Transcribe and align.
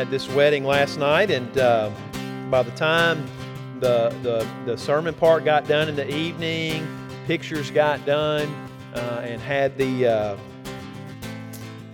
had 0.00 0.10
this 0.10 0.30
wedding 0.30 0.64
last 0.64 0.98
night, 0.98 1.30
and 1.30 1.58
uh, 1.58 1.90
by 2.50 2.62
the 2.62 2.70
time 2.70 3.22
the, 3.80 4.08
the, 4.22 4.48
the 4.64 4.74
sermon 4.74 5.12
part 5.12 5.44
got 5.44 5.68
done 5.68 5.90
in 5.90 5.94
the 5.94 6.10
evening, 6.10 6.88
pictures 7.26 7.70
got 7.70 8.02
done, 8.06 8.48
uh, 8.94 9.20
and 9.22 9.42
had 9.42 9.76
the 9.76 10.06
uh, 10.06 10.36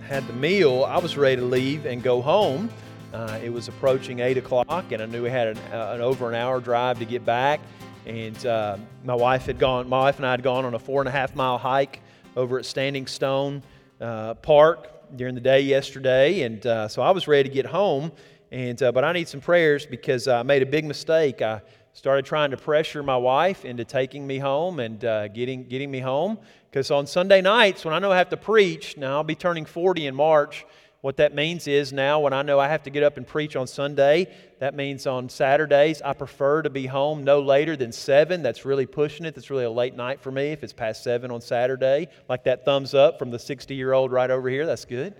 had 0.07 0.25
the 0.25 0.31
meal, 0.31 0.85
I 0.85 0.99
was 0.99 1.17
ready 1.17 1.35
to 1.35 1.41
leave 1.41 1.85
and 1.85 2.01
go 2.01 2.21
home. 2.21 2.69
Uh, 3.13 3.39
it 3.43 3.49
was 3.49 3.67
approaching 3.67 4.21
eight 4.21 4.37
o'clock, 4.37 4.93
and 4.93 5.01
I 5.01 5.05
knew 5.05 5.21
we 5.23 5.29
had 5.29 5.49
an, 5.49 5.57
uh, 5.73 5.91
an 5.95 5.99
over 5.99 6.29
an 6.29 6.35
hour 6.35 6.61
drive 6.61 6.99
to 6.99 7.05
get 7.05 7.25
back. 7.25 7.59
And 8.05 8.45
uh, 8.45 8.77
my 9.03 9.15
wife 9.15 9.47
had 9.47 9.59
gone. 9.59 9.89
My 9.89 9.99
wife 9.99 10.15
and 10.15 10.25
I 10.25 10.31
had 10.31 10.43
gone 10.43 10.63
on 10.63 10.75
a 10.75 10.79
four 10.79 11.01
and 11.01 11.09
a 11.09 11.11
half 11.11 11.35
mile 11.35 11.57
hike 11.57 11.99
over 12.37 12.57
at 12.57 12.65
Standing 12.65 13.05
Stone 13.05 13.63
uh, 13.99 14.35
Park 14.35 14.96
during 15.15 15.35
the 15.35 15.41
day 15.41 15.61
yesterday, 15.61 16.41
and 16.41 16.65
uh, 16.65 16.87
so 16.87 17.01
I 17.01 17.11
was 17.11 17.27
ready 17.27 17.49
to 17.49 17.53
get 17.53 17.65
home. 17.65 18.11
And 18.51 18.81
uh, 18.81 18.91
but 18.91 19.03
I 19.03 19.11
need 19.11 19.27
some 19.27 19.41
prayers 19.41 19.85
because 19.85 20.27
I 20.27 20.43
made 20.43 20.61
a 20.61 20.65
big 20.65 20.85
mistake. 20.85 21.41
I 21.41 21.61
started 21.93 22.25
trying 22.25 22.51
to 22.51 22.57
pressure 22.57 23.03
my 23.03 23.17
wife 23.17 23.65
into 23.65 23.83
taking 23.83 24.25
me 24.25 24.37
home 24.37 24.79
and 24.79 25.03
uh, 25.03 25.27
getting 25.27 25.67
getting 25.67 25.91
me 25.91 25.99
home. 25.99 26.37
Because 26.69 26.91
on 26.91 27.07
Sunday 27.07 27.41
nights, 27.41 27.83
when 27.83 27.93
I 27.93 27.99
know 27.99 28.11
I 28.11 28.17
have 28.17 28.29
to 28.29 28.37
preach, 28.37 28.97
now 28.97 29.15
I'll 29.15 29.23
be 29.23 29.35
turning 29.35 29.65
40 29.65 30.07
in 30.07 30.15
March. 30.15 30.65
What 31.07 31.15
that 31.15 31.33
means 31.33 31.69
is 31.69 31.93
now, 31.93 32.19
when 32.19 32.33
I 32.33 32.41
know 32.41 32.59
I 32.59 32.67
have 32.67 32.83
to 32.83 32.89
get 32.89 33.01
up 33.01 33.15
and 33.15 33.25
preach 33.25 33.55
on 33.55 33.65
Sunday, 33.65 34.27
that 34.59 34.75
means 34.75 35.07
on 35.07 35.29
Saturdays, 35.29 36.01
I 36.01 36.11
prefer 36.11 36.63
to 36.63 36.69
be 36.69 36.85
home 36.85 37.23
no 37.23 37.39
later 37.39 37.77
than 37.77 37.93
7. 37.93 38.43
That's 38.43 38.65
really 38.65 38.85
pushing 38.85 39.25
it. 39.25 39.33
That's 39.33 39.49
really 39.49 39.63
a 39.63 39.71
late 39.71 39.95
night 39.95 40.19
for 40.19 40.33
me 40.33 40.47
if 40.47 40.65
it's 40.65 40.73
past 40.73 41.05
7 41.05 41.31
on 41.31 41.39
Saturday. 41.39 42.09
Like 42.27 42.43
that 42.43 42.65
thumbs 42.65 42.93
up 42.93 43.19
from 43.19 43.31
the 43.31 43.39
60 43.39 43.73
year 43.73 43.93
old 43.93 44.11
right 44.11 44.29
over 44.29 44.49
here. 44.49 44.65
That's 44.65 44.83
good. 44.83 45.15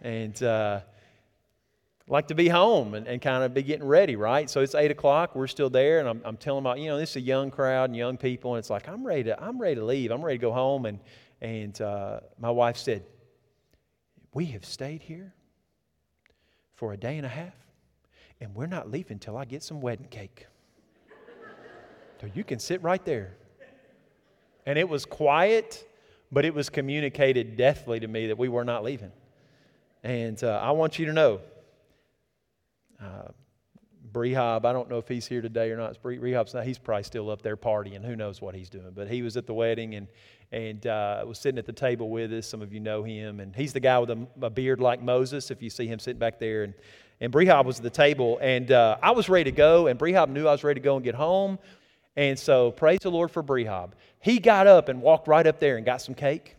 And, 0.00 0.40
uh, 0.44 0.82
like 2.06 2.28
to 2.28 2.36
be 2.36 2.46
home 2.46 2.94
and, 2.94 3.08
and 3.08 3.20
kind 3.20 3.42
of 3.42 3.52
be 3.52 3.64
getting 3.64 3.88
ready, 3.88 4.14
right? 4.14 4.48
So 4.48 4.60
it's 4.60 4.76
eight 4.76 4.92
o'clock. 4.92 5.34
We're 5.34 5.48
still 5.48 5.70
there, 5.70 5.98
and 5.98 6.08
I'm, 6.08 6.22
I'm 6.24 6.36
telling 6.36 6.60
about, 6.60 6.78
you 6.78 6.86
know, 6.86 6.98
this 6.98 7.10
is 7.10 7.16
a 7.16 7.20
young 7.20 7.50
crowd 7.50 7.90
and 7.90 7.96
young 7.96 8.16
people, 8.16 8.54
and 8.54 8.60
it's 8.60 8.70
like 8.70 8.88
I'm 8.88 9.04
ready 9.04 9.24
to, 9.24 9.42
I'm 9.42 9.60
ready 9.60 9.74
to 9.74 9.84
leave. 9.84 10.12
I'm 10.12 10.24
ready 10.24 10.38
to 10.38 10.42
go 10.42 10.52
home. 10.52 10.86
And 10.86 11.00
and 11.40 11.80
uh, 11.80 12.20
my 12.38 12.50
wife 12.50 12.76
said, 12.76 13.02
"We 14.36 14.44
have 14.52 14.66
stayed 14.66 15.00
here 15.00 15.32
for 16.74 16.92
a 16.92 16.96
day 16.98 17.16
and 17.16 17.24
a 17.24 17.30
half, 17.30 17.54
and 18.38 18.54
we're 18.54 18.66
not 18.66 18.90
leaving 18.90 19.18
till 19.18 19.34
I 19.34 19.46
get 19.46 19.62
some 19.62 19.80
wedding 19.80 20.08
cake. 20.08 20.46
so 22.20 22.26
you 22.34 22.44
can 22.44 22.58
sit 22.58 22.82
right 22.82 23.02
there." 23.02 23.34
And 24.66 24.78
it 24.78 24.90
was 24.90 25.06
quiet, 25.06 25.88
but 26.30 26.44
it 26.44 26.52
was 26.52 26.68
communicated 26.68 27.56
deathly 27.56 27.98
to 27.98 28.06
me 28.06 28.26
that 28.26 28.36
we 28.36 28.50
were 28.50 28.62
not 28.62 28.84
leaving. 28.84 29.10
And 30.02 30.44
uh, 30.44 30.60
I 30.62 30.72
want 30.72 30.98
you 30.98 31.06
to 31.06 31.14
know 31.14 31.40
uh, 33.00 33.28
Brehab, 34.16 34.64
I 34.64 34.72
don't 34.72 34.88
know 34.88 34.96
if 34.96 35.08
he's 35.08 35.26
here 35.26 35.42
today 35.42 35.70
or 35.70 35.76
not. 35.76 35.98
Rehab's 36.02 36.54
not, 36.54 36.64
he's 36.64 36.78
probably 36.78 37.02
still 37.02 37.28
up 37.28 37.42
there 37.42 37.54
partying. 37.54 38.02
Who 38.02 38.16
knows 38.16 38.40
what 38.40 38.54
he's 38.54 38.70
doing? 38.70 38.92
But 38.94 39.08
he 39.08 39.20
was 39.20 39.36
at 39.36 39.46
the 39.46 39.52
wedding 39.52 39.94
and, 39.94 40.08
and 40.52 40.86
uh, 40.86 41.22
was 41.26 41.38
sitting 41.38 41.58
at 41.58 41.66
the 41.66 41.74
table 41.74 42.08
with 42.08 42.32
us. 42.32 42.46
Some 42.46 42.62
of 42.62 42.72
you 42.72 42.80
know 42.80 43.02
him. 43.02 43.40
And 43.40 43.54
he's 43.54 43.74
the 43.74 43.80
guy 43.80 43.98
with 43.98 44.08
a, 44.08 44.26
a 44.40 44.48
beard 44.48 44.80
like 44.80 45.02
Moses, 45.02 45.50
if 45.50 45.60
you 45.60 45.68
see 45.68 45.86
him 45.86 45.98
sitting 45.98 46.18
back 46.18 46.38
there. 46.38 46.62
And, 46.62 46.72
and 47.20 47.30
Brehab 47.30 47.66
was 47.66 47.76
at 47.76 47.82
the 47.82 47.90
table. 47.90 48.38
And 48.40 48.72
uh, 48.72 48.96
I 49.02 49.10
was 49.10 49.28
ready 49.28 49.50
to 49.50 49.54
go. 49.54 49.86
And 49.86 49.98
Brehab 49.98 50.30
knew 50.30 50.48
I 50.48 50.52
was 50.52 50.64
ready 50.64 50.80
to 50.80 50.84
go 50.84 50.96
and 50.96 51.04
get 51.04 51.14
home. 51.14 51.58
And 52.16 52.38
so 52.38 52.70
praise 52.70 53.00
the 53.00 53.10
Lord 53.10 53.30
for 53.30 53.42
Brehab. 53.42 53.92
He 54.20 54.38
got 54.38 54.66
up 54.66 54.88
and 54.88 55.02
walked 55.02 55.28
right 55.28 55.46
up 55.46 55.60
there 55.60 55.76
and 55.76 55.84
got 55.84 56.00
some 56.00 56.14
cake 56.14 56.56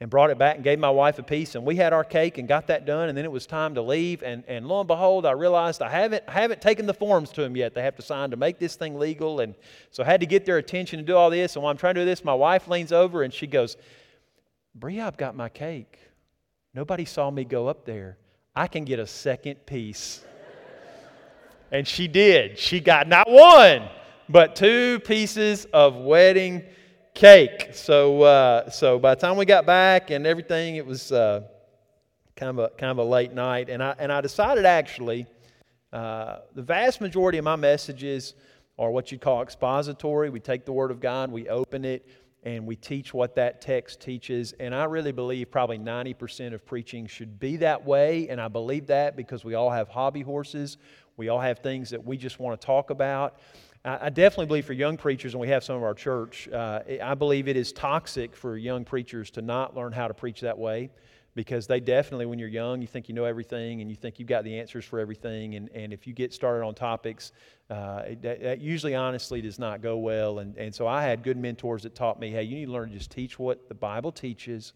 and 0.00 0.10
brought 0.10 0.30
it 0.30 0.38
back 0.38 0.54
and 0.54 0.64
gave 0.64 0.78
my 0.78 0.90
wife 0.90 1.18
a 1.18 1.22
piece 1.22 1.54
and 1.54 1.64
we 1.64 1.76
had 1.76 1.92
our 1.92 2.04
cake 2.04 2.38
and 2.38 2.46
got 2.46 2.68
that 2.68 2.86
done 2.86 3.08
and 3.08 3.18
then 3.18 3.24
it 3.24 3.32
was 3.32 3.46
time 3.46 3.74
to 3.74 3.82
leave 3.82 4.22
and, 4.22 4.44
and 4.46 4.66
lo 4.66 4.80
and 4.80 4.86
behold 4.86 5.26
i 5.26 5.32
realized 5.32 5.82
i 5.82 5.88
haven't, 5.88 6.22
I 6.28 6.32
haven't 6.32 6.60
taken 6.60 6.86
the 6.86 6.94
forms 6.94 7.30
to 7.32 7.42
them 7.42 7.56
yet. 7.56 7.74
They 7.74 7.82
have 7.82 7.96
to 7.96 8.02
sign 8.02 8.30
to 8.30 8.36
make 8.36 8.58
this 8.58 8.76
thing 8.76 8.98
legal 8.98 9.40
and 9.40 9.54
so 9.90 10.02
i 10.02 10.06
had 10.06 10.20
to 10.20 10.26
get 10.26 10.44
their 10.46 10.58
attention 10.58 10.98
to 11.00 11.04
do 11.04 11.16
all 11.16 11.30
this 11.30 11.56
and 11.56 11.62
while 11.62 11.70
i'm 11.70 11.76
trying 11.76 11.94
to 11.94 12.02
do 12.02 12.04
this 12.04 12.24
my 12.24 12.34
wife 12.34 12.68
leans 12.68 12.92
over 12.92 13.22
and 13.22 13.34
she 13.34 13.46
goes 13.46 13.76
bria 14.74 15.06
i've 15.06 15.16
got 15.16 15.34
my 15.34 15.48
cake. 15.48 15.98
Nobody 16.74 17.04
saw 17.04 17.30
me 17.30 17.44
go 17.44 17.66
up 17.66 17.84
there. 17.84 18.18
I 18.54 18.68
can 18.68 18.84
get 18.84 18.98
a 18.98 19.06
second 19.06 19.66
piece. 19.66 20.24
And 21.70 21.86
she 21.86 22.08
did. 22.08 22.58
She 22.58 22.80
got 22.80 23.08
not 23.08 23.30
one 23.30 23.90
but 24.28 24.54
two 24.54 25.00
pieces 25.00 25.66
of 25.72 25.96
wedding. 25.96 26.64
So, 27.74 28.22
uh, 28.22 28.70
so 28.70 29.00
by 29.00 29.16
the 29.16 29.20
time 29.20 29.36
we 29.36 29.44
got 29.44 29.66
back 29.66 30.12
and 30.12 30.24
everything, 30.24 30.76
it 30.76 30.86
was 30.86 31.10
uh, 31.10 31.42
kind 32.36 32.50
of 32.50 32.58
a 32.60 32.68
kind 32.76 32.92
of 32.92 32.98
a 32.98 33.02
late 33.02 33.32
night, 33.32 33.68
and 33.68 33.82
I 33.82 33.96
and 33.98 34.12
I 34.12 34.20
decided 34.20 34.64
actually, 34.64 35.26
uh, 35.92 36.36
the 36.54 36.62
vast 36.62 37.00
majority 37.00 37.38
of 37.38 37.44
my 37.44 37.56
messages 37.56 38.34
are 38.78 38.92
what 38.92 39.10
you'd 39.10 39.20
call 39.20 39.42
expository. 39.42 40.30
We 40.30 40.38
take 40.38 40.64
the 40.64 40.70
Word 40.70 40.92
of 40.92 41.00
God, 41.00 41.32
we 41.32 41.48
open 41.48 41.84
it, 41.84 42.08
and 42.44 42.64
we 42.64 42.76
teach 42.76 43.12
what 43.12 43.34
that 43.34 43.60
text 43.60 44.00
teaches. 44.00 44.52
And 44.60 44.72
I 44.72 44.84
really 44.84 45.10
believe 45.10 45.50
probably 45.50 45.80
90% 45.80 46.54
of 46.54 46.64
preaching 46.64 47.08
should 47.08 47.40
be 47.40 47.56
that 47.56 47.84
way, 47.84 48.28
and 48.28 48.40
I 48.40 48.46
believe 48.46 48.86
that 48.86 49.16
because 49.16 49.44
we 49.44 49.54
all 49.54 49.70
have 49.70 49.88
hobby 49.88 50.22
horses, 50.22 50.78
we 51.16 51.30
all 51.30 51.40
have 51.40 51.58
things 51.58 51.90
that 51.90 52.06
we 52.06 52.16
just 52.16 52.38
want 52.38 52.60
to 52.60 52.64
talk 52.64 52.90
about. 52.90 53.40
I 53.84 54.10
definitely 54.10 54.46
believe 54.46 54.66
for 54.66 54.72
young 54.72 54.96
preachers, 54.96 55.34
and 55.34 55.40
we 55.40 55.48
have 55.48 55.62
some 55.62 55.76
of 55.76 55.82
our 55.82 55.94
church, 55.94 56.48
uh, 56.48 56.80
I 57.02 57.14
believe 57.14 57.48
it 57.48 57.56
is 57.56 57.72
toxic 57.72 58.34
for 58.34 58.56
young 58.56 58.84
preachers 58.84 59.30
to 59.32 59.42
not 59.42 59.76
learn 59.76 59.92
how 59.92 60.08
to 60.08 60.14
preach 60.14 60.40
that 60.40 60.58
way 60.58 60.90
because 61.38 61.68
they 61.68 61.78
definitely, 61.78 62.26
when 62.26 62.40
you're 62.40 62.48
young, 62.48 62.80
you 62.80 62.88
think 62.88 63.08
you 63.08 63.14
know 63.14 63.24
everything 63.24 63.80
and 63.80 63.88
you 63.88 63.94
think 63.94 64.18
you've 64.18 64.28
got 64.28 64.42
the 64.42 64.58
answers 64.58 64.84
for 64.84 64.98
everything. 64.98 65.54
And, 65.54 65.70
and 65.70 65.92
if 65.92 66.04
you 66.04 66.12
get 66.12 66.34
started 66.34 66.64
on 66.64 66.74
topics, 66.74 67.30
uh, 67.70 68.02
that, 68.22 68.42
that, 68.42 68.60
usually 68.60 68.96
honestly 68.96 69.40
does 69.40 69.56
not 69.56 69.80
go 69.80 69.98
well. 69.98 70.40
And, 70.40 70.56
and 70.56 70.74
so 70.74 70.88
I 70.88 71.04
had 71.04 71.22
good 71.22 71.36
mentors 71.36 71.84
that 71.84 71.94
taught 71.94 72.18
me 72.18 72.30
hey, 72.30 72.42
you 72.42 72.56
need 72.56 72.66
to 72.66 72.72
learn 72.72 72.90
to 72.90 72.96
just 72.96 73.12
teach 73.12 73.38
what 73.38 73.68
the 73.68 73.74
Bible 73.74 74.10
teaches 74.10 74.72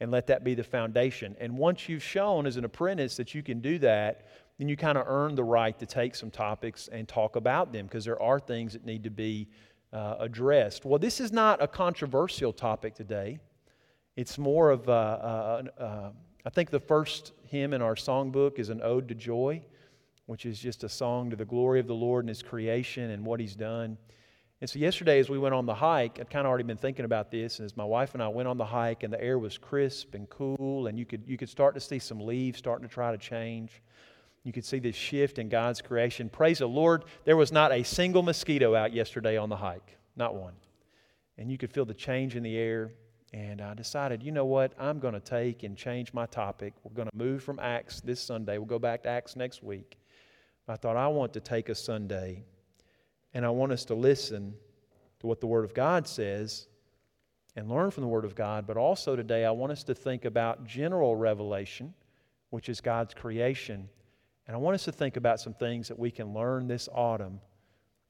and 0.00 0.12
let 0.12 0.28
that 0.28 0.44
be 0.44 0.54
the 0.54 0.62
foundation. 0.62 1.34
And 1.40 1.58
once 1.58 1.88
you've 1.88 2.02
shown 2.02 2.46
as 2.46 2.56
an 2.56 2.64
apprentice 2.64 3.16
that 3.16 3.34
you 3.34 3.42
can 3.42 3.60
do 3.60 3.78
that, 3.80 4.26
then 4.58 4.68
you 4.68 4.76
kind 4.76 4.96
of 4.96 5.04
earn 5.06 5.34
the 5.34 5.44
right 5.44 5.78
to 5.78 5.86
take 5.86 6.14
some 6.14 6.30
topics 6.30 6.88
and 6.88 7.08
talk 7.08 7.36
about 7.36 7.72
them 7.72 7.86
because 7.86 8.04
there 8.04 8.20
are 8.20 8.38
things 8.38 8.72
that 8.72 8.84
need 8.84 9.04
to 9.04 9.10
be 9.10 9.48
uh, 9.92 10.16
addressed. 10.20 10.84
Well, 10.84 10.98
this 10.98 11.20
is 11.20 11.32
not 11.32 11.62
a 11.62 11.66
controversial 11.66 12.52
topic 12.52 12.94
today. 12.94 13.38
It's 14.16 14.38
more 14.38 14.70
of, 14.70 14.88
a, 14.88 16.12
I 16.46 16.50
think 16.50 16.70
the 16.70 16.80
first 16.80 17.32
hymn 17.44 17.72
in 17.72 17.82
our 17.82 17.94
songbook 17.94 18.58
is 18.58 18.68
an 18.68 18.80
ode 18.82 19.08
to 19.08 19.14
joy, 19.14 19.62
which 20.26 20.46
is 20.46 20.58
just 20.58 20.84
a 20.84 20.88
song 20.88 21.30
to 21.30 21.36
the 21.36 21.44
glory 21.44 21.80
of 21.80 21.86
the 21.86 21.94
Lord 21.94 22.24
and 22.24 22.28
His 22.28 22.42
creation 22.42 23.10
and 23.10 23.24
what 23.24 23.40
He's 23.40 23.56
done. 23.56 23.96
And 24.60 24.70
so, 24.70 24.78
yesterday, 24.78 25.18
as 25.18 25.28
we 25.28 25.38
went 25.38 25.54
on 25.54 25.66
the 25.66 25.74
hike, 25.74 26.18
I'd 26.20 26.30
kind 26.30 26.46
of 26.46 26.50
already 26.50 26.64
been 26.64 26.76
thinking 26.76 27.04
about 27.04 27.30
this. 27.30 27.58
And 27.58 27.66
as 27.66 27.76
my 27.76 27.84
wife 27.84 28.14
and 28.14 28.22
I 28.22 28.28
went 28.28 28.48
on 28.48 28.56
the 28.56 28.64
hike, 28.64 29.02
and 29.02 29.12
the 29.12 29.22
air 29.22 29.38
was 29.38 29.58
crisp 29.58 30.14
and 30.14 30.28
cool, 30.30 30.86
and 30.86 30.98
you 30.98 31.04
could, 31.04 31.22
you 31.26 31.36
could 31.36 31.48
start 31.48 31.74
to 31.74 31.80
see 31.80 31.98
some 31.98 32.20
leaves 32.20 32.58
starting 32.58 32.86
to 32.86 32.92
try 32.92 33.10
to 33.10 33.18
change. 33.18 33.82
You 34.44 34.52
could 34.52 34.64
see 34.64 34.78
this 34.78 34.94
shift 34.94 35.38
in 35.38 35.48
God's 35.48 35.80
creation. 35.80 36.28
Praise 36.28 36.58
the 36.58 36.66
Lord, 36.66 37.04
there 37.24 37.36
was 37.36 37.50
not 37.50 37.72
a 37.72 37.82
single 37.82 38.22
mosquito 38.22 38.74
out 38.74 38.92
yesterday 38.92 39.38
on 39.38 39.48
the 39.48 39.56
hike, 39.56 39.96
not 40.16 40.34
one. 40.34 40.52
And 41.38 41.50
you 41.50 41.56
could 41.56 41.72
feel 41.72 41.86
the 41.86 41.94
change 41.94 42.36
in 42.36 42.42
the 42.42 42.56
air. 42.56 42.92
And 43.32 43.60
I 43.60 43.74
decided, 43.74 44.22
you 44.22 44.30
know 44.30 44.44
what? 44.44 44.72
I'm 44.78 45.00
going 45.00 45.14
to 45.14 45.20
take 45.20 45.64
and 45.64 45.76
change 45.76 46.12
my 46.12 46.26
topic. 46.26 46.74
We're 46.84 46.94
going 46.94 47.08
to 47.08 47.16
move 47.16 47.42
from 47.42 47.58
Acts 47.58 48.00
this 48.02 48.20
Sunday. 48.20 48.58
We'll 48.58 48.66
go 48.66 48.78
back 48.78 49.02
to 49.04 49.08
Acts 49.08 49.34
next 49.34 49.62
week. 49.62 49.98
I 50.68 50.76
thought 50.76 50.96
I 50.96 51.08
want 51.08 51.32
to 51.32 51.40
take 51.40 51.68
a 51.68 51.74
Sunday 51.74 52.44
and 53.32 53.44
I 53.44 53.50
want 53.50 53.72
us 53.72 53.84
to 53.86 53.94
listen 53.94 54.54
to 55.20 55.26
what 55.26 55.40
the 55.40 55.46
Word 55.46 55.64
of 55.64 55.74
God 55.74 56.06
says 56.06 56.68
and 57.56 57.68
learn 57.68 57.90
from 57.90 58.02
the 58.02 58.08
Word 58.08 58.24
of 58.24 58.34
God. 58.34 58.66
But 58.66 58.76
also 58.76 59.16
today, 59.16 59.44
I 59.44 59.50
want 59.50 59.72
us 59.72 59.82
to 59.84 59.94
think 59.94 60.26
about 60.26 60.64
general 60.66 61.16
revelation, 61.16 61.94
which 62.50 62.68
is 62.68 62.80
God's 62.80 63.14
creation 63.14 63.88
and 64.46 64.54
I 64.54 64.58
want 64.58 64.74
us 64.74 64.84
to 64.84 64.92
think 64.92 65.16
about 65.16 65.40
some 65.40 65.54
things 65.54 65.88
that 65.88 65.98
we 65.98 66.10
can 66.10 66.34
learn 66.34 66.66
this 66.66 66.88
autumn. 66.92 67.40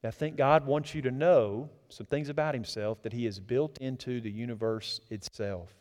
I 0.02 0.10
think 0.10 0.36
God 0.36 0.66
wants 0.66 0.94
you 0.94 1.00
to 1.02 1.10
know 1.10 1.70
some 1.88 2.06
things 2.06 2.28
about 2.28 2.54
Himself 2.54 3.02
that 3.02 3.12
He 3.12 3.24
has 3.24 3.40
built 3.40 3.78
into 3.78 4.20
the 4.20 4.30
universe 4.30 5.00
itself. 5.10 5.74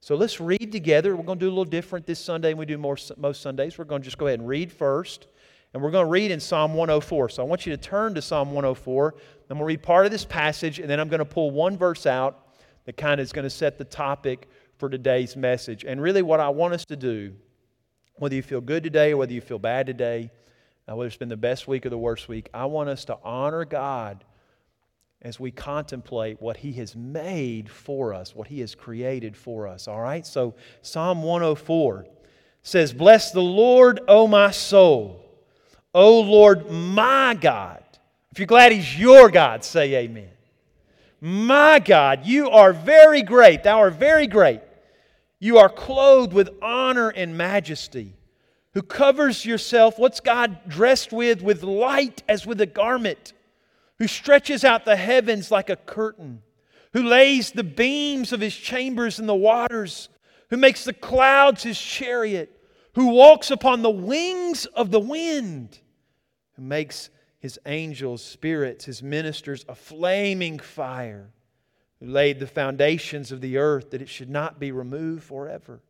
So 0.00 0.14
let's 0.14 0.40
read 0.40 0.70
together. 0.70 1.16
We're 1.16 1.24
going 1.24 1.40
to 1.40 1.44
do 1.44 1.48
a 1.48 1.50
little 1.50 1.64
different 1.64 2.06
this 2.06 2.20
Sunday 2.20 2.50
than 2.50 2.58
we 2.58 2.66
do 2.66 2.78
more, 2.78 2.96
most 3.16 3.42
Sundays. 3.42 3.76
We're 3.76 3.84
going 3.84 4.00
to 4.00 4.04
just 4.04 4.16
go 4.16 4.28
ahead 4.28 4.38
and 4.38 4.48
read 4.48 4.70
first. 4.70 5.26
And 5.74 5.82
we're 5.82 5.90
going 5.90 6.06
to 6.06 6.10
read 6.10 6.30
in 6.30 6.38
Psalm 6.40 6.74
104. 6.74 7.30
So 7.30 7.42
I 7.42 7.46
want 7.46 7.66
you 7.66 7.72
to 7.72 7.76
turn 7.76 8.14
to 8.14 8.22
Psalm 8.22 8.52
104. 8.52 9.14
I'm 9.14 9.48
going 9.48 9.58
to 9.58 9.64
read 9.64 9.82
part 9.82 10.06
of 10.06 10.12
this 10.12 10.24
passage, 10.24 10.78
and 10.78 10.88
then 10.88 11.00
I'm 11.00 11.08
going 11.08 11.18
to 11.18 11.24
pull 11.24 11.50
one 11.50 11.76
verse 11.76 12.06
out 12.06 12.54
that 12.84 12.96
kind 12.96 13.20
of 13.20 13.24
is 13.24 13.32
going 13.32 13.42
to 13.42 13.50
set 13.50 13.76
the 13.76 13.84
topic 13.84 14.48
for 14.78 14.88
today's 14.88 15.36
message. 15.36 15.84
And 15.84 16.00
really, 16.00 16.22
what 16.22 16.40
I 16.40 16.48
want 16.48 16.74
us 16.74 16.84
to 16.86 16.96
do 16.96 17.34
whether 18.18 18.34
you 18.34 18.42
feel 18.42 18.60
good 18.60 18.82
today 18.82 19.12
or 19.12 19.16
whether 19.16 19.32
you 19.32 19.40
feel 19.40 19.58
bad 19.58 19.86
today, 19.86 20.30
uh, 20.88 20.96
whether 20.96 21.06
it's 21.06 21.16
been 21.16 21.28
the 21.28 21.36
best 21.36 21.68
week 21.68 21.86
or 21.86 21.90
the 21.90 21.98
worst 21.98 22.28
week, 22.28 22.48
I 22.52 22.66
want 22.66 22.88
us 22.88 23.04
to 23.06 23.18
honor 23.22 23.64
God 23.64 24.24
as 25.20 25.40
we 25.40 25.50
contemplate 25.50 26.40
what 26.40 26.56
He 26.58 26.72
has 26.74 26.94
made 26.94 27.68
for 27.68 28.14
us, 28.14 28.34
what 28.34 28.48
He 28.48 28.60
has 28.60 28.74
created 28.74 29.36
for 29.36 29.66
us. 29.66 29.88
All 29.88 30.00
right? 30.00 30.26
So, 30.26 30.54
Psalm 30.82 31.22
104. 31.22 32.06
says, 32.62 32.92
Bless 32.92 33.32
the 33.32 33.42
Lord, 33.42 34.00
O 34.08 34.26
my 34.26 34.50
soul. 34.50 35.24
O 35.94 36.20
Lord, 36.20 36.70
my 36.70 37.34
God. 37.34 37.82
If 38.30 38.38
you're 38.38 38.46
glad 38.46 38.72
He's 38.72 38.98
your 38.98 39.30
God, 39.30 39.64
say 39.64 39.94
amen. 39.96 40.30
My 41.20 41.80
God, 41.80 42.24
you 42.24 42.50
are 42.50 42.72
very 42.72 43.22
great. 43.22 43.64
Thou 43.64 43.78
art 43.78 43.94
very 43.94 44.28
great. 44.28 44.60
You 45.40 45.58
are 45.58 45.68
clothed 45.68 46.32
with 46.32 46.50
honor 46.60 47.10
and 47.10 47.36
majesty, 47.36 48.16
who 48.74 48.82
covers 48.82 49.44
yourself, 49.44 49.98
what's 49.98 50.20
God 50.20 50.58
dressed 50.68 51.12
with? 51.12 51.42
With 51.42 51.62
light 51.62 52.22
as 52.28 52.46
with 52.46 52.60
a 52.60 52.66
garment, 52.66 53.32
who 53.98 54.06
stretches 54.06 54.64
out 54.64 54.84
the 54.84 54.96
heavens 54.96 55.50
like 55.50 55.70
a 55.70 55.76
curtain, 55.76 56.42
who 56.92 57.02
lays 57.02 57.52
the 57.52 57.64
beams 57.64 58.32
of 58.32 58.40
his 58.40 58.56
chambers 58.56 59.18
in 59.18 59.26
the 59.26 59.34
waters, 59.34 60.08
who 60.50 60.56
makes 60.56 60.84
the 60.84 60.92
clouds 60.92 61.62
his 61.62 61.80
chariot, 61.80 62.54
who 62.94 63.08
walks 63.08 63.50
upon 63.50 63.82
the 63.82 63.90
wings 63.90 64.66
of 64.66 64.90
the 64.90 65.00
wind, 65.00 65.78
who 66.54 66.62
makes 66.62 67.10
his 67.38 67.58
angels, 67.66 68.22
spirits, 68.22 68.84
his 68.86 69.02
ministers 69.02 69.64
a 69.68 69.74
flaming 69.74 70.58
fire, 70.58 71.30
who 72.00 72.06
laid 72.06 72.40
the 72.40 72.46
foundations 72.46 73.32
of 73.32 73.40
the 73.40 73.58
earth 73.58 73.90
that 73.90 74.02
it 74.02 74.08
should 74.08 74.30
not 74.30 74.60
be 74.60 74.72
removed 74.72 75.24
forever. 75.24 75.80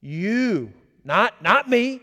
You, 0.00 0.72
not, 1.04 1.42
not 1.42 1.68
me, 1.68 2.00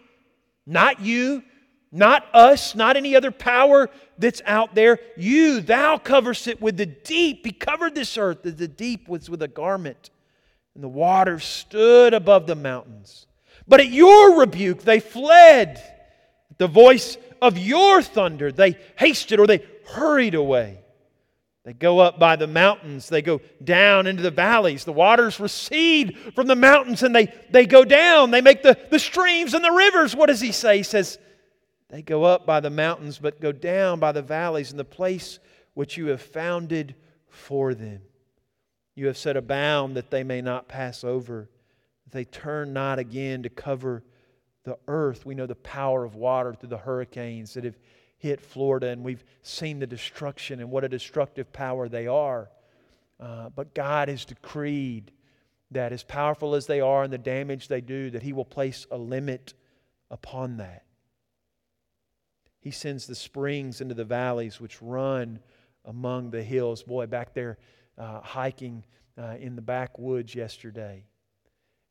not 0.65 0.99
you, 0.99 1.43
not 1.91 2.25
us, 2.33 2.75
not 2.75 2.97
any 2.97 3.15
other 3.15 3.31
power 3.31 3.89
that's 4.17 4.41
out 4.45 4.75
there. 4.75 4.99
You, 5.15 5.61
thou 5.61 5.97
coverest 5.97 6.47
it 6.47 6.61
with 6.61 6.75
the 6.75 6.85
deep. 6.85 7.45
He 7.45 7.53
covered 7.53 7.95
this 7.95 8.17
earth, 8.17 8.43
that 8.43 8.57
the 8.57 8.67
deep 8.67 9.07
was 9.07 9.29
with 9.29 9.41
a 9.41 9.47
garment, 9.47 10.09
and 10.73 10.83
the 10.83 10.89
waters 10.89 11.45
stood 11.45 12.13
above 12.13 12.47
the 12.47 12.55
mountains. 12.55 13.27
But 13.67 13.79
at 13.79 13.87
your 13.87 14.39
rebuke 14.39 14.81
they 14.81 14.99
fled. 14.99 15.81
The 16.57 16.67
voice 16.67 17.17
of 17.41 17.57
your 17.57 18.01
thunder, 18.01 18.51
they 18.51 18.77
hasted 18.97 19.39
or 19.39 19.47
they 19.47 19.65
hurried 19.87 20.35
away. 20.35 20.79
They 21.65 21.73
go 21.73 21.97
up 21.97 22.19
by 22.19 22.35
the 22.35 22.45
mountains, 22.45 23.09
they 23.09 23.23
go 23.23 23.41
down 23.63 24.05
into 24.05 24.21
the 24.21 24.29
valleys. 24.29 24.85
The 24.85 24.93
waters 24.93 25.39
recede 25.39 26.15
from 26.35 26.45
the 26.45 26.55
mountains 26.55 27.01
and 27.01 27.15
they, 27.15 27.33
they 27.49 27.65
go 27.65 27.83
down. 27.83 28.29
They 28.29 28.41
make 28.41 28.61
the, 28.61 28.77
the 28.91 28.99
streams 28.99 29.55
and 29.55 29.65
the 29.65 29.71
rivers. 29.71 30.15
What 30.15 30.27
does 30.27 30.41
he 30.41 30.51
say? 30.51 30.77
He 30.77 30.83
says, 30.83 31.17
They 31.89 32.03
go 32.03 32.23
up 32.23 32.45
by 32.45 32.59
the 32.59 32.69
mountains, 32.69 33.17
but 33.17 33.41
go 33.41 33.51
down 33.51 33.99
by 33.99 34.11
the 34.11 34.21
valleys 34.21 34.69
in 34.69 34.77
the 34.77 34.85
place 34.85 35.39
which 35.73 35.97
you 35.97 36.07
have 36.07 36.21
founded 36.21 36.93
for 37.29 37.73
them. 37.73 38.01
You 38.93 39.07
have 39.07 39.17
set 39.17 39.35
a 39.35 39.41
bound 39.41 39.97
that 39.97 40.11
they 40.11 40.23
may 40.23 40.41
not 40.41 40.67
pass 40.67 41.03
over, 41.03 41.49
they 42.11 42.25
turn 42.25 42.73
not 42.73 42.99
again 42.99 43.41
to 43.41 43.49
cover 43.49 44.03
the 44.65 44.77
earth. 44.87 45.25
We 45.25 45.33
know 45.33 45.47
the 45.47 45.55
power 45.55 46.05
of 46.05 46.13
water 46.13 46.53
through 46.53 46.69
the 46.69 46.77
hurricanes 46.77 47.55
that 47.55 47.63
have 47.63 47.77
hit 48.17 48.41
Florida, 48.41 48.87
and 48.87 49.03
we've 49.03 49.23
seen 49.41 49.79
the 49.79 49.87
destruction 49.87 50.59
and 50.59 50.71
what 50.71 50.83
a 50.83 50.89
destructive 50.89 51.51
power 51.51 51.87
they 51.87 52.07
are. 52.07 52.49
Uh, 53.19 53.49
but 53.49 53.73
God 53.73 54.09
has 54.09 54.25
decreed 54.25 55.11
that, 55.71 55.91
as 55.91 56.03
powerful 56.03 56.55
as 56.55 56.67
they 56.67 56.81
are 56.81 57.03
and 57.03 57.11
the 57.11 57.17
damage 57.17 57.67
they 57.67 57.81
do, 57.81 58.09
that 58.11 58.23
He 58.23 58.33
will 58.33 58.45
place 58.45 58.85
a 58.91 58.97
limit 58.97 59.53
upon 60.09 60.57
that. 60.57 60.83
He 62.59 62.71
sends 62.71 63.05
the 63.05 63.15
springs 63.15 63.81
into 63.81 63.93
the 63.93 64.05
valleys 64.05 64.59
which 64.59 64.81
run 64.81 65.39
among 65.85 66.31
the 66.31 66.43
hills. 66.43 66.83
Boy, 66.83 67.05
back 67.05 67.33
there 67.33 67.57
uh, 67.97 68.21
hiking 68.21 68.83
uh, 69.17 69.35
in 69.39 69.55
the 69.55 69.61
backwoods 69.61 70.33
yesterday 70.33 71.05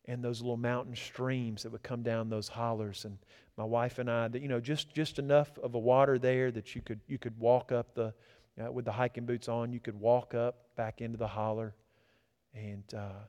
and 0.06 0.22
those 0.22 0.40
little 0.40 0.56
mountain 0.56 0.94
streams 0.94 1.62
that 1.62 1.72
would 1.72 1.82
come 1.82 2.02
down 2.02 2.28
those 2.28 2.48
hollers. 2.48 3.04
And 3.04 3.18
my 3.56 3.64
wife 3.64 3.98
and 3.98 4.10
I 4.10 4.28
that 4.28 4.42
you 4.42 4.48
know 4.48 4.60
just 4.60 4.94
just 4.94 5.18
enough 5.18 5.56
of 5.58 5.74
a 5.74 5.78
water 5.78 6.18
there 6.18 6.50
that 6.50 6.74
you 6.74 6.82
could 6.82 7.00
you 7.06 7.18
could 7.18 7.38
walk 7.38 7.72
up 7.72 7.94
the 7.94 8.12
uh, 8.62 8.70
with 8.70 8.84
the 8.84 8.92
hiking 8.92 9.26
boots 9.26 9.48
on 9.48 9.72
you 9.72 9.80
could 9.80 9.98
walk 9.98 10.34
up 10.34 10.76
back 10.76 11.00
into 11.00 11.16
the 11.16 11.26
holler 11.26 11.74
and 12.54 12.84
uh, 12.94 13.24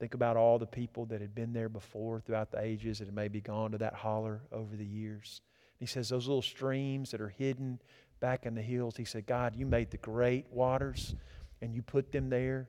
think 0.00 0.14
about 0.14 0.36
all 0.36 0.58
the 0.58 0.66
people 0.66 1.06
that 1.06 1.20
had 1.20 1.34
been 1.34 1.52
there 1.52 1.68
before 1.68 2.20
throughout 2.20 2.50
the 2.50 2.60
ages 2.60 2.98
that 2.98 3.06
had 3.06 3.14
maybe 3.14 3.40
gone 3.40 3.70
to 3.70 3.78
that 3.78 3.94
holler 3.94 4.42
over 4.50 4.74
the 4.76 4.84
years. 4.84 5.42
He 5.78 5.86
says 5.86 6.08
those 6.08 6.26
little 6.26 6.42
streams 6.42 7.10
that 7.12 7.20
are 7.20 7.28
hidden 7.28 7.80
back 8.20 8.46
in 8.46 8.54
the 8.54 8.62
hills 8.62 8.96
he 8.96 9.04
said 9.04 9.26
God 9.26 9.54
you 9.56 9.66
made 9.66 9.90
the 9.90 9.98
great 9.98 10.46
waters 10.50 11.14
and 11.60 11.74
you 11.74 11.82
put 11.82 12.10
them 12.10 12.30
there 12.30 12.68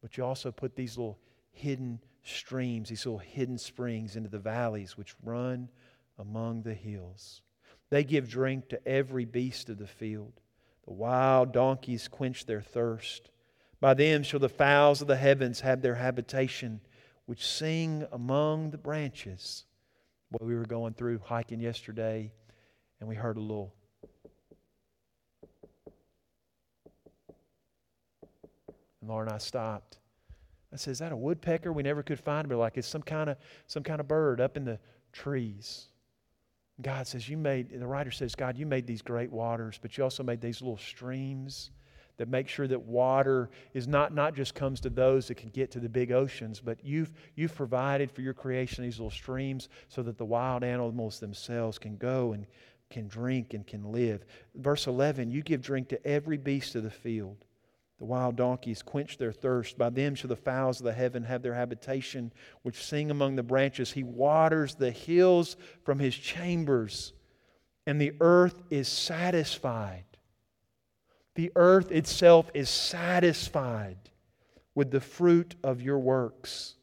but 0.00 0.16
you 0.16 0.24
also 0.24 0.50
put 0.50 0.74
these 0.74 0.96
little 0.96 1.18
hidden 1.52 2.00
streams, 2.34 2.88
these 2.88 3.06
little 3.06 3.18
hidden 3.18 3.58
springs 3.58 4.16
into 4.16 4.28
the 4.28 4.38
valleys 4.38 4.96
which 4.96 5.14
run 5.22 5.68
among 6.18 6.62
the 6.62 6.74
hills. 6.74 7.42
They 7.90 8.04
give 8.04 8.28
drink 8.28 8.68
to 8.70 8.88
every 8.88 9.24
beast 9.24 9.68
of 9.68 9.78
the 9.78 9.86
field. 9.86 10.40
The 10.86 10.92
wild 10.92 11.52
donkeys 11.52 12.08
quench 12.08 12.46
their 12.46 12.60
thirst. 12.60 13.30
By 13.80 13.94
them 13.94 14.22
shall 14.22 14.40
the 14.40 14.48
fowls 14.48 15.02
of 15.02 15.08
the 15.08 15.16
heavens 15.16 15.60
have 15.60 15.82
their 15.82 15.94
habitation, 15.94 16.80
which 17.26 17.46
sing 17.46 18.06
among 18.12 18.70
the 18.70 18.78
branches. 18.78 19.64
Boy, 20.30 20.46
we 20.46 20.54
were 20.54 20.64
going 20.64 20.94
through 20.94 21.20
hiking 21.24 21.60
yesterday, 21.60 22.32
and 23.00 23.08
we 23.08 23.14
heard 23.14 23.36
a 23.36 23.40
little. 23.40 23.74
And 29.00 29.10
Laura 29.10 29.26
and 29.26 29.34
I 29.34 29.38
stopped. 29.38 29.98
I 30.72 30.76
said, 30.76 30.92
Is 30.92 30.98
that 30.98 31.12
a 31.12 31.16
woodpecker? 31.16 31.72
We 31.72 31.82
never 31.82 32.02
could 32.02 32.20
find 32.20 32.44
it, 32.44 32.48
but 32.48 32.58
like 32.58 32.76
it's 32.76 32.88
some 32.88 33.02
kind 33.02 33.30
of 33.30 33.36
some 33.66 33.82
kind 33.82 34.00
of 34.00 34.08
bird 34.08 34.40
up 34.40 34.56
in 34.56 34.64
the 34.64 34.78
trees. 35.12 35.86
God 36.80 37.06
says, 37.06 37.28
You 37.28 37.36
made, 37.36 37.70
the 37.70 37.86
writer 37.86 38.10
says, 38.10 38.34
God, 38.34 38.58
you 38.58 38.66
made 38.66 38.86
these 38.86 39.02
great 39.02 39.30
waters, 39.30 39.78
but 39.80 39.96
you 39.96 40.04
also 40.04 40.22
made 40.22 40.40
these 40.40 40.60
little 40.60 40.76
streams 40.76 41.70
that 42.18 42.28
make 42.28 42.48
sure 42.48 42.66
that 42.66 42.80
water 42.80 43.50
is 43.74 43.86
not, 43.86 44.14
not 44.14 44.34
just 44.34 44.54
comes 44.54 44.80
to 44.80 44.90
those 44.90 45.28
that 45.28 45.36
can 45.36 45.50
get 45.50 45.70
to 45.70 45.80
the 45.80 45.88
big 45.88 46.12
oceans, 46.12 46.60
but 46.60 46.82
you've, 46.82 47.12
you've 47.34 47.54
provided 47.54 48.10
for 48.10 48.22
your 48.22 48.32
creation 48.32 48.84
these 48.84 48.98
little 48.98 49.10
streams 49.10 49.68
so 49.88 50.02
that 50.02 50.16
the 50.16 50.24
wild 50.24 50.64
animals 50.64 51.20
themselves 51.20 51.78
can 51.78 51.96
go 51.96 52.32
and 52.32 52.46
can 52.88 53.08
drink 53.08 53.52
and 53.52 53.66
can 53.66 53.92
live. 53.92 54.24
Verse 54.54 54.86
11, 54.86 55.30
you 55.30 55.42
give 55.42 55.60
drink 55.60 55.88
to 55.88 56.06
every 56.06 56.36
beast 56.36 56.74
of 56.74 56.84
the 56.84 56.90
field. 56.90 57.36
The 57.98 58.04
wild 58.04 58.36
donkeys 58.36 58.82
quench 58.82 59.16
their 59.16 59.32
thirst. 59.32 59.78
By 59.78 59.88
them 59.88 60.14
shall 60.14 60.28
the 60.28 60.36
fowls 60.36 60.80
of 60.80 60.84
the 60.84 60.92
heaven 60.92 61.24
have 61.24 61.42
their 61.42 61.54
habitation, 61.54 62.30
which 62.62 62.84
sing 62.84 63.10
among 63.10 63.36
the 63.36 63.42
branches. 63.42 63.92
He 63.92 64.02
waters 64.02 64.74
the 64.74 64.90
hills 64.90 65.56
from 65.82 65.98
his 65.98 66.14
chambers, 66.14 67.14
and 67.86 68.00
the 68.00 68.12
earth 68.20 68.60
is 68.70 68.88
satisfied. 68.88 70.04
The 71.36 71.52
earth 71.56 71.90
itself 71.90 72.50
is 72.52 72.68
satisfied 72.68 73.98
with 74.74 74.90
the 74.90 75.00
fruit 75.00 75.54
of 75.64 75.80
your 75.80 75.98
works. 75.98 76.74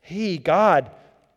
He, 0.00 0.38
God, 0.38 0.90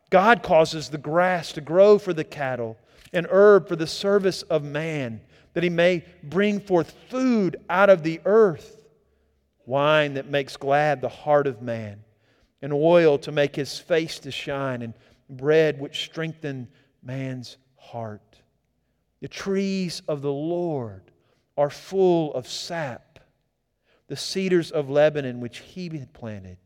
God 0.09 0.41
causes 0.41 0.89
the 0.89 0.97
grass 0.97 1.51
to 1.53 1.61
grow 1.61 1.97
for 1.97 2.13
the 2.13 2.23
cattle 2.23 2.77
and 3.11 3.27
herb 3.29 3.67
for 3.67 3.75
the 3.75 3.87
service 3.87 4.41
of 4.43 4.63
man, 4.63 5.19
that 5.53 5.63
he 5.63 5.69
may 5.69 6.05
bring 6.23 6.61
forth 6.61 6.95
food 7.09 7.57
out 7.69 7.89
of 7.89 8.03
the 8.03 8.21
earth 8.23 8.84
wine 9.67 10.13
that 10.15 10.27
makes 10.27 10.57
glad 10.57 11.01
the 11.01 11.09
heart 11.09 11.47
of 11.47 11.61
man, 11.61 12.03
and 12.61 12.73
oil 12.73 13.17
to 13.19 13.31
make 13.31 13.55
his 13.55 13.77
face 13.77 14.19
to 14.19 14.31
shine, 14.31 14.81
and 14.81 14.93
bread 15.29 15.79
which 15.79 16.03
strengthen 16.03 16.67
man's 17.03 17.57
heart. 17.75 18.41
The 19.21 19.27
trees 19.27 20.01
of 20.07 20.21
the 20.21 20.31
Lord 20.31 21.03
are 21.57 21.69
full 21.69 22.33
of 22.33 22.47
sap, 22.47 23.19
the 24.07 24.15
cedars 24.15 24.71
of 24.71 24.89
Lebanon 24.89 25.39
which 25.39 25.59
he 25.59 25.89
had 25.89 26.13
planted. 26.13 26.57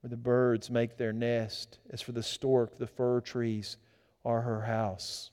Where 0.00 0.10
the 0.10 0.16
birds 0.16 0.68
make 0.68 0.96
their 0.96 1.12
nest, 1.12 1.78
as 1.90 2.00
for 2.00 2.12
the 2.12 2.24
stork, 2.24 2.76
the 2.76 2.88
fir 2.88 3.20
trees 3.20 3.76
are 4.24 4.40
her 4.40 4.62
house. 4.62 5.30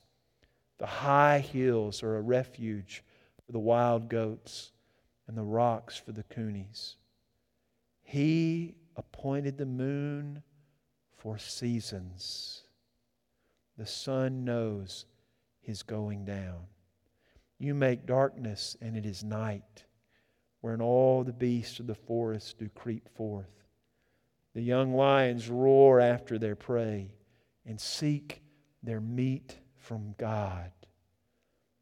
The 0.78 0.86
high 0.86 1.40
hills 1.40 2.02
are 2.02 2.16
a 2.16 2.22
refuge 2.22 3.02
for 3.44 3.52
the 3.52 3.58
wild 3.58 4.08
goats 4.08 4.70
and 5.30 5.38
the 5.38 5.42
rocks 5.44 5.96
for 5.96 6.10
the 6.10 6.24
conies. 6.24 6.96
He 8.02 8.74
appointed 8.96 9.58
the 9.58 9.64
moon 9.64 10.42
for 11.18 11.38
seasons. 11.38 12.64
The 13.78 13.86
sun 13.86 14.44
knows 14.44 15.06
his 15.60 15.84
going 15.84 16.24
down. 16.24 16.62
You 17.60 17.74
make 17.74 18.06
darkness, 18.06 18.76
and 18.80 18.96
it 18.96 19.06
is 19.06 19.22
night, 19.22 19.84
wherein 20.62 20.80
all 20.80 21.22
the 21.22 21.32
beasts 21.32 21.78
of 21.78 21.86
the 21.86 21.94
forest 21.94 22.58
do 22.58 22.68
creep 22.68 23.08
forth. 23.16 23.62
The 24.52 24.62
young 24.62 24.94
lions 24.96 25.48
roar 25.48 26.00
after 26.00 26.40
their 26.40 26.56
prey 26.56 27.14
and 27.64 27.80
seek 27.80 28.42
their 28.82 29.00
meat 29.00 29.58
from 29.76 30.16
God. 30.18 30.72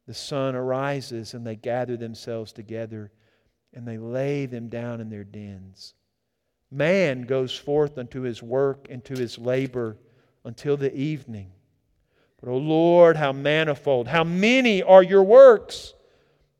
The 0.05 0.13
sun 0.13 0.53
arises, 0.53 1.33
and 1.33 1.47
they 1.47 1.55
gather 1.55 1.97
themselves 1.97 2.53
together 2.53 3.11
and 3.73 3.87
they 3.87 3.97
lay 3.97 4.45
them 4.45 4.69
down 4.69 5.01
in 5.01 5.09
their 5.09 5.23
dens. 5.23 5.93
Man 6.71 7.23
goes 7.23 7.55
forth 7.55 7.97
unto 7.97 8.21
his 8.21 8.43
work 8.43 8.87
and 8.89 9.03
to 9.05 9.13
his 9.13 9.37
labor, 9.37 9.97
until 10.43 10.77
the 10.77 10.95
evening. 10.95 11.51
But, 12.39 12.49
O 12.49 12.57
Lord, 12.57 13.17
how 13.17 13.31
manifold, 13.31 14.07
how 14.07 14.23
many 14.23 14.81
are 14.81 15.03
your 15.03 15.23
works! 15.23 15.93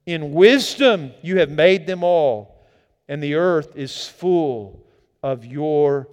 In 0.06 0.34
wisdom 0.34 1.12
you 1.22 1.38
have 1.40 1.52
made 1.52 1.86
them 1.86 2.04
all, 2.04 2.66
and 3.08 3.22
the 3.22 3.36
earth 3.36 3.76
is 3.76 4.08
full 4.08 4.86
of 5.22 5.46
your 5.46 6.10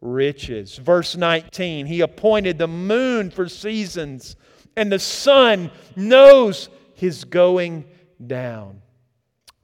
riches. 0.00 0.76
Verse 0.76 1.16
19 1.16 1.86
He 1.86 2.00
appointed 2.00 2.58
the 2.58 2.68
moon 2.68 3.30
for 3.30 3.48
seasons, 3.48 4.36
and 4.76 4.90
the 4.90 4.98
sun 4.98 5.70
knows 5.96 6.68
his 6.94 7.24
going 7.24 7.84
down. 8.24 8.80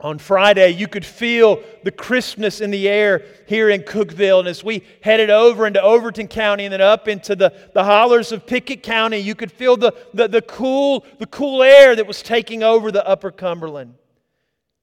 On 0.00 0.18
Friday, 0.18 0.70
you 0.72 0.88
could 0.88 1.06
feel 1.06 1.62
the 1.82 1.90
crispness 1.90 2.60
in 2.60 2.70
the 2.70 2.86
air 2.86 3.24
here 3.46 3.70
in 3.70 3.80
Cookeville. 3.80 4.40
And 4.40 4.48
as 4.48 4.62
we 4.62 4.82
headed 5.00 5.30
over 5.30 5.66
into 5.66 5.80
Overton 5.80 6.28
County 6.28 6.64
and 6.64 6.72
then 6.72 6.82
up 6.82 7.08
into 7.08 7.34
the, 7.34 7.54
the 7.72 7.82
hollers 7.82 8.30
of 8.30 8.46
Pickett 8.46 8.82
County, 8.82 9.16
you 9.16 9.34
could 9.34 9.50
feel 9.50 9.74
the, 9.78 9.94
the, 10.12 10.28
the, 10.28 10.42
cool, 10.42 11.06
the 11.18 11.26
cool 11.26 11.62
air 11.62 11.96
that 11.96 12.06
was 12.06 12.22
taking 12.22 12.62
over 12.62 12.92
the 12.92 13.06
upper 13.08 13.30
Cumberland. 13.30 13.94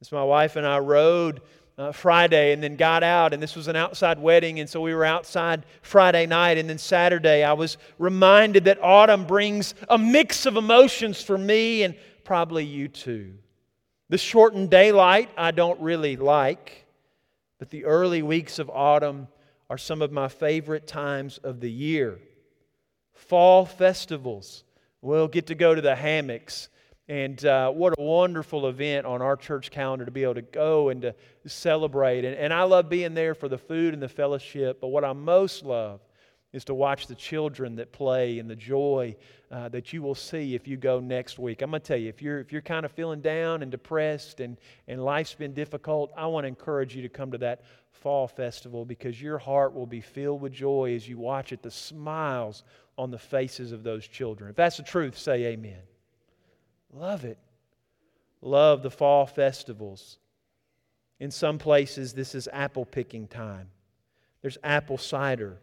As 0.01 0.11
my 0.11 0.23
wife 0.23 0.55
and 0.55 0.65
I 0.65 0.79
rode 0.79 1.41
uh, 1.77 1.91
Friday 1.91 2.51
and 2.51 2.63
then 2.63 2.75
got 2.75 3.03
out, 3.03 3.33
and 3.33 3.43
this 3.43 3.55
was 3.55 3.67
an 3.67 3.75
outside 3.75 4.19
wedding, 4.19 4.59
and 4.59 4.69
so 4.69 4.81
we 4.81 4.95
were 4.95 5.05
outside 5.05 5.63
Friday 5.83 6.25
night. 6.25 6.57
And 6.57 6.67
then 6.67 6.79
Saturday, 6.79 7.43
I 7.43 7.53
was 7.53 7.77
reminded 7.99 8.65
that 8.65 8.81
autumn 8.81 9.25
brings 9.25 9.75
a 9.89 9.97
mix 9.97 10.47
of 10.47 10.57
emotions 10.57 11.21
for 11.21 11.37
me 11.37 11.83
and 11.83 11.93
probably 12.23 12.65
you 12.65 12.87
too. 12.87 13.35
The 14.13 14.19
shortened 14.19 14.69
daylight 14.69 15.31
I 15.35 15.49
don't 15.49 15.81
really 15.81 16.17
like, 16.17 16.85
but 17.57 17.71
the 17.71 17.85
early 17.85 18.21
weeks 18.21 18.59
of 18.59 18.69
autumn 18.69 19.27
are 19.71 19.77
some 19.79 20.03
of 20.03 20.11
my 20.11 20.27
favorite 20.27 20.85
times 20.85 21.39
of 21.39 21.61
the 21.61 21.71
year. 21.71 22.19
Fall 23.15 23.65
festivals. 23.65 24.65
We'll 25.01 25.27
get 25.27 25.47
to 25.47 25.55
go 25.55 25.73
to 25.73 25.81
the 25.81 25.95
hammocks. 25.95 26.69
And 27.07 27.43
uh, 27.43 27.71
what 27.71 27.95
a 27.97 28.03
wonderful 28.03 28.67
event 28.67 29.07
on 29.07 29.23
our 29.23 29.35
church 29.35 29.71
calendar 29.71 30.05
to 30.05 30.11
be 30.11 30.21
able 30.21 30.35
to 30.35 30.43
go 30.43 30.89
and 30.89 31.01
to 31.01 31.15
celebrate. 31.47 32.23
And, 32.23 32.35
and 32.35 32.53
I 32.53 32.65
love 32.65 32.89
being 32.89 33.15
there 33.15 33.33
for 33.33 33.49
the 33.49 33.57
food 33.57 33.95
and 33.95 34.03
the 34.03 34.07
fellowship. 34.07 34.79
But 34.79 34.89
what 34.89 35.03
I 35.03 35.13
most 35.13 35.63
love 35.63 36.01
is 36.53 36.63
to 36.65 36.73
watch 36.73 37.07
the 37.07 37.15
children 37.15 37.75
that 37.75 37.91
play 37.91 38.37
and 38.37 38.49
the 38.49 38.55
joy 38.55 39.15
uh, 39.51 39.67
that 39.69 39.91
you 39.91 40.01
will 40.03 40.15
see 40.15 40.53
if 40.53 40.67
you 40.67 40.77
go 40.77 40.99
next 40.99 41.39
week. 41.39 41.61
I'm 41.61 41.71
going 41.71 41.81
to 41.81 41.87
tell 41.87 41.97
you, 41.97 42.09
if 42.09 42.21
you're, 42.21 42.39
if 42.39 42.51
you're 42.51 42.61
kind 42.61 42.85
of 42.85 42.91
feeling 42.91 43.21
down 43.21 43.63
and 43.63 43.71
depressed 43.71 44.39
and, 44.39 44.57
and 44.87 45.03
life's 45.03 45.33
been 45.33 45.53
difficult, 45.53 46.11
I 46.15 46.27
want 46.27 46.43
to 46.43 46.47
encourage 46.47 46.95
you 46.95 47.01
to 47.01 47.09
come 47.09 47.31
to 47.31 47.39
that 47.39 47.63
fall 47.91 48.27
festival 48.27 48.85
because 48.85 49.21
your 49.21 49.39
heart 49.39 49.73
will 49.73 49.87
be 49.87 50.01
filled 50.01 50.41
with 50.41 50.53
joy 50.53 50.93
as 50.95 51.09
you 51.09 51.17
watch 51.17 51.51
it, 51.51 51.63
the 51.63 51.71
smiles 51.71 52.63
on 52.97 53.09
the 53.09 53.17
faces 53.17 53.71
of 53.71 53.83
those 53.83 54.07
children. 54.07 54.51
If 54.51 54.55
that's 54.55 54.77
the 54.77 54.83
truth, 54.83 55.17
say 55.17 55.45
amen. 55.45 55.81
Love 56.93 57.25
it. 57.25 57.39
Love 58.41 58.83
the 58.83 58.91
fall 58.91 59.25
festivals. 59.25 60.19
In 61.19 61.31
some 61.31 61.57
places, 61.57 62.13
this 62.13 62.35
is 62.35 62.49
apple 62.51 62.85
picking 62.85 63.27
time. 63.27 63.69
There's 64.41 64.57
apple 64.63 64.97
cider. 64.97 65.57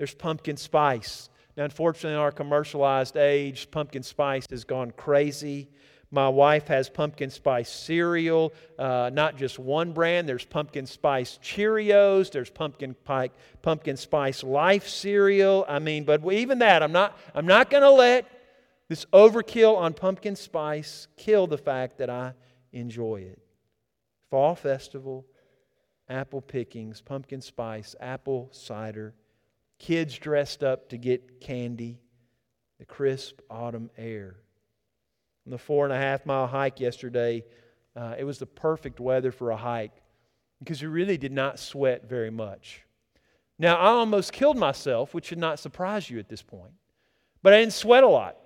There's 0.00 0.14
pumpkin 0.14 0.56
spice. 0.56 1.28
Now, 1.58 1.64
unfortunately, 1.64 2.12
in 2.12 2.20
our 2.20 2.32
commercialized 2.32 3.18
age, 3.18 3.70
pumpkin 3.70 4.02
spice 4.02 4.46
has 4.48 4.64
gone 4.64 4.92
crazy. 4.92 5.68
My 6.10 6.26
wife 6.26 6.68
has 6.68 6.88
pumpkin 6.88 7.28
spice 7.28 7.68
cereal, 7.68 8.54
uh, 8.78 9.10
not 9.12 9.36
just 9.36 9.58
one 9.58 9.92
brand. 9.92 10.26
There's 10.26 10.46
pumpkin 10.46 10.86
spice 10.86 11.38
Cheerios. 11.42 12.30
There's 12.30 12.48
pumpkin 12.48 12.96
pike, 13.04 13.32
pumpkin 13.60 13.98
spice 13.98 14.42
Life 14.42 14.88
cereal. 14.88 15.66
I 15.68 15.80
mean, 15.80 16.04
but 16.04 16.24
even 16.32 16.60
that, 16.60 16.82
I'm 16.82 16.92
not. 16.92 17.18
I'm 17.34 17.46
not 17.46 17.68
going 17.68 17.82
to 17.82 17.90
let 17.90 18.24
this 18.88 19.04
overkill 19.12 19.76
on 19.76 19.92
pumpkin 19.92 20.34
spice 20.34 21.08
kill 21.18 21.46
the 21.46 21.58
fact 21.58 21.98
that 21.98 22.08
I 22.08 22.32
enjoy 22.72 23.16
it. 23.16 23.42
Fall 24.30 24.54
festival, 24.54 25.26
apple 26.08 26.40
pickings, 26.40 27.02
pumpkin 27.02 27.42
spice, 27.42 27.94
apple 28.00 28.48
cider 28.50 29.12
kids 29.80 30.16
dressed 30.16 30.62
up 30.62 30.90
to 30.90 30.96
get 30.96 31.40
candy, 31.40 31.98
the 32.78 32.84
crisp 32.84 33.40
autumn 33.50 33.90
air. 33.98 34.36
On 35.46 35.50
the 35.50 35.58
four 35.58 35.84
and 35.84 35.92
a 35.92 35.96
half 35.96 36.24
mile 36.24 36.46
hike 36.46 36.78
yesterday, 36.78 37.42
uh, 37.96 38.14
it 38.16 38.24
was 38.24 38.38
the 38.38 38.46
perfect 38.46 39.00
weather 39.00 39.32
for 39.32 39.50
a 39.50 39.56
hike 39.56 40.02
because 40.60 40.80
we 40.80 40.88
really 40.88 41.16
did 41.16 41.32
not 41.32 41.58
sweat 41.58 42.08
very 42.08 42.30
much. 42.30 42.82
Now, 43.58 43.76
I 43.76 43.88
almost 43.88 44.32
killed 44.32 44.56
myself, 44.56 45.12
which 45.12 45.26
should 45.26 45.38
not 45.38 45.58
surprise 45.58 46.08
you 46.08 46.18
at 46.18 46.28
this 46.28 46.42
point, 46.42 46.72
but 47.42 47.52
I 47.52 47.60
didn't 47.60 47.72
sweat 47.72 48.04
a 48.04 48.08
lot. 48.08 48.36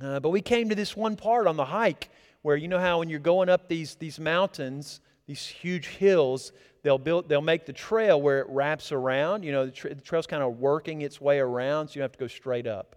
Uh, 0.00 0.20
but 0.20 0.30
we 0.30 0.40
came 0.40 0.68
to 0.68 0.74
this 0.74 0.96
one 0.96 1.16
part 1.16 1.46
on 1.46 1.56
the 1.56 1.64
hike 1.64 2.10
where 2.42 2.56
you 2.56 2.68
know 2.68 2.78
how 2.78 2.98
when 2.98 3.08
you're 3.08 3.18
going 3.18 3.48
up 3.48 3.68
these, 3.68 3.94
these 3.96 4.18
mountains, 4.20 5.00
these 5.30 5.46
huge 5.46 5.86
hills, 5.86 6.50
they'll 6.82 6.98
build 6.98 7.28
they'll 7.28 7.40
make 7.40 7.64
the 7.64 7.72
trail 7.72 8.20
where 8.20 8.40
it 8.40 8.48
wraps 8.48 8.90
around 8.90 9.44
you 9.44 9.52
know 9.52 9.66
the, 9.66 9.70
tra- 9.70 9.94
the 9.94 10.00
trail's 10.00 10.26
kind 10.26 10.42
of 10.42 10.58
working 10.58 11.02
its 11.02 11.20
way 11.20 11.38
around 11.38 11.86
so 11.86 11.92
you 11.92 11.98
don't 12.00 12.06
have 12.06 12.12
to 12.12 12.18
go 12.18 12.26
straight 12.26 12.66
up. 12.66 12.96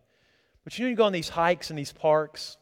But 0.63 0.79
you 0.79 0.85
know 0.85 0.89
you 0.89 0.95
go 0.95 1.03
on 1.03 1.11
these 1.11 1.29
hikes 1.29 1.69
in 1.69 1.75
these 1.75 1.91
parks 1.91 2.57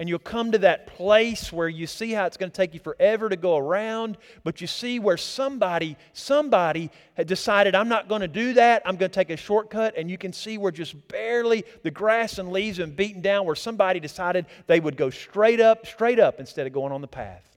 and 0.00 0.08
you'll 0.08 0.18
come 0.18 0.50
to 0.50 0.58
that 0.58 0.88
place 0.88 1.52
where 1.52 1.68
you 1.68 1.86
see 1.86 2.10
how 2.10 2.26
it's 2.26 2.36
going 2.36 2.50
to 2.50 2.56
take 2.56 2.74
you 2.74 2.80
forever 2.80 3.28
to 3.28 3.36
go 3.36 3.56
around 3.56 4.18
but 4.42 4.60
you 4.60 4.66
see 4.66 4.98
where 4.98 5.16
somebody 5.16 5.96
somebody 6.12 6.90
had 7.16 7.28
decided 7.28 7.76
i'm 7.76 7.88
not 7.88 8.08
going 8.08 8.22
to 8.22 8.26
do 8.26 8.54
that. 8.54 8.82
I'm 8.84 8.96
going 8.96 9.12
to 9.12 9.14
take 9.14 9.30
a 9.30 9.36
shortcut 9.36 9.94
and 9.96 10.10
you 10.10 10.18
can 10.18 10.32
see 10.32 10.58
where 10.58 10.72
just 10.72 11.06
barely 11.06 11.64
the 11.84 11.92
grass 11.92 12.38
and 12.38 12.50
leaves 12.50 12.78
have 12.78 12.88
been 12.88 12.96
beaten 12.96 13.22
down 13.22 13.46
where 13.46 13.54
somebody 13.54 14.00
decided 14.00 14.46
they 14.66 14.80
would 14.80 14.96
go 14.96 15.08
straight 15.08 15.60
up 15.60 15.86
straight 15.86 16.18
up 16.18 16.40
instead 16.40 16.66
of 16.66 16.72
going 16.72 16.90
on 16.90 17.00
the 17.00 17.06
path 17.06 17.53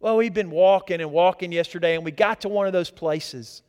well, 0.00 0.16
we've 0.16 0.32
been 0.32 0.50
walking 0.50 1.02
and 1.02 1.12
walking 1.12 1.52
yesterday, 1.52 1.94
and 1.94 2.04
we 2.04 2.10
got 2.10 2.40
to 2.40 2.48
one 2.48 2.66
of 2.66 2.72
those 2.72 2.90
places. 2.90 3.62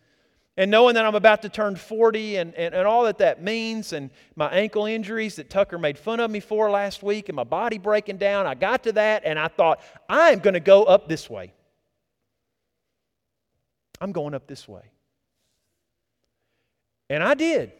And 0.55 0.71
knowing 0.71 0.95
that 0.95 1.05
I'm 1.05 1.15
about 1.15 1.41
to 1.41 1.49
turn 1.49 1.75
40 1.75 2.37
and, 2.37 2.55
and, 2.55 2.73
and 2.73 2.87
all 2.87 3.03
that 3.03 3.17
that 3.17 3.43
means, 3.43 3.93
and 3.93 4.09
my 4.35 4.49
ankle 4.49 4.85
injuries 4.85 5.35
that 5.35 5.49
Tucker 5.49 5.77
made 5.77 5.97
fun 5.97 6.19
of 6.19 6.31
me 6.31 6.39
for 6.39 6.69
last 6.69 7.03
week, 7.03 7.29
and 7.29 7.35
my 7.35 7.43
body 7.43 7.77
breaking 7.77 8.17
down, 8.17 8.47
I 8.47 8.55
got 8.55 8.83
to 8.83 8.93
that, 8.93 9.23
and 9.25 9.37
I 9.37 9.49
thought, 9.49 9.81
I'm 10.09 10.39
going 10.39 10.53
to 10.53 10.61
go 10.61 10.83
up 10.83 11.09
this 11.09 11.29
way. 11.29 11.53
I'm 13.99 14.13
going 14.13 14.33
up 14.33 14.47
this 14.47 14.67
way. 14.67 14.91
And 17.09 17.21
I 17.21 17.33
did. 17.33 17.73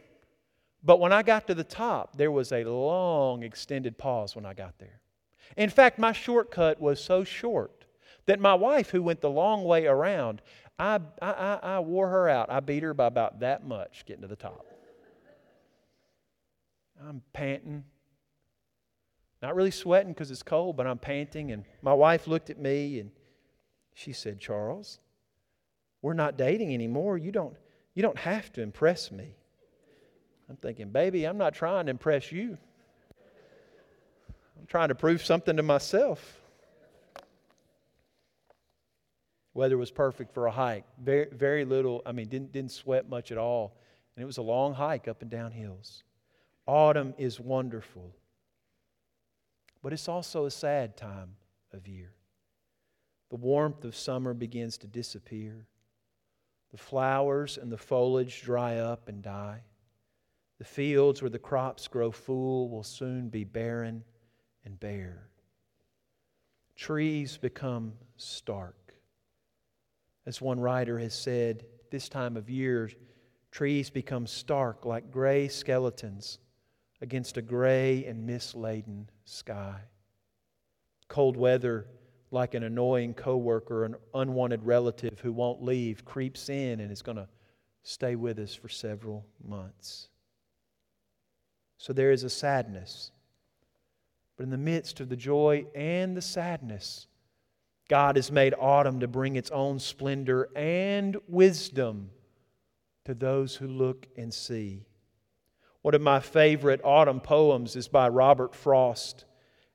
But 0.84 1.00
when 1.00 1.14
I 1.14 1.24
got 1.24 1.48
to 1.48 1.56
the 1.56 1.64
top, 1.64 2.18
there 2.18 2.32
was 2.32 2.52
a 2.52 2.66
long, 2.66 3.44
extended 3.44 3.98
pause 3.98 4.36
when 4.36 4.46
I 4.46 4.54
got 4.54 4.78
there. 4.78 5.00
In 5.56 5.70
fact, 5.70 6.00
my 6.00 6.12
shortcut 6.12 6.82
was 6.82 7.04
so 7.04 7.24
short 7.24 7.81
that 8.26 8.40
my 8.40 8.54
wife, 8.54 8.90
who 8.90 9.02
went 9.02 9.22
the 9.22 9.30
long 9.30 9.64
way 9.64 9.88
around, 9.88 10.42
I, 10.78 11.00
I, 11.22 11.60
I, 11.62 11.80
wore 11.80 12.10
her 12.10 12.28
out. 12.28 12.50
I 12.50 12.60
beat 12.60 12.84
her 12.84 12.94
by 12.94 13.06
about 13.06 13.42
that 13.42 13.66
much 13.66 14.04
getting 14.06 14.24
to 14.24 14.28
the 14.28 14.36
top. 14.36 14.66
I'm 17.08 17.22
panting. 17.34 17.84
Not 19.42 19.56
really 19.56 19.72
sweating 19.72 20.14
because 20.14 20.32
it's 20.32 20.44
cold, 20.44 20.78
but 20.78 20.88
I'm 20.88 21.00
panting. 21.00 21.52
And 21.52 21.66
my 21.82 21.94
wife 21.94 22.28
looked 22.28 22.50
at 22.50 22.60
me 22.60 23.00
and 23.00 23.12
she 23.94 24.14
said, 24.14 24.40
Charles, 24.40 25.00
we're 26.02 26.14
not 26.14 26.38
dating 26.38 26.74
anymore. 26.74 27.18
You 27.18 27.32
don't, 27.32 27.56
you 27.94 28.02
don't 28.02 28.18
have 28.18 28.52
to 28.54 28.62
impress 28.62 29.12
me. 29.12 29.36
I'm 30.50 30.58
thinking, 30.58 30.90
baby, 30.90 31.26
I'm 31.26 31.38
not 31.38 31.54
trying 31.54 31.86
to 31.86 31.92
impress 31.92 32.32
you. 32.32 32.58
I'm 34.60 34.66
trying 34.68 34.90
to 34.90 34.96
prove 34.96 35.24
something 35.24 35.58
to 35.58 35.64
myself. 35.64 36.41
Weather 39.54 39.78
was 39.78 39.92
perfect 39.92 40.34
for 40.34 40.48
a 40.48 40.52
hike. 40.52 40.86
Very, 41.02 41.28
very 41.32 41.66
little, 41.66 42.02
I 42.06 42.12
mean, 42.12 42.28
didn't, 42.28 42.52
didn't 42.54 42.72
sweat 42.72 43.10
much 43.10 43.32
at 43.32 43.38
all. 43.38 43.78
And 44.16 44.24
it 44.24 44.26
was 44.26 44.38
a 44.38 44.42
long 44.42 44.74
hike 44.74 45.08
up 45.08 45.22
and 45.22 45.30
down 45.30 45.52
hills. 45.52 46.04
Autumn 46.68 47.14
is 47.18 47.40
wonderful, 47.40 48.16
but 49.82 49.92
it's 49.92 50.08
also 50.08 50.46
a 50.46 50.52
sad 50.52 50.96
time 50.96 51.36
of 51.74 51.88
year. 51.88 52.14
The 53.30 53.36
warmth 53.38 53.84
of 53.84 53.96
summer 53.96 54.34
begins 54.34 54.78
to 54.80 54.88
disappear. 54.88 55.66
The 56.72 56.78
flowers 56.78 57.58
and 57.58 57.72
the 57.72 57.78
foliage 57.78 58.42
dry 58.42 58.78
up 58.78 59.10
and 59.10 59.22
die. 59.22 59.64
The 60.60 60.66
fields 60.66 61.22
where 61.22 61.30
the 61.30 61.40
crops 61.40 61.88
grow 61.88 62.12
full 62.12 62.70
will 62.70 62.84
soon 62.84 63.30
be 63.30 63.44
barren 63.44 64.04
and 64.64 64.80
bare. 64.80 65.28
Trees 66.76 67.38
become 67.38 67.94
stark. 68.16 68.81
As 70.32 70.40
one 70.40 70.62
writer 70.62 70.98
has 70.98 71.14
said, 71.14 71.66
this 71.90 72.08
time 72.08 72.38
of 72.38 72.50
year, 72.50 72.90
trees 73.52 73.90
become 73.90 74.26
stark 74.26 74.86
like 74.86 75.12
gray 75.12 75.50
skeletons 75.50 76.40
against 77.02 77.36
a 77.36 77.42
gray 77.42 78.06
and 78.06 78.26
mist 78.26 78.56
laden 78.56 79.10
sky. 79.26 79.82
Cold 81.10 81.36
weather, 81.36 81.86
like 82.32 82.54
an 82.54 82.64
annoying 82.64 83.14
coworker, 83.14 83.84
an 83.84 83.96
unwanted 84.14 84.64
relative 84.64 85.20
who 85.20 85.34
won't 85.34 85.62
leave, 85.62 86.06
creeps 86.06 86.48
in 86.48 86.80
and 86.80 86.94
is 86.94 87.02
going 87.02 87.18
to 87.18 87.28
stay 87.84 88.16
with 88.16 88.40
us 88.40 88.56
for 88.56 88.70
several 88.70 89.26
months. 89.46 90.08
So 91.78 91.92
there 91.92 92.14
is 92.14 92.24
a 92.24 92.30
sadness. 92.30 93.12
But 94.38 94.44
in 94.44 94.50
the 94.50 94.58
midst 94.58 95.02
of 95.02 95.10
the 95.10 95.18
joy 95.18 95.66
and 95.76 96.16
the 96.16 96.22
sadness, 96.22 97.08
God 97.92 98.16
has 98.16 98.32
made 98.32 98.54
autumn 98.58 99.02
to 99.02 99.08
bring 99.10 99.36
its 99.36 99.52
own 99.52 99.78
splendor 99.78 100.48
and 100.56 101.18
wisdom 101.28 102.12
to 103.04 103.14
those 103.14 103.58
who 103.58 103.68
look 103.68 104.08
and 104.16 104.34
see. 104.34 104.86
One 105.82 105.94
of 105.94 106.00
my 106.00 106.22
favorite 106.22 106.80
autumn 106.86 107.20
poems 107.20 107.76
is 107.76 107.90
by 107.90 108.08
Robert 108.08 108.56
Frost. 108.56 109.26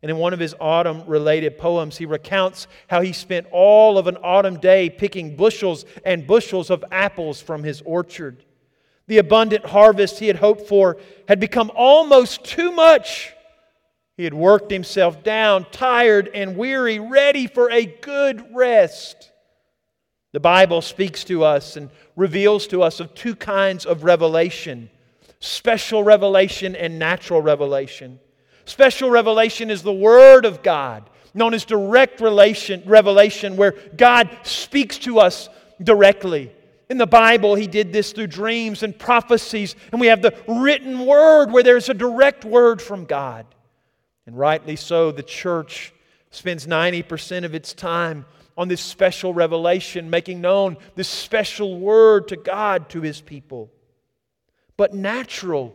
And 0.01 0.11
in 0.11 0.17
one 0.17 0.33
of 0.33 0.41
his 0.41 0.55
autumn 0.59 1.05
related 1.07 1.59
poems, 1.59 1.99
he 1.99 2.07
recounts 2.07 2.69
how 2.89 3.03
he 3.03 3.13
spent 3.13 3.49
all 3.53 3.99
of 3.99 4.07
an 4.07 4.17
autumn 4.23 4.61
day 4.61 4.89
picking 4.89 5.37
bushels 5.37 5.85
and 6.03 6.27
bushels 6.27 6.71
of 6.71 6.87
apples 6.91 7.43
from 7.43 7.65
his 7.65 7.83
orchard. 7.83 8.47
The 9.09 9.19
abundant 9.19 9.67
harvest 9.67 10.21
he 10.21 10.29
had 10.29 10.37
hoped 10.37 10.67
for 10.67 10.97
had 11.29 11.39
become 11.39 11.71
almost 11.75 12.45
too 12.47 12.73
much. 12.73 13.36
He 14.17 14.25
had 14.25 14.35
worked 14.35 14.71
himself 14.71 15.23
down, 15.23 15.67
tired 15.71 16.31
and 16.33 16.57
weary, 16.57 16.99
ready 16.99 17.47
for 17.47 17.71
a 17.71 17.85
good 17.85 18.55
rest. 18.55 19.31
The 20.33 20.41
Bible 20.41 20.81
speaks 20.81 21.23
to 21.25 21.45
us 21.45 21.77
and 21.77 21.91
reveals 22.15 22.67
to 22.69 22.83
us 22.83 23.01
of 23.01 23.15
two 23.15 23.35
kinds 23.35 23.87
of 23.87 24.05
revelation 24.05 24.91
special 25.39 26.03
revelation 26.03 26.75
and 26.75 26.99
natural 26.99 27.43
revelation. 27.43 28.19
Special 28.65 29.11
revelation 29.11 29.71
is 29.71 29.83
the 29.83 29.93
Word 29.93 30.45
of 30.45 30.63
God, 30.63 31.09
known 31.35 31.55
as 31.55 31.65
direct 31.65 32.21
relation, 32.21 32.83
revelation, 32.87 33.57
where 33.57 33.75
God 33.97 34.31
speaks 34.43 34.99
to 35.01 35.21
us 35.21 35.49
directly. 35.83 36.51
In 36.89 36.99
the 36.99 37.07
Bible, 37.07 37.55
He 37.55 37.67
did 37.67 37.93
this 37.93 38.13
through 38.13 38.29
dreams 38.29 38.83
and 38.83 38.99
prophecies, 38.99 39.77
and 39.93 40.01
we 40.01 40.07
have 40.09 40.23
the 40.23 40.35
written 40.49 41.05
Word 41.07 41.53
where 41.53 41.63
there's 41.63 41.91
a 41.91 41.95
direct 41.95 42.45
word 42.45 42.81
from 42.81 43.05
God. 43.05 43.47
And 44.27 44.37
rightly 44.37 44.77
so, 44.77 45.13
the 45.13 45.23
church 45.23 45.95
spends 46.31 46.67
90% 46.67 47.45
of 47.45 47.55
its 47.55 47.73
time 47.73 48.27
on 48.59 48.69
this 48.69 48.81
special 48.81 49.33
revelation, 49.33 50.11
making 50.11 50.41
known 50.41 50.77
this 50.95 51.09
special 51.09 51.79
word 51.79 52.29
to 52.29 52.37
God 52.37 52.89
to 52.91 53.01
His 53.01 53.21
people. 53.21 53.71
But 54.77 54.95
natural 54.95 55.75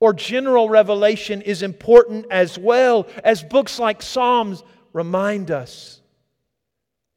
or 0.00 0.12
general 0.12 0.68
revelation 0.68 1.42
is 1.42 1.62
important 1.62 2.26
as 2.30 2.58
well, 2.58 3.06
as 3.22 3.42
books 3.42 3.78
like 3.78 4.02
Psalms 4.02 4.62
remind 4.92 5.50
us. 5.50 6.00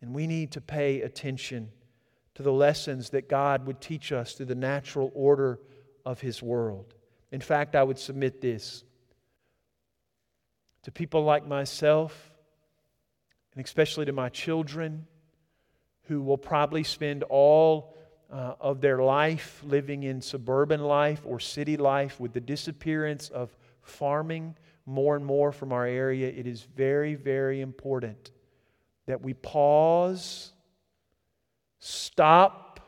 And 0.02 0.14
we 0.14 0.28
need 0.28 0.52
to 0.52 0.62
pay 0.62 1.02
attention 1.02 1.72
to 2.36 2.44
the 2.44 2.52
lessons 2.52 3.10
that 3.12 3.30
God 3.30 3.66
would 3.66 3.82
teach 3.82 4.12
us 4.12 4.34
through 4.34 4.46
the 4.48 4.56
natural 4.56 5.12
order 5.16 5.60
of 6.06 6.22
His 6.22 6.42
world. 6.42 6.94
In 7.32 7.42
fact, 7.42 7.76
I 7.76 7.84
would 7.84 8.00
submit 8.00 8.42
this 8.42 8.84
to 10.88 10.92
people 10.94 11.22
like 11.26 11.46
myself, 11.46 12.32
and 13.54 13.66
especially 13.66 14.06
to 14.06 14.14
my 14.14 14.30
children, 14.30 15.06
who 16.04 16.22
will 16.22 16.38
probably 16.38 16.82
spend 16.82 17.24
all 17.24 17.94
uh, 18.32 18.54
of 18.62 18.80
their 18.80 19.00
life 19.00 19.62
living 19.66 20.04
in 20.04 20.22
suburban 20.22 20.80
life 20.80 21.24
or 21.26 21.42
city 21.42 21.76
life 21.76 22.22
with 22.22 22.32
the 22.32 22.40
disappearance 22.40 23.28
of 23.28 23.54
farming 23.82 24.56
more 24.86 25.18
and 25.18 25.26
more 25.26 25.52
from 25.52 25.74
our 25.74 25.86
area, 25.86 26.30
it 26.30 26.48
is 26.48 26.62
very, 26.62 27.16
very 27.16 27.60
important 27.60 28.32
that 29.08 29.22
we 29.22 29.34
pause, 29.34 30.54
stop, 31.80 32.80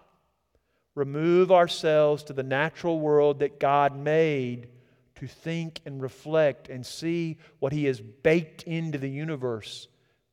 remove 0.95 1.51
ourselves 1.51 2.23
to 2.23 2.31
the 2.31 2.43
natural 2.43 3.01
world 3.01 3.39
that 3.39 3.59
God 3.59 3.93
made 3.93 4.69
to 5.19 5.27
think 5.27 5.81
and 5.85 6.01
reflect 6.01 6.69
and 6.69 6.85
see 6.85 7.37
what 7.59 7.73
He 7.73 7.85
has 7.85 7.99
baked 7.99 8.63
into 8.63 8.97
the 8.97 9.09
universe 9.09 9.89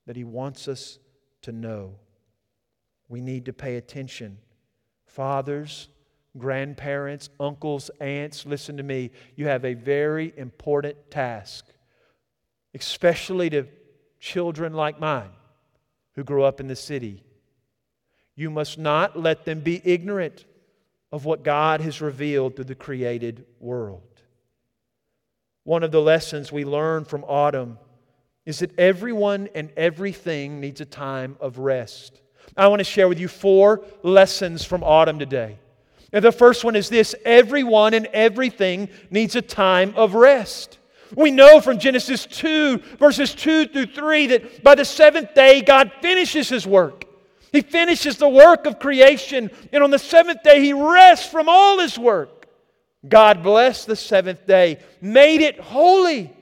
that 0.06 0.14
He 0.14 0.22
wants 0.22 0.68
us 0.68 0.98
to 1.42 1.50
know. 1.50 1.96
We 3.08 3.20
need 3.20 3.46
to 3.46 3.52
pay 3.52 3.76
attention 3.76 4.38
fathers, 5.06 5.88
grandparents, 6.38 7.30
uncles, 7.40 7.90
aunts, 8.00 8.46
listen 8.46 8.76
to 8.76 8.82
me. 8.82 9.10
You 9.34 9.46
have 9.46 9.64
a 9.64 9.74
very 9.74 10.32
important 10.36 11.10
task, 11.10 11.66
especially 12.74 13.50
to 13.50 13.66
children 14.20 14.72
like 14.72 15.00
mine 15.00 15.30
who 16.14 16.22
grow 16.22 16.44
up 16.44 16.60
in 16.60 16.68
the 16.68 16.76
city. 16.76 17.24
You 18.36 18.50
must 18.50 18.78
not 18.78 19.18
let 19.18 19.46
them 19.46 19.60
be 19.60 19.80
ignorant 19.84 20.44
of 21.10 21.24
what 21.24 21.42
God 21.42 21.80
has 21.80 22.00
revealed 22.00 22.54
through 22.54 22.66
the 22.66 22.74
created 22.74 23.46
world. 23.58 24.15
One 25.66 25.82
of 25.82 25.90
the 25.90 26.00
lessons 26.00 26.52
we 26.52 26.64
learn 26.64 27.04
from 27.04 27.24
autumn 27.24 27.78
is 28.44 28.60
that 28.60 28.78
everyone 28.78 29.48
and 29.52 29.72
everything 29.76 30.60
needs 30.60 30.80
a 30.80 30.84
time 30.84 31.36
of 31.40 31.58
rest. 31.58 32.20
I 32.56 32.68
want 32.68 32.78
to 32.78 32.84
share 32.84 33.08
with 33.08 33.18
you 33.18 33.26
four 33.26 33.84
lessons 34.04 34.64
from 34.64 34.84
autumn 34.84 35.18
today. 35.18 35.58
And 36.12 36.24
the 36.24 36.30
first 36.30 36.62
one 36.62 36.76
is 36.76 36.88
this 36.88 37.16
everyone 37.24 37.94
and 37.94 38.06
everything 38.12 38.90
needs 39.10 39.34
a 39.34 39.42
time 39.42 39.92
of 39.96 40.14
rest. 40.14 40.78
We 41.16 41.32
know 41.32 41.60
from 41.60 41.80
Genesis 41.80 42.26
2, 42.26 42.78
verses 43.00 43.34
2 43.34 43.66
through 43.66 43.86
3, 43.86 44.26
that 44.28 44.62
by 44.62 44.76
the 44.76 44.84
seventh 44.84 45.34
day, 45.34 45.62
God 45.62 45.90
finishes 46.00 46.48
his 46.48 46.64
work. 46.64 47.06
He 47.50 47.60
finishes 47.60 48.18
the 48.18 48.28
work 48.28 48.66
of 48.66 48.78
creation, 48.78 49.50
and 49.72 49.82
on 49.82 49.90
the 49.90 49.98
seventh 49.98 50.44
day, 50.44 50.62
he 50.62 50.72
rests 50.72 51.28
from 51.28 51.48
all 51.48 51.80
his 51.80 51.98
work. 51.98 52.35
God 53.08 53.42
blessed 53.42 53.86
the 53.86 53.96
seventh 53.96 54.46
day, 54.46 54.80
made 55.00 55.40
it 55.40 55.60
holy, 55.60 56.32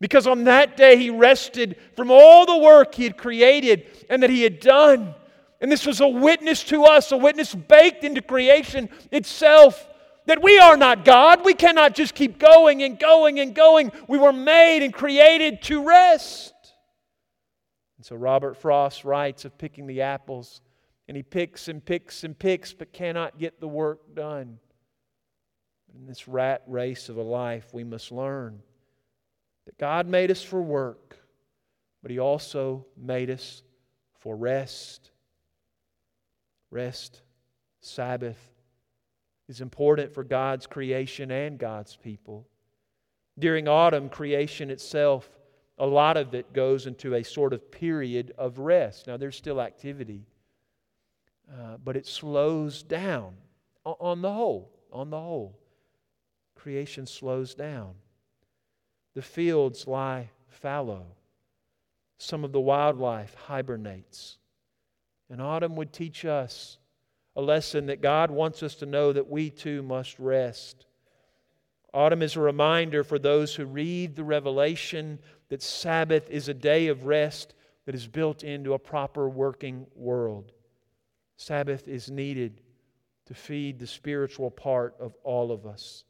because 0.00 0.26
on 0.26 0.44
that 0.44 0.76
day 0.76 0.96
he 0.96 1.10
rested 1.10 1.76
from 1.96 2.10
all 2.10 2.46
the 2.46 2.58
work 2.58 2.94
he 2.94 3.04
had 3.04 3.16
created 3.16 3.86
and 4.10 4.22
that 4.22 4.30
he 4.30 4.42
had 4.42 4.60
done. 4.60 5.14
And 5.60 5.72
this 5.72 5.86
was 5.86 6.00
a 6.00 6.08
witness 6.08 6.62
to 6.64 6.84
us, 6.84 7.10
a 7.10 7.16
witness 7.16 7.54
baked 7.54 8.04
into 8.04 8.20
creation 8.20 8.90
itself 9.10 9.88
that 10.26 10.42
we 10.42 10.58
are 10.58 10.76
not 10.76 11.04
God. 11.04 11.44
We 11.44 11.54
cannot 11.54 11.94
just 11.94 12.14
keep 12.14 12.38
going 12.38 12.82
and 12.82 12.98
going 12.98 13.40
and 13.40 13.54
going. 13.54 13.92
We 14.08 14.18
were 14.18 14.32
made 14.32 14.82
and 14.82 14.92
created 14.92 15.62
to 15.62 15.86
rest. 15.86 16.52
And 17.96 18.04
so 18.04 18.16
Robert 18.16 18.56
Frost 18.56 19.04
writes 19.04 19.44
of 19.44 19.56
picking 19.56 19.86
the 19.86 20.02
apples, 20.02 20.60
and 21.08 21.16
he 21.16 21.22
picks 21.22 21.68
and 21.68 21.84
picks 21.84 22.24
and 22.24 22.38
picks, 22.38 22.72
but 22.72 22.92
cannot 22.92 23.38
get 23.38 23.60
the 23.60 23.68
work 23.68 24.14
done. 24.14 24.58
In 25.94 26.06
this 26.06 26.26
rat 26.26 26.62
race 26.66 27.08
of 27.08 27.16
a 27.16 27.22
life, 27.22 27.72
we 27.72 27.84
must 27.84 28.10
learn 28.10 28.60
that 29.66 29.78
God 29.78 30.06
made 30.06 30.30
us 30.30 30.42
for 30.42 30.60
work, 30.60 31.16
but 32.02 32.10
He 32.10 32.18
also 32.18 32.84
made 32.96 33.30
us 33.30 33.62
for 34.18 34.36
rest 34.36 35.10
Rest, 36.74 37.22
Sabbath 37.80 38.50
is 39.48 39.60
important 39.60 40.12
for 40.12 40.24
God's 40.24 40.66
creation 40.66 41.30
and 41.30 41.56
God's 41.56 41.94
people. 41.94 42.48
During 43.38 43.68
autumn, 43.68 44.08
creation 44.08 44.70
itself, 44.70 45.28
a 45.78 45.86
lot 45.86 46.16
of 46.16 46.34
it 46.34 46.52
goes 46.52 46.88
into 46.88 47.14
a 47.14 47.22
sort 47.22 47.52
of 47.52 47.70
period 47.70 48.34
of 48.36 48.58
rest. 48.58 49.06
Now, 49.06 49.16
there's 49.16 49.36
still 49.36 49.60
activity, 49.60 50.26
uh, 51.48 51.76
but 51.84 51.96
it 51.96 52.06
slows 52.06 52.82
down 52.82 53.34
on 53.84 54.20
the 54.20 54.32
whole. 54.32 54.72
On 54.90 55.10
the 55.10 55.20
whole, 55.20 55.56
creation 56.64 57.06
slows 57.06 57.54
down. 57.54 57.92
The 59.14 59.20
fields 59.20 59.86
lie 59.86 60.30
fallow. 60.48 61.04
Some 62.16 62.42
of 62.42 62.52
the 62.52 62.60
wildlife 62.60 63.34
hibernates. 63.34 64.38
And 65.28 65.42
autumn 65.42 65.76
would 65.76 65.92
teach 65.92 66.24
us 66.24 66.78
a 67.36 67.42
lesson 67.42 67.84
that 67.86 68.00
God 68.00 68.30
wants 68.30 68.62
us 68.62 68.76
to 68.76 68.86
know 68.86 69.12
that 69.12 69.28
we 69.28 69.50
too 69.50 69.82
must 69.82 70.18
rest. 70.18 70.86
Autumn 71.92 72.22
is 72.22 72.34
a 72.34 72.40
reminder 72.40 73.04
for 73.04 73.18
those 73.18 73.54
who 73.54 73.66
read 73.66 74.16
the 74.16 74.24
revelation 74.24 75.18
that 75.50 75.62
Sabbath 75.62 76.30
is 76.30 76.48
a 76.48 76.54
day 76.54 76.86
of 76.86 77.04
rest 77.04 77.52
that 77.84 77.94
is 77.94 78.06
built 78.06 78.42
into 78.42 78.72
a 78.72 78.78
proper 78.78 79.28
working 79.28 79.86
world. 79.94 80.52
Sabbath 81.36 81.86
is 81.88 82.10
needed 82.10 82.62
to 83.26 83.34
feed 83.34 83.78
the 83.78 83.86
spiritual 83.86 84.50
part 84.50 84.94
of 84.98 85.14
all 85.24 85.52
of 85.52 85.66
us. 85.66 86.04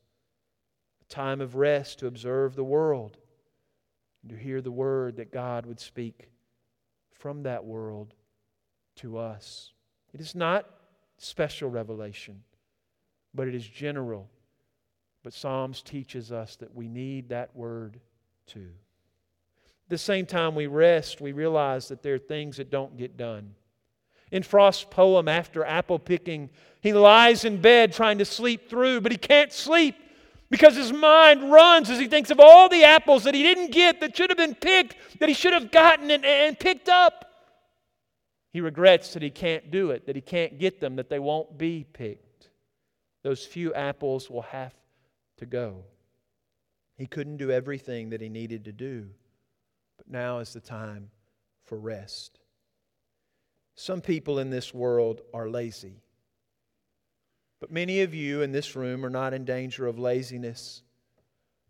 Time 1.14 1.40
of 1.40 1.54
rest 1.54 2.00
to 2.00 2.08
observe 2.08 2.56
the 2.56 2.64
world 2.64 3.18
and 4.22 4.32
to 4.32 4.36
hear 4.36 4.60
the 4.60 4.72
word 4.72 5.14
that 5.18 5.30
God 5.30 5.64
would 5.64 5.78
speak 5.78 6.28
from 7.12 7.44
that 7.44 7.64
world 7.64 8.14
to 8.96 9.16
us. 9.16 9.70
It 10.12 10.20
is 10.20 10.34
not 10.34 10.68
special 11.16 11.70
revelation, 11.70 12.42
but 13.32 13.46
it 13.46 13.54
is 13.54 13.64
general. 13.64 14.28
But 15.22 15.34
Psalms 15.34 15.82
teaches 15.82 16.32
us 16.32 16.56
that 16.56 16.74
we 16.74 16.88
need 16.88 17.28
that 17.28 17.54
word 17.54 18.00
too. 18.48 18.72
At 19.86 19.90
the 19.90 19.98
same 19.98 20.26
time 20.26 20.56
we 20.56 20.66
rest, 20.66 21.20
we 21.20 21.30
realize 21.30 21.86
that 21.86 22.02
there 22.02 22.14
are 22.14 22.18
things 22.18 22.56
that 22.56 22.72
don't 22.72 22.96
get 22.96 23.16
done. 23.16 23.54
In 24.32 24.42
Frost's 24.42 24.82
poem, 24.82 25.28
after 25.28 25.64
apple 25.64 26.00
picking, 26.00 26.50
he 26.80 26.92
lies 26.92 27.44
in 27.44 27.60
bed 27.60 27.92
trying 27.92 28.18
to 28.18 28.24
sleep 28.24 28.68
through, 28.68 29.00
but 29.00 29.12
he 29.12 29.18
can't 29.18 29.52
sleep 29.52 29.94
because 30.54 30.76
his 30.76 30.92
mind 30.92 31.50
runs 31.50 31.90
as 31.90 31.98
he 31.98 32.06
thinks 32.06 32.30
of 32.30 32.38
all 32.38 32.68
the 32.68 32.84
apples 32.84 33.24
that 33.24 33.34
he 33.34 33.42
didn't 33.42 33.72
get 33.72 33.98
that 33.98 34.16
should 34.16 34.30
have 34.30 34.36
been 34.36 34.54
picked, 34.54 34.94
that 35.18 35.28
he 35.28 35.34
should 35.34 35.52
have 35.52 35.72
gotten 35.72 36.12
and, 36.12 36.24
and 36.24 36.56
picked 36.56 36.88
up. 36.88 37.24
He 38.52 38.60
regrets 38.60 39.14
that 39.14 39.22
he 39.24 39.30
can't 39.30 39.72
do 39.72 39.90
it, 39.90 40.06
that 40.06 40.14
he 40.14 40.22
can't 40.22 40.60
get 40.60 40.78
them, 40.78 40.94
that 40.94 41.08
they 41.08 41.18
won't 41.18 41.58
be 41.58 41.84
picked. 41.92 42.50
Those 43.24 43.44
few 43.44 43.74
apples 43.74 44.30
will 44.30 44.42
have 44.42 44.72
to 45.38 45.46
go. 45.46 45.86
He 46.96 47.08
couldn't 47.08 47.38
do 47.38 47.50
everything 47.50 48.10
that 48.10 48.20
he 48.20 48.28
needed 48.28 48.66
to 48.66 48.72
do, 48.72 49.08
but 49.96 50.08
now 50.08 50.38
is 50.38 50.52
the 50.52 50.60
time 50.60 51.10
for 51.64 51.76
rest. 51.76 52.38
Some 53.74 54.00
people 54.00 54.38
in 54.38 54.50
this 54.50 54.72
world 54.72 55.20
are 55.34 55.48
lazy. 55.50 56.03
But 57.64 57.72
many 57.72 58.02
of 58.02 58.12
you 58.12 58.42
in 58.42 58.52
this 58.52 58.76
room 58.76 59.06
are 59.06 59.08
not 59.10 59.32
in 59.32 59.46
danger 59.46 59.86
of 59.86 59.98
laziness. 59.98 60.82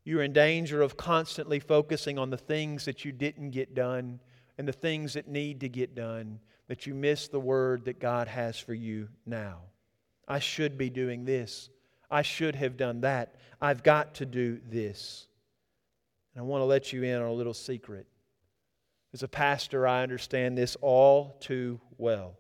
You're 0.03 0.25
in 0.25 0.33
danger 0.33 0.83
of 0.83 0.97
constantly 0.97 1.61
focusing 1.61 2.19
on 2.19 2.31
the 2.31 2.37
things 2.37 2.85
that 2.87 3.05
you 3.05 3.13
didn't 3.13 3.53
get 3.53 3.77
done 3.77 4.19
and 4.59 4.67
the 4.67 4.73
things 4.73 5.13
that 5.13 5.29
need 5.29 5.61
to 5.61 5.69
get 5.69 5.95
done, 5.95 6.41
that 6.67 6.85
you 6.85 6.95
miss 6.95 7.29
the 7.29 7.39
word 7.39 7.85
that 7.85 8.01
God 8.01 8.27
has 8.27 8.59
for 8.59 8.75
you 8.75 9.09
now. 9.25 9.61
I 10.27 10.41
should 10.41 10.77
be 10.77 10.91
doing 10.91 11.25
this. 11.25 11.71
I 12.11 12.23
should 12.23 12.57
have 12.57 12.77
done 12.77 13.03
that. 13.03 13.37
I've 13.61 13.85
got 13.85 14.15
to 14.15 14.27
do 14.27 14.59
this. 14.69 15.29
And 16.35 16.43
I 16.43 16.45
want 16.45 16.63
to 16.63 16.67
let 16.67 16.93
you 16.93 17.05
in 17.05 17.23
on 17.23 17.29
a 17.29 17.33
little 17.33 17.55
secret. 17.55 18.09
As 19.13 19.23
a 19.23 19.29
pastor, 19.29 19.87
I 19.87 20.03
understand 20.03 20.59
this 20.59 20.77
all 20.81 21.37
too 21.39 21.81
well. 21.99 22.35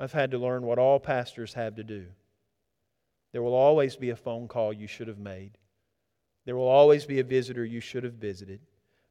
I've 0.00 0.12
had 0.12 0.30
to 0.30 0.38
learn 0.38 0.62
what 0.62 0.78
all 0.78 0.98
pastors 0.98 1.52
have 1.52 1.76
to 1.76 1.84
do. 1.84 2.06
There 3.32 3.42
will 3.42 3.54
always 3.54 3.96
be 3.96 4.08
a 4.08 4.16
phone 4.16 4.48
call 4.48 4.72
you 4.72 4.86
should 4.86 5.08
have 5.08 5.18
made. 5.18 5.58
There 6.46 6.56
will 6.56 6.68
always 6.68 7.04
be 7.04 7.20
a 7.20 7.24
visitor 7.24 7.66
you 7.66 7.80
should 7.80 8.04
have 8.04 8.14
visited. 8.14 8.60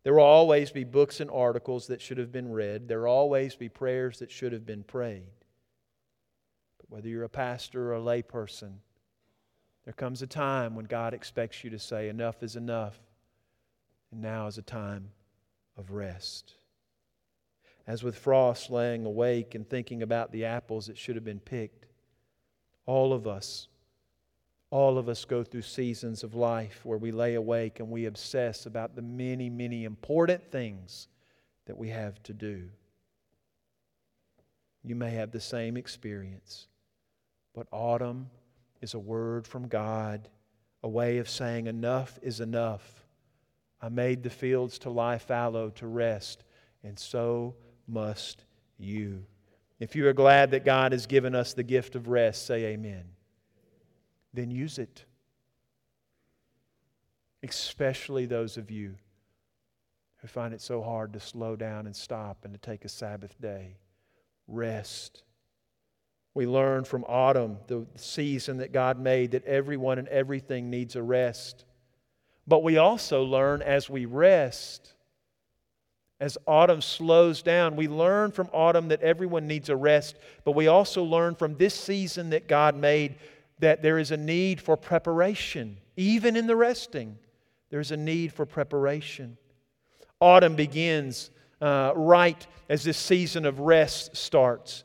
There 0.04 0.16
will 0.16 0.24
always 0.24 0.72
be 0.72 0.84
books 0.84 1.20
and 1.20 1.30
articles 1.30 1.86
that 1.88 2.02
should 2.02 2.18
have 2.18 2.32
been 2.32 2.52
read. 2.52 2.88
There 2.88 3.02
will 3.02 3.12
always 3.12 3.56
be 3.56 3.70
prayers 3.70 4.18
that 4.18 4.32
should 4.32 4.52
have 4.52 4.66
been 4.66 4.84
prayed. 4.84 5.30
But 6.80 6.90
whether 6.90 7.08
you're 7.08 7.24
a 7.24 7.30
pastor 7.30 7.92
or 7.92 7.98
a 7.98 8.02
layperson, 8.02 8.78
there 9.86 9.94
comes 9.94 10.24
a 10.24 10.28
time 10.28 10.76
when 10.76 10.86
God 10.86 11.14
expects 11.14 11.64
you 11.64 11.70
to 11.70 11.80
say, 11.80 12.10
Enough 12.10 12.42
is 12.42 12.56
enough, 12.56 13.00
and 14.12 14.22
now 14.22 14.48
is 14.48 14.58
a 14.58 14.64
time 14.64 15.12
of 15.78 15.92
rest. 15.92 16.56
As 17.90 18.04
with 18.04 18.16
Frost 18.16 18.70
laying 18.70 19.04
awake 19.04 19.56
and 19.56 19.68
thinking 19.68 20.04
about 20.04 20.32
the 20.32 20.46
apples 20.46 20.86
that 20.86 20.98
should 20.98 21.16
have 21.16 21.26
been 21.26 21.40
picked, 21.40 21.88
all 22.86 23.14
of 23.14 23.26
us, 23.26 23.68
all 24.70 25.00
of 25.00 25.10
us 25.10 25.26
go 25.26 25.44
through 25.44 25.64
seasons 25.64 26.24
of 26.24 26.36
life 26.36 26.82
where 26.84 27.00
we 27.00 27.12
lay 27.12 27.34
awake 27.34 27.80
and 27.80 27.90
we 27.90 28.06
obsess 28.06 28.68
about 28.68 28.96
the 28.96 29.02
many, 29.02 29.50
many 29.50 29.86
important 29.86 30.52
things 30.52 31.08
that 31.66 31.80
we 31.80 31.90
have 31.90 32.22
to 32.22 32.34
do. 32.34 32.70
You 34.84 34.94
may 34.94 35.10
have 35.10 35.32
the 35.32 35.42
same 35.42 35.76
experience, 35.76 36.68
but 37.56 37.66
autumn 37.72 38.30
is 38.82 38.94
a 38.94 39.00
word 39.00 39.48
from 39.48 39.68
God, 39.68 40.30
a 40.84 40.88
way 40.88 41.18
of 41.18 41.28
saying 41.28 41.66
enough 41.66 42.20
is 42.22 42.40
enough. 42.40 43.04
I 43.82 43.90
made 43.90 44.22
the 44.22 44.30
fields 44.30 44.78
to 44.80 44.92
lie 44.92 45.18
fallow, 45.18 45.72
to 45.72 45.88
rest, 45.88 46.44
and 46.84 46.98
so 47.00 47.56
must 47.90 48.44
you. 48.78 49.26
If 49.80 49.96
you 49.96 50.08
are 50.08 50.14
glad 50.14 50.52
that 50.52 50.66
God 50.66 50.92
has 50.92 51.06
given 51.06 51.34
us 51.34 51.54
the 51.54 51.64
gift 51.64 51.96
of 51.96 52.08
rest, 52.08 52.46
say 52.46 52.66
amen. 52.66 53.06
Then 54.34 54.52
use 54.52 54.78
it. 54.78 55.06
Especially 57.42 58.26
those 58.26 58.58
of 58.58 58.70
you 58.70 58.96
who 60.18 60.28
find 60.28 60.54
it 60.54 60.62
so 60.62 60.82
hard 60.82 61.14
to 61.14 61.20
slow 61.20 61.56
down 61.56 61.86
and 61.86 61.96
stop 61.96 62.44
and 62.44 62.54
to 62.54 62.60
take 62.60 62.84
a 62.84 62.90
Sabbath 62.90 63.40
day. 63.40 63.78
Rest. 64.48 65.24
We 66.34 66.46
learn 66.46 66.84
from 66.84 67.06
autumn, 67.08 67.58
the 67.68 67.86
season 67.96 68.58
that 68.58 68.74
God 68.74 69.00
made, 69.00 69.32
that 69.32 69.46
everyone 69.46 69.98
and 69.98 70.08
everything 70.10 70.70
needs 70.70 70.96
a 70.96 71.02
rest. 71.02 71.66
But 72.46 72.64
we 72.64 72.78
also 72.78 73.24
learn 73.24 73.62
as 73.62 73.90
we 73.90 74.06
rest 74.06 74.94
as 76.20 76.38
autumn 76.46 76.82
slows 76.82 77.42
down, 77.42 77.76
we 77.76 77.88
learn 77.88 78.32
from 78.32 78.50
autumn 78.52 78.90
that 78.90 79.02
everyone 79.02 79.48
needs 79.48 79.70
a 79.70 79.76
rest, 79.76 80.18
but 80.44 80.52
we 80.52 80.68
also 80.68 81.04
learn 81.04 81.36
from 81.36 81.56
this 81.56 81.74
season 81.74 82.32
that 82.32 82.48
God 82.48 82.76
made 82.76 83.16
that 83.60 83.82
there 83.82 83.98
is 84.00 84.12
a 84.12 84.18
need 84.18 84.60
for 84.60 84.76
preparation. 84.76 85.78
Even 85.96 86.36
in 86.36 86.48
the 86.48 86.56
resting, 86.56 87.18
there's 87.70 87.92
a 87.92 87.98
need 87.98 88.34
for 88.34 88.46
preparation. 88.46 89.38
Autumn 90.20 90.56
begins 90.56 91.30
uh, 91.62 91.94
right 91.96 92.46
as 92.68 92.84
this 92.84 92.98
season 92.98 93.46
of 93.46 93.60
rest 93.60 94.16
starts. 94.16 94.84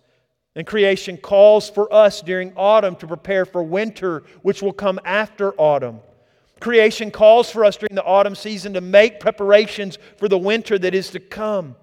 And 0.56 0.66
creation 0.66 1.16
calls 1.16 1.68
for 1.68 1.92
us 1.92 2.22
during 2.22 2.52
autumn 2.56 2.94
to 2.96 3.08
prepare 3.08 3.44
for 3.44 3.62
winter, 3.62 4.22
which 4.42 4.62
will 4.62 4.72
come 4.72 5.00
after 5.04 5.52
autumn. 5.54 6.00
Creation 6.64 7.10
calls 7.10 7.50
for 7.50 7.62
us 7.62 7.76
during 7.76 7.94
the 7.94 8.02
autumn 8.04 8.34
season 8.34 8.72
to 8.72 8.80
make 8.80 9.20
preparations 9.20 9.98
for 10.16 10.28
the 10.28 10.38
winter 10.38 10.78
that 10.78 10.94
is 10.94 11.10
to 11.10 11.20
come. 11.20 11.76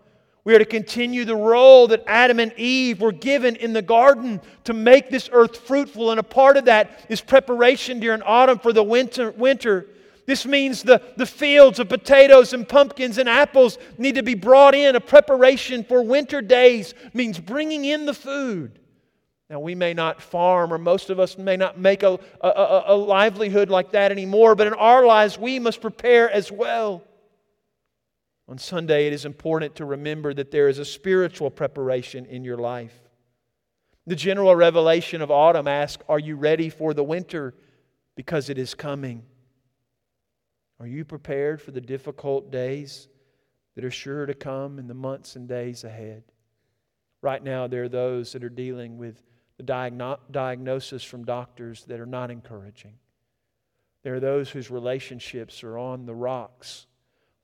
We 0.44 0.56
are 0.56 0.58
to 0.58 0.65
continue 0.65 1.24
the 1.24 1.36
role 1.36 1.86
that 1.89 2.04
Adam 2.08 2.39
and 2.39 2.52
Eve 2.58 3.00
were 3.00 3.12
given 3.12 3.58
in 3.58 3.74
the 3.74 3.84
garden 3.84 4.41
to 4.63 4.74
make 4.74 5.12
this 5.12 5.30
earth 5.32 5.56
fruitful. 5.56 6.10
And 6.10 6.20
a 6.20 6.24
part 6.24 6.58
of 6.58 6.65
that 6.65 7.06
is 7.10 7.22
preparation 7.22 8.00
during 8.00 8.24
autumn 8.24 8.58
for 8.58 8.74
the 8.74 8.82
winter. 8.82 9.30
winter. 9.30 9.86
This 10.26 10.48
means 10.48 10.82
the, 10.82 11.00
the 11.15 11.28
fields 11.28 11.78
of 11.78 11.88
potatoes 11.88 12.52
and 12.52 12.67
pumpkins 12.67 13.20
and 13.20 13.30
apples 13.30 13.78
need 14.00 14.15
to 14.15 14.24
be 14.24 14.34
brought 14.34 14.74
in. 14.74 14.96
A 14.96 15.00
preparation 15.00 15.84
for 15.84 16.02
winter 16.02 16.41
days 16.41 16.96
means 17.13 17.39
bringing 17.39 17.86
in 17.86 18.08
the 18.08 18.15
food. 18.15 18.80
Now, 19.52 19.60
we 19.60 19.76
may 19.76 19.94
not 19.94 20.22
farm, 20.22 20.72
or 20.72 20.78
most 20.78 21.10
of 21.10 21.20
us 21.20 21.38
may 21.38 21.58
not 21.58 21.78
make 21.78 22.04
a, 22.04 22.18
a, 22.40 22.84
a, 22.88 22.96
livelihood 22.96 23.70
like 23.70 23.92
that 23.92 24.10
anymore, 24.10 24.56
but 24.56 24.66
in 24.66 24.74
our 24.74 25.06
lives, 25.06 25.38
we 25.38 25.60
must 25.60 25.82
prepare 25.82 26.32
as 26.32 26.50
well. 26.50 27.04
On 28.48 28.58
Sunday, 28.58 29.08
it 29.08 29.14
is 29.14 29.26
important 29.26 29.76
to 29.76 29.84
remember 29.84 30.34
that 30.34 30.52
there 30.52 30.70
is 30.70 30.80
a 30.80 30.86
spiritual 30.86 31.52
preparation 31.52 32.26
in 32.28 32.46
your 32.46 32.56
life. 32.56 32.98
The 34.08 34.16
general 34.16 34.56
revelation 34.56 35.22
of 35.22 35.30
autumn 35.30 35.68
asks 35.68 36.02
Are 36.08 36.20
you 36.20 36.38
ready 36.38 36.70
for 36.70 36.94
the 36.94 37.04
winter? 37.04 37.54
Because 38.16 38.50
it 38.50 38.58
is 38.58 38.74
coming. 38.74 39.24
Are 40.80 40.88
you 40.88 41.04
prepared 41.04 41.62
for 41.62 41.72
the 41.72 41.82
difficult 41.82 42.52
days 42.52 43.10
that 43.76 43.84
are 43.84 43.92
sure 43.92 44.26
to 44.26 44.34
come 44.34 44.80
in 44.80 44.88
the 44.88 44.94
months 44.94 45.36
and 45.36 45.46
days 45.46 45.84
ahead? 45.84 46.24
Right 47.22 47.44
now, 47.44 47.68
there 47.68 47.84
are 47.84 47.90
those 47.90 48.32
that 48.32 48.46
are 48.46 48.50
dealing 48.50 48.98
with 48.98 49.22
the 49.62 49.74
diagno- 49.74 50.19
diagnosis 50.32 51.04
from 51.04 51.24
doctors 51.24 51.86
that 51.86 52.00
are 52.00 52.06
not 52.06 52.32
encouraging. 52.32 52.93
There 54.04 54.15
are 54.15 54.19
those 54.19 54.50
whose 54.50 54.71
relationships 54.71 55.63
are 55.63 55.78
on 55.78 56.06
the 56.06 56.15
rocks. 56.15 56.88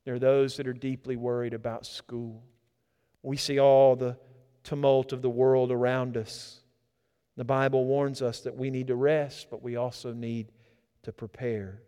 There 0.05 0.15
are 0.15 0.19
those 0.19 0.57
that 0.57 0.67
are 0.67 0.73
deeply 0.73 1.15
worried 1.15 1.53
about 1.53 1.85
school. 1.85 2.43
We 3.21 3.37
see 3.37 3.59
all 3.59 3.95
the 3.95 4.17
tumult 4.63 5.13
of 5.13 5.21
the 5.21 5.29
world 5.29 5.71
around 5.71 6.17
us. 6.17 6.61
The 7.35 7.45
Bible 7.45 7.85
warns 7.85 8.21
us 8.21 8.41
that 8.41 8.55
we 8.55 8.71
need 8.71 8.87
to 8.87 8.95
rest, 8.95 9.47
but 9.51 9.61
we 9.61 9.75
also 9.75 10.13
need 10.13 10.51
to 11.03 11.11
prepare. 11.11 11.83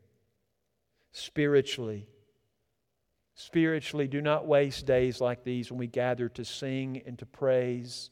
Spiritually, 1.12 2.08
spiritually, 3.34 4.08
do 4.08 4.22
not 4.22 4.46
waste 4.46 4.86
days 4.86 5.20
like 5.20 5.44
these 5.44 5.72
when 5.72 5.80
we 5.80 5.88
gather 5.88 6.30
to 6.30 6.46
sing 6.46 7.02
and 7.08 7.18
to 7.18 7.26
praise 7.26 8.12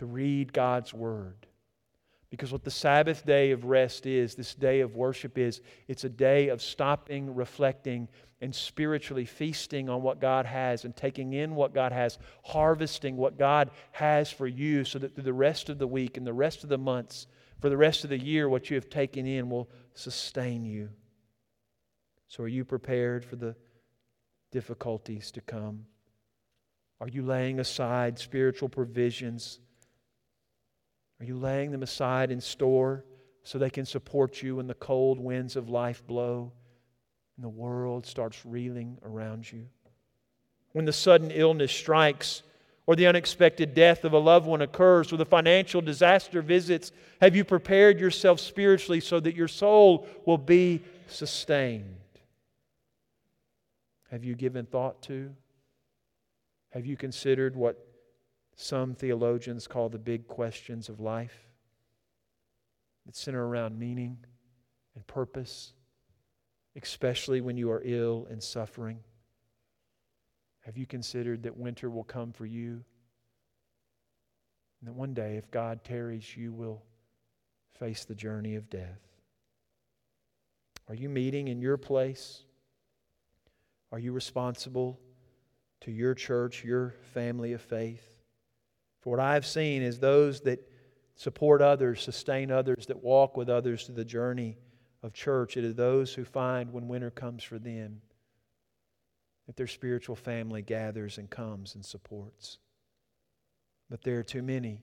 to 0.00 0.06
read 0.06 0.50
God's 0.50 0.94
Word. 0.94 1.46
Because 2.30 2.52
what 2.52 2.64
the 2.64 2.70
Sabbath 2.70 3.26
day 3.26 3.50
of 3.50 3.66
rest 3.66 4.06
is, 4.06 4.34
this 4.34 4.54
day 4.54 4.80
of 4.80 4.96
worship 4.96 5.36
is, 5.36 5.60
it's 5.88 6.04
a 6.04 6.08
day 6.08 6.48
of 6.48 6.62
stopping, 6.62 7.34
reflecting, 7.34 8.08
and 8.40 8.54
spiritually 8.54 9.26
feasting 9.26 9.90
on 9.90 10.00
what 10.00 10.18
God 10.18 10.46
has 10.46 10.86
and 10.86 10.96
taking 10.96 11.34
in 11.34 11.54
what 11.54 11.74
God 11.74 11.92
has, 11.92 12.18
harvesting 12.42 13.18
what 13.18 13.36
God 13.36 13.72
has 13.92 14.32
for 14.32 14.46
you, 14.46 14.84
so 14.84 14.98
that 14.98 15.14
through 15.14 15.24
the 15.24 15.34
rest 15.34 15.68
of 15.68 15.78
the 15.78 15.86
week 15.86 16.16
and 16.16 16.26
the 16.26 16.32
rest 16.32 16.62
of 16.62 16.70
the 16.70 16.78
months, 16.78 17.26
for 17.60 17.68
the 17.68 17.76
rest 17.76 18.02
of 18.02 18.08
the 18.08 18.18
year, 18.18 18.48
what 18.48 18.70
you 18.70 18.76
have 18.76 18.88
taken 18.88 19.26
in 19.26 19.50
will 19.50 19.68
sustain 19.92 20.64
you. 20.64 20.88
So, 22.26 22.44
are 22.44 22.48
you 22.48 22.64
prepared 22.64 23.22
for 23.22 23.36
the 23.36 23.54
difficulties 24.50 25.30
to 25.32 25.42
come? 25.42 25.84
Are 27.02 27.08
you 27.08 27.22
laying 27.22 27.60
aside 27.60 28.18
spiritual 28.18 28.70
provisions? 28.70 29.58
Are 31.20 31.24
you 31.24 31.36
laying 31.36 31.70
them 31.70 31.82
aside 31.82 32.30
in 32.30 32.40
store 32.40 33.04
so 33.42 33.58
they 33.58 33.70
can 33.70 33.84
support 33.84 34.42
you 34.42 34.56
when 34.56 34.66
the 34.66 34.74
cold 34.74 35.20
winds 35.20 35.54
of 35.54 35.68
life 35.68 36.06
blow 36.06 36.52
and 37.36 37.44
the 37.44 37.48
world 37.48 38.06
starts 38.06 38.44
reeling 38.44 38.98
around 39.04 39.50
you? 39.50 39.66
When 40.72 40.86
the 40.86 40.92
sudden 40.92 41.30
illness 41.30 41.72
strikes, 41.72 42.42
or 42.86 42.96
the 42.96 43.06
unexpected 43.06 43.74
death 43.74 44.04
of 44.04 44.14
a 44.14 44.18
loved 44.18 44.46
one 44.46 44.62
occurs, 44.62 45.12
or 45.12 45.16
the 45.16 45.26
financial 45.26 45.80
disaster 45.80 46.42
visits, 46.42 46.90
have 47.20 47.36
you 47.36 47.44
prepared 47.44 48.00
yourself 48.00 48.40
spiritually 48.40 49.00
so 49.00 49.20
that 49.20 49.36
your 49.36 49.46
soul 49.46 50.08
will 50.26 50.38
be 50.38 50.82
sustained? 51.06 51.96
Have 54.10 54.24
you 54.24 54.34
given 54.34 54.66
thought 54.66 55.02
to? 55.02 55.30
Have 56.70 56.86
you 56.86 56.96
considered 56.96 57.54
what 57.54 57.86
some 58.60 58.94
theologians 58.94 59.66
call 59.66 59.88
the 59.88 59.98
big 59.98 60.28
questions 60.28 60.90
of 60.90 61.00
life 61.00 61.48
that 63.06 63.16
center 63.16 63.46
around 63.46 63.78
meaning 63.78 64.18
and 64.94 65.06
purpose, 65.06 65.72
especially 66.76 67.40
when 67.40 67.56
you 67.56 67.70
are 67.70 67.80
ill 67.84 68.26
and 68.30 68.42
suffering? 68.42 69.00
Have 70.60 70.76
you 70.76 70.84
considered 70.84 71.44
that 71.44 71.56
winter 71.56 71.88
will 71.88 72.04
come 72.04 72.32
for 72.32 72.44
you? 72.44 72.84
And 74.80 74.88
that 74.88 74.92
one 74.92 75.14
day, 75.14 75.36
if 75.36 75.50
God 75.50 75.82
tarries, 75.82 76.36
you 76.36 76.52
will 76.52 76.82
face 77.78 78.04
the 78.04 78.14
journey 78.14 78.56
of 78.56 78.68
death. 78.68 79.00
Are 80.86 80.94
you 80.94 81.08
meeting 81.08 81.48
in 81.48 81.62
your 81.62 81.78
place? 81.78 82.42
Are 83.90 83.98
you 83.98 84.12
responsible 84.12 85.00
to 85.80 85.90
your 85.90 86.14
church, 86.14 86.62
your 86.62 86.94
family 87.14 87.54
of 87.54 87.62
faith? 87.62 88.19
For 89.00 89.10
what 89.10 89.20
I've 89.20 89.46
seen 89.46 89.82
is 89.82 89.98
those 89.98 90.40
that 90.42 90.68
support 91.14 91.62
others, 91.62 92.02
sustain 92.02 92.50
others, 92.50 92.86
that 92.86 93.02
walk 93.02 93.36
with 93.36 93.48
others 93.48 93.84
through 93.84 93.96
the 93.96 94.04
journey 94.04 94.58
of 95.02 95.12
church. 95.12 95.56
It 95.56 95.64
is 95.64 95.74
those 95.74 96.14
who 96.14 96.24
find 96.24 96.72
when 96.72 96.88
winter 96.88 97.10
comes 97.10 97.42
for 97.42 97.58
them 97.58 98.02
that 99.46 99.56
their 99.56 99.66
spiritual 99.66 100.16
family 100.16 100.62
gathers 100.62 101.18
and 101.18 101.28
comes 101.28 101.74
and 101.74 101.84
supports. 101.84 102.58
But 103.88 104.02
there 104.02 104.18
are 104.18 104.22
too 104.22 104.42
many 104.42 104.82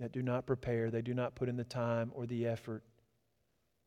that 0.00 0.12
do 0.12 0.22
not 0.22 0.46
prepare, 0.46 0.90
they 0.90 1.02
do 1.02 1.14
not 1.14 1.34
put 1.34 1.48
in 1.48 1.56
the 1.56 1.64
time 1.64 2.10
or 2.14 2.26
the 2.26 2.46
effort. 2.46 2.82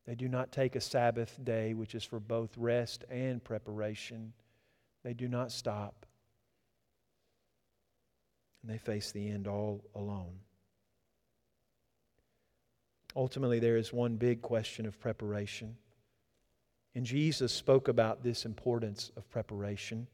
They 0.06 0.16
do 0.16 0.28
not 0.28 0.52
take 0.52 0.76
a 0.76 0.82
Sabbath 0.82 1.38
day, 1.44 1.74
which 1.74 1.94
is 1.96 2.04
for 2.04 2.20
both 2.20 2.58
rest 2.58 3.06
and 3.10 3.44
preparation. 3.44 4.34
They 5.04 5.14
do 5.14 5.28
not 5.28 5.52
stop. 5.52 6.06
And 8.62 8.72
they 8.72 8.78
face 8.78 9.12
the 9.12 9.30
end 9.30 9.48
all 9.48 9.84
alone. 9.96 10.40
Ultimately, 13.16 13.60
there 13.60 13.78
is 13.78 13.92
one 13.92 14.16
big 14.16 14.42
question 14.42 14.86
of 14.86 15.00
preparation. 15.00 15.76
And 16.96 17.06
Jesus 17.06 17.52
spoke 17.52 17.88
about 17.88 18.24
this 18.24 18.46
importance 18.46 19.12
of 19.18 19.30
preparation. 19.30 20.08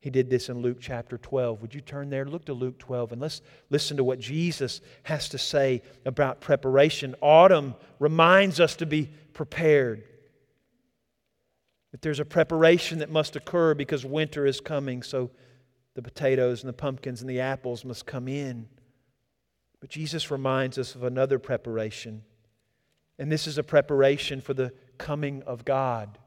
He 0.00 0.10
did 0.10 0.30
this 0.30 0.48
in 0.48 0.62
Luke 0.62 0.78
chapter 0.80 1.18
12. 1.18 1.62
Would 1.62 1.74
you 1.74 1.80
turn 1.80 2.10
there? 2.10 2.24
Look 2.24 2.44
to 2.44 2.52
Luke 2.52 2.78
12 2.78 3.12
and 3.12 3.20
let's 3.20 3.42
listen 3.70 3.96
to 3.96 4.04
what 4.04 4.20
Jesus 4.20 4.80
has 5.02 5.28
to 5.30 5.38
say 5.38 5.82
about 6.04 6.40
preparation. 6.40 7.14
Autumn 7.20 7.74
reminds 7.98 8.60
us 8.60 8.76
to 8.76 8.86
be 8.86 9.10
prepared. 9.32 10.04
That 11.90 12.02
there's 12.02 12.20
a 12.20 12.24
preparation 12.24 12.98
that 13.00 13.10
must 13.10 13.36
occur 13.36 13.74
because 13.74 14.04
winter 14.04 14.46
is 14.46 14.60
coming, 14.60 15.02
so 15.02 15.30
the 15.96 16.02
potatoes 16.02 16.62
and 16.62 16.68
the 16.68 16.74
pumpkins 16.74 17.22
and 17.22 17.28
the 17.28 17.40
apples 17.40 17.82
must 17.82 18.04
come 18.04 18.28
in. 18.28 18.68
But 19.80 19.88
Jesus 19.88 20.30
reminds 20.30 20.76
us 20.76 20.94
of 20.94 21.02
another 21.02 21.38
preparation. 21.38 22.22
And 23.18 23.32
this 23.32 23.46
is 23.46 23.56
a 23.56 23.62
preparation 23.62 24.42
for 24.42 24.52
the 24.52 24.74
coming 24.98 25.42
of 25.44 25.64
God. 25.64 26.18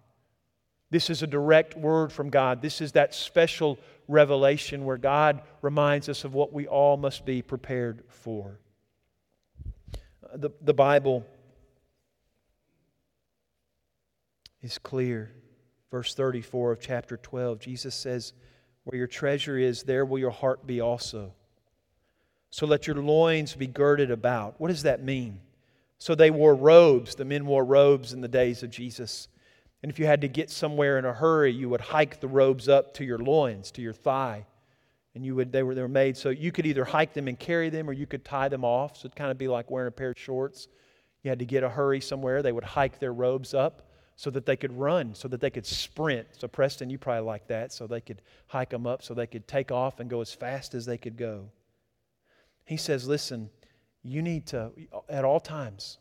This 0.89 1.11
is 1.11 1.21
a 1.21 1.27
direct 1.27 1.77
word 1.77 2.11
from 2.11 2.31
God. 2.31 2.63
This 2.63 2.81
is 2.81 2.93
that 2.93 3.13
special 3.13 3.77
revelation 4.07 4.85
where 4.85 4.97
God 4.97 5.43
reminds 5.61 6.09
us 6.09 6.23
of 6.23 6.33
what 6.33 6.51
we 6.51 6.65
all 6.65 6.97
must 6.97 7.23
be 7.23 7.43
prepared 7.43 8.03
for. 8.07 8.59
Uh, 10.23 10.37
the, 10.37 10.49
the 10.61 10.73
Bible 10.73 11.27
is 14.63 14.79
clear. 14.79 15.31
Verse 15.91 16.15
34 16.15 16.71
of 16.71 16.79
chapter 16.79 17.17
12, 17.17 17.59
Jesus 17.59 17.93
says, 17.93 18.33
Where 18.83 18.97
your 18.97 19.07
treasure 19.07 19.57
is, 19.57 19.83
there 19.83 20.05
will 20.05 20.19
your 20.19 20.31
heart 20.31 20.65
be 20.65 20.81
also. 20.81 21.33
So 22.49 22.65
let 22.65 22.87
your 22.87 22.95
loins 22.95 23.53
be 23.53 23.67
girded 23.67 24.11
about. 24.11 24.59
What 24.59 24.69
does 24.69 24.83
that 24.83 25.03
mean? 25.03 25.39
So 25.99 26.15
they 26.15 26.31
wore 26.31 26.55
robes. 26.55 27.15
The 27.15 27.25
men 27.25 27.45
wore 27.45 27.63
robes 27.63 28.13
in 28.13 28.21
the 28.21 28.27
days 28.27 28.63
of 28.63 28.71
Jesus. 28.71 29.27
And 29.83 29.91
if 29.91 29.99
you 29.99 30.05
had 30.05 30.21
to 30.21 30.27
get 30.27 30.49
somewhere 30.49 30.97
in 30.97 31.05
a 31.05 31.13
hurry, 31.13 31.51
you 31.51 31.69
would 31.69 31.81
hike 31.81 32.19
the 32.19 32.27
robes 32.27 32.67
up 32.67 32.93
to 32.95 33.05
your 33.05 33.19
loins, 33.19 33.71
to 33.71 33.81
your 33.81 33.93
thigh. 33.93 34.45
And 35.13 35.25
you 35.25 35.35
would, 35.35 35.51
they, 35.51 35.63
were, 35.63 35.75
they 35.75 35.81
were 35.81 35.87
made 35.87 36.17
so 36.17 36.29
you 36.29 36.51
could 36.51 36.65
either 36.65 36.85
hike 36.85 37.13
them 37.13 37.27
and 37.27 37.37
carry 37.37 37.69
them 37.69 37.89
or 37.89 37.93
you 37.93 38.05
could 38.05 38.23
tie 38.23 38.47
them 38.47 38.63
off. 38.63 38.97
So 38.97 39.01
it'd 39.01 39.15
kind 39.15 39.31
of 39.31 39.37
be 39.37 39.47
like 39.47 39.69
wearing 39.69 39.87
a 39.87 39.91
pair 39.91 40.11
of 40.11 40.19
shorts. 40.19 40.67
You 41.23 41.29
had 41.29 41.39
to 41.39 41.45
get 41.45 41.63
a 41.63 41.69
hurry 41.69 42.01
somewhere. 42.01 42.41
They 42.41 42.51
would 42.51 42.63
hike 42.63 42.99
their 42.99 43.13
robes 43.13 43.53
up 43.53 43.88
so 44.19 44.29
that 44.29 44.45
they 44.45 44.57
could 44.57 44.77
run, 44.77 45.15
so 45.15 45.29
that 45.29 45.39
they 45.39 45.49
could 45.49 45.65
sprint. 45.65 46.27
So, 46.37 46.49
Preston, 46.49 46.89
you 46.89 46.97
probably 46.97 47.25
like 47.25 47.47
that. 47.47 47.71
So 47.71 47.87
they 47.87 48.01
could 48.01 48.21
hike 48.47 48.69
them 48.69 48.85
up 48.85 49.01
so 49.01 49.13
they 49.13 49.25
could 49.25 49.47
take 49.47 49.71
off 49.71 50.01
and 50.01 50.09
go 50.09 50.19
as 50.19 50.33
fast 50.33 50.73
as 50.73 50.85
they 50.85 50.97
could 50.97 51.15
go. 51.15 51.45
He 52.65 52.75
says, 52.75 53.07
Listen, 53.07 53.49
you 54.03 54.21
need 54.21 54.47
to, 54.47 54.71
at 55.07 55.23
all 55.23 55.39
times, 55.39 55.99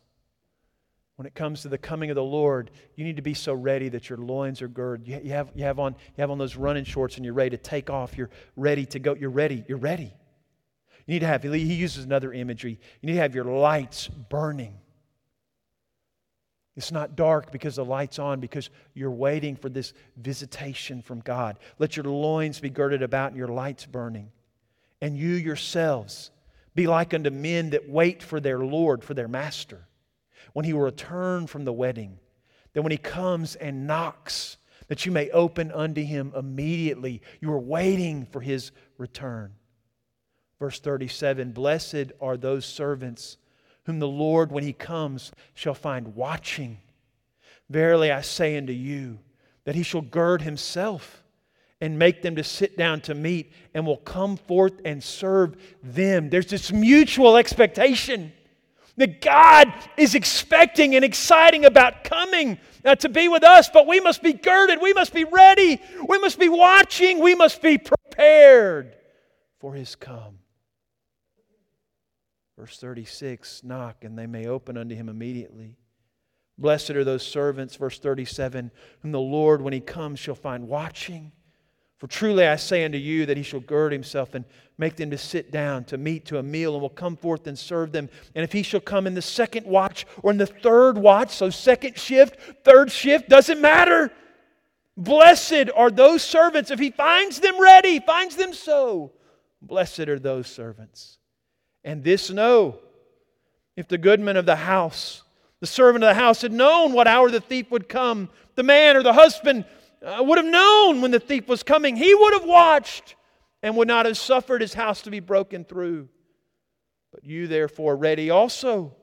when 1.15 1.27
it 1.27 1.33
comes 1.33 1.61
to 1.61 1.69
the 1.69 1.77
coming 1.77 2.09
of 2.11 2.15
the 2.15 2.21
Lord, 2.21 2.71
you 2.97 3.05
need 3.05 3.15
to 3.15 3.21
be 3.21 3.33
so 3.33 3.53
ready 3.53 3.87
that 3.87 4.09
your 4.09 4.17
loins 4.17 4.61
are 4.61 4.67
girded. 4.67 5.07
You, 5.07 5.21
you, 5.23 5.31
have, 5.31 5.51
you, 5.55 5.63
have 5.63 5.79
on, 5.79 5.93
you 6.17 6.21
have 6.21 6.29
on 6.29 6.37
those 6.37 6.57
running 6.57 6.83
shorts 6.83 7.15
and 7.15 7.23
you're 7.23 7.33
ready 7.33 7.51
to 7.51 7.57
take 7.57 7.89
off. 7.89 8.17
You're 8.17 8.31
ready 8.57 8.85
to 8.87 8.99
go. 8.99 9.15
You're 9.15 9.29
ready. 9.29 9.63
You're 9.69 9.77
ready. 9.77 10.11
You 11.05 11.13
need 11.13 11.19
to 11.19 11.27
have, 11.27 11.43
he 11.43 11.73
uses 11.73 12.03
another 12.03 12.33
imagery. 12.33 12.81
You 12.99 13.07
need 13.07 13.13
to 13.13 13.21
have 13.21 13.33
your 13.33 13.45
lights 13.45 14.09
burning. 14.09 14.73
It's 16.79 16.93
not 16.93 17.17
dark 17.17 17.51
because 17.51 17.75
the 17.75 17.83
light's 17.83 18.19
on, 18.19 18.39
because 18.39 18.69
you're 18.93 19.11
waiting 19.11 19.57
for 19.57 19.67
this 19.67 19.91
visitation 20.15 21.01
from 21.01 21.19
God. 21.19 21.59
Let 21.77 21.97
your 21.97 22.05
loins 22.05 22.61
be 22.61 22.69
girded 22.69 23.01
about 23.01 23.31
and 23.31 23.37
your 23.37 23.49
lights 23.49 23.85
burning. 23.85 24.31
And 25.01 25.17
you 25.17 25.31
yourselves, 25.31 26.31
be 26.75 26.87
like 26.87 27.13
unto 27.13 27.31
men 27.31 27.71
that 27.71 27.89
wait 27.89 28.23
for 28.23 28.39
their 28.39 28.59
Lord, 28.59 29.03
for 29.03 29.13
their 29.13 29.27
master, 29.27 29.89
when 30.53 30.63
he 30.63 30.71
will 30.71 30.83
return 30.83 31.47
from 31.47 31.65
the 31.65 31.73
wedding. 31.73 32.17
That 32.71 32.81
when 32.81 32.93
he 32.93 32.97
comes 32.97 33.57
and 33.57 33.85
knocks, 33.85 34.55
that 34.87 35.05
you 35.05 35.11
may 35.11 35.29
open 35.31 35.73
unto 35.73 36.01
him 36.01 36.31
immediately. 36.33 37.21
You 37.41 37.51
are 37.51 37.59
waiting 37.59 38.25
for 38.25 38.39
his 38.39 38.71
return. 38.97 39.51
Verse 40.59 40.79
37 40.79 41.51
Blessed 41.51 42.13
are 42.21 42.37
those 42.37 42.63
servants 42.65 43.35
whom 43.89 43.97
the 43.97 44.07
Lord, 44.07 44.51
when 44.51 44.63
he 44.63 44.71
comes, 44.71 45.31
shall 45.55 45.73
find 45.73 46.13
watching. 46.13 46.77
Verily 47.71 48.11
I 48.11 48.21
say 48.21 48.55
unto 48.55 48.71
you, 48.71 49.17
that 49.63 49.73
he 49.73 49.81
shall 49.81 50.01
gird 50.01 50.43
himself 50.43 51.23
and 51.81 51.97
make 51.97 52.21
them 52.21 52.35
to 52.35 52.43
sit 52.43 52.77
down 52.77 53.01
to 53.01 53.15
meat 53.15 53.51
and 53.73 53.87
will 53.87 53.97
come 53.97 54.37
forth 54.37 54.73
and 54.85 55.03
serve 55.03 55.55
them. 55.81 56.29
There's 56.29 56.45
this 56.45 56.71
mutual 56.71 57.35
expectation 57.35 58.31
that 58.97 59.21
God 59.21 59.73
is 59.97 60.13
expecting 60.13 60.93
and 60.93 61.03
exciting 61.03 61.65
about 61.65 62.03
coming 62.03 62.59
uh, 62.85 62.93
to 62.97 63.09
be 63.09 63.27
with 63.27 63.43
us, 63.43 63.71
but 63.73 63.87
we 63.87 63.99
must 63.99 64.21
be 64.21 64.33
girded, 64.33 64.79
we 64.83 64.93
must 64.93 65.15
be 65.15 65.23
ready, 65.23 65.81
we 66.07 66.19
must 66.19 66.37
be 66.37 66.49
watching, 66.49 67.21
we 67.21 67.33
must 67.33 67.59
be 67.59 67.79
prepared 67.79 68.95
for 69.57 69.73
his 69.73 69.95
come. 69.95 70.38
Verse 72.59 72.77
36 72.77 73.63
Knock, 73.63 74.03
and 74.03 74.17
they 74.17 74.27
may 74.27 74.47
open 74.47 74.75
unto 74.75 74.93
him 74.93 75.07
immediately. 75.07 75.77
Blessed 76.57 76.89
are 76.89 77.05
those 77.05 77.25
servants, 77.25 77.77
verse 77.77 77.99
37, 77.99 78.69
whom 78.99 79.13
the 79.13 79.19
Lord, 79.19 79.61
when 79.61 79.71
he 79.71 79.79
comes, 79.79 80.19
shall 80.19 80.35
find 80.35 80.67
watching. 80.67 81.31
For 81.99 82.07
truly 82.07 82.45
I 82.45 82.57
say 82.57 82.83
unto 82.83 82.97
you 82.97 83.25
that 83.27 83.37
he 83.37 83.43
shall 83.43 83.61
gird 83.61 83.93
himself 83.93 84.35
and 84.35 84.43
make 84.77 84.97
them 84.97 85.09
to 85.11 85.17
sit 85.17 85.51
down 85.51 85.85
to 85.85 85.97
meat 85.97 86.25
to 86.25 86.37
a 86.37 86.43
meal 86.43 86.73
and 86.73 86.81
will 86.81 86.89
come 86.89 87.15
forth 87.15 87.47
and 87.47 87.57
serve 87.57 87.93
them. 87.93 88.09
And 88.35 88.43
if 88.43 88.51
he 88.51 88.63
shall 88.63 88.81
come 88.81 89.07
in 89.07 89.13
the 89.13 89.21
second 89.21 89.65
watch 89.65 90.05
or 90.21 90.31
in 90.31 90.37
the 90.37 90.45
third 90.45 90.97
watch, 90.97 91.31
so 91.31 91.49
second 91.49 91.97
shift, 91.97 92.37
third 92.65 92.91
shift, 92.91 93.29
doesn't 93.29 93.61
matter. 93.61 94.11
Blessed 94.97 95.69
are 95.73 95.91
those 95.91 96.23
servants 96.23 96.71
if 96.71 96.79
he 96.79 96.91
finds 96.91 97.39
them 97.39 97.59
ready, 97.59 98.01
finds 98.01 98.35
them 98.35 98.53
so. 98.53 99.13
Blessed 99.61 100.09
are 100.09 100.19
those 100.19 100.47
servants. 100.47 101.18
And 101.83 102.03
this 102.03 102.29
know 102.29 102.79
if 103.75 103.87
the 103.87 103.97
goodman 103.97 104.37
of 104.37 104.45
the 104.45 104.55
house, 104.55 105.23
the 105.59 105.67
servant 105.67 106.03
of 106.03 106.09
the 106.09 106.21
house, 106.21 106.41
had 106.41 106.51
known 106.51 106.93
what 106.93 107.07
hour 107.07 107.29
the 107.31 107.39
thief 107.39 107.71
would 107.71 107.87
come, 107.87 108.29
the 108.55 108.63
man 108.63 108.95
or 108.95 109.03
the 109.03 109.13
husband 109.13 109.65
uh, 110.05 110.23
would 110.23 110.37
have 110.37 110.47
known 110.47 111.01
when 111.01 111.11
the 111.11 111.19
thief 111.19 111.47
was 111.47 111.63
coming. 111.63 111.95
He 111.95 112.13
would 112.13 112.33
have 112.33 112.45
watched 112.45 113.15
and 113.61 113.75
would 113.77 113.87
not 113.87 114.05
have 114.05 114.17
suffered 114.17 114.61
his 114.61 114.73
house 114.73 115.01
to 115.03 115.11
be 115.11 115.19
broken 115.19 115.63
through. 115.63 116.09
But 117.11 117.23
you, 117.23 117.47
therefore, 117.47 117.95
ready 117.95 118.29
also. 118.29 118.95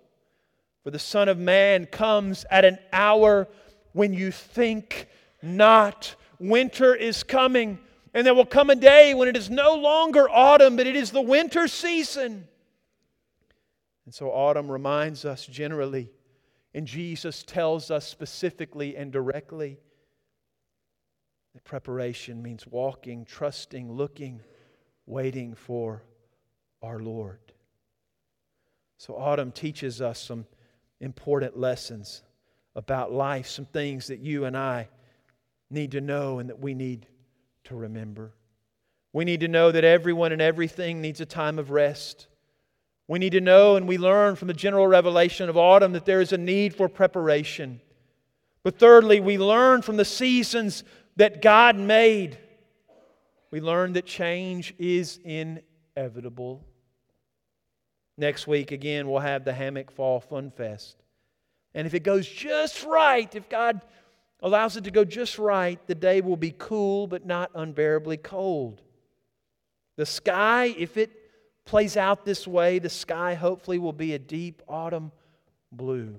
For 0.84 0.90
the 0.90 0.98
Son 0.98 1.28
of 1.28 1.38
Man 1.38 1.86
comes 1.86 2.46
at 2.50 2.64
an 2.64 2.78
hour 2.92 3.48
when 3.92 4.12
you 4.12 4.30
think 4.30 5.08
not. 5.42 6.14
Winter 6.38 6.94
is 6.94 7.22
coming, 7.22 7.78
And 8.14 8.26
there 8.26 8.34
will 8.34 8.46
come 8.46 8.70
a 8.70 8.76
day 8.76 9.14
when 9.14 9.26
it 9.26 9.36
is 9.36 9.50
no 9.50 9.74
longer 9.74 10.28
autumn, 10.30 10.76
but 10.76 10.86
it 10.86 10.94
is 10.94 11.10
the 11.10 11.20
winter 11.20 11.66
season. 11.66 12.46
And 14.06 14.14
so 14.14 14.30
autumn 14.30 14.70
reminds 14.70 15.24
us 15.24 15.44
generally, 15.44 16.10
and 16.72 16.86
Jesus 16.86 17.42
tells 17.42 17.90
us 17.90 18.06
specifically 18.06 18.96
and 18.96 19.12
directly 19.12 19.78
that 21.54 21.64
preparation 21.64 22.42
means 22.42 22.66
walking, 22.66 23.24
trusting, 23.24 23.92
looking, 23.92 24.40
waiting 25.06 25.54
for 25.54 26.04
our 26.82 27.00
Lord. 27.00 27.40
So 28.98 29.16
autumn 29.16 29.52
teaches 29.52 30.00
us 30.00 30.20
some 30.20 30.46
important 31.00 31.58
lessons 31.58 32.22
about 32.74 33.12
life, 33.12 33.48
some 33.48 33.66
things 33.66 34.06
that 34.06 34.20
you 34.20 34.44
and 34.44 34.56
I 34.56 34.88
need 35.68 35.92
to 35.92 36.00
know 36.00 36.38
and 36.38 36.48
that 36.48 36.60
we 36.60 36.74
need 36.74 37.06
to 37.64 37.74
remember. 37.74 38.32
We 39.12 39.24
need 39.24 39.40
to 39.40 39.48
know 39.48 39.72
that 39.72 39.84
everyone 39.84 40.32
and 40.32 40.42
everything 40.42 41.00
needs 41.00 41.20
a 41.20 41.26
time 41.26 41.58
of 41.58 41.70
rest. 41.70 42.28
We 43.08 43.18
need 43.18 43.32
to 43.32 43.40
know 43.40 43.76
and 43.76 43.86
we 43.86 43.98
learn 43.98 44.36
from 44.36 44.48
the 44.48 44.54
general 44.54 44.86
revelation 44.86 45.48
of 45.48 45.56
autumn 45.56 45.92
that 45.92 46.04
there 46.04 46.20
is 46.20 46.32
a 46.32 46.38
need 46.38 46.74
for 46.74 46.88
preparation. 46.88 47.80
But 48.64 48.78
thirdly, 48.78 49.20
we 49.20 49.38
learn 49.38 49.82
from 49.82 49.96
the 49.96 50.04
seasons 50.04 50.82
that 51.16 51.40
God 51.40 51.76
made. 51.76 52.38
We 53.52 53.60
learn 53.60 53.92
that 53.92 54.06
change 54.06 54.74
is 54.78 55.20
inevitable. 55.24 56.64
Next 58.18 58.46
week, 58.46 58.72
again, 58.72 59.08
we'll 59.08 59.20
have 59.20 59.44
the 59.44 59.52
Hammock 59.52 59.92
Fall 59.92 60.20
Fun 60.20 60.50
Fest. 60.50 60.96
And 61.74 61.86
if 61.86 61.94
it 61.94 62.00
goes 62.00 62.26
just 62.26 62.82
right, 62.84 63.32
if 63.34 63.48
God 63.48 63.80
allows 64.40 64.76
it 64.76 64.84
to 64.84 64.90
go 64.90 65.04
just 65.04 65.38
right, 65.38 65.78
the 65.86 65.94
day 65.94 66.20
will 66.20 66.36
be 66.36 66.54
cool 66.58 67.06
but 67.06 67.24
not 67.24 67.50
unbearably 67.54 68.16
cold. 68.16 68.80
The 69.96 70.06
sky, 70.06 70.74
if 70.76 70.96
it 70.96 71.25
plays 71.66 71.96
out 71.96 72.24
this 72.24 72.46
way, 72.46 72.78
the 72.78 72.88
sky 72.88 73.34
hopefully 73.34 73.78
will 73.78 73.92
be 73.92 74.14
a 74.14 74.18
deep 74.18 74.62
autumn 74.68 75.12
blue. 75.70 76.16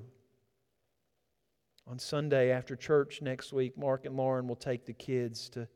On 1.87 1.97
Sunday 1.97 2.51
after 2.51 2.75
church 2.75 3.21
next 3.21 3.53
week, 3.53 3.77
Mark 3.77 4.05
and 4.05 4.15
Lauren 4.15 4.47
will 4.47 4.57
take 4.57 4.85
the 4.85 4.93
kids 4.93 5.49
to 5.49 5.67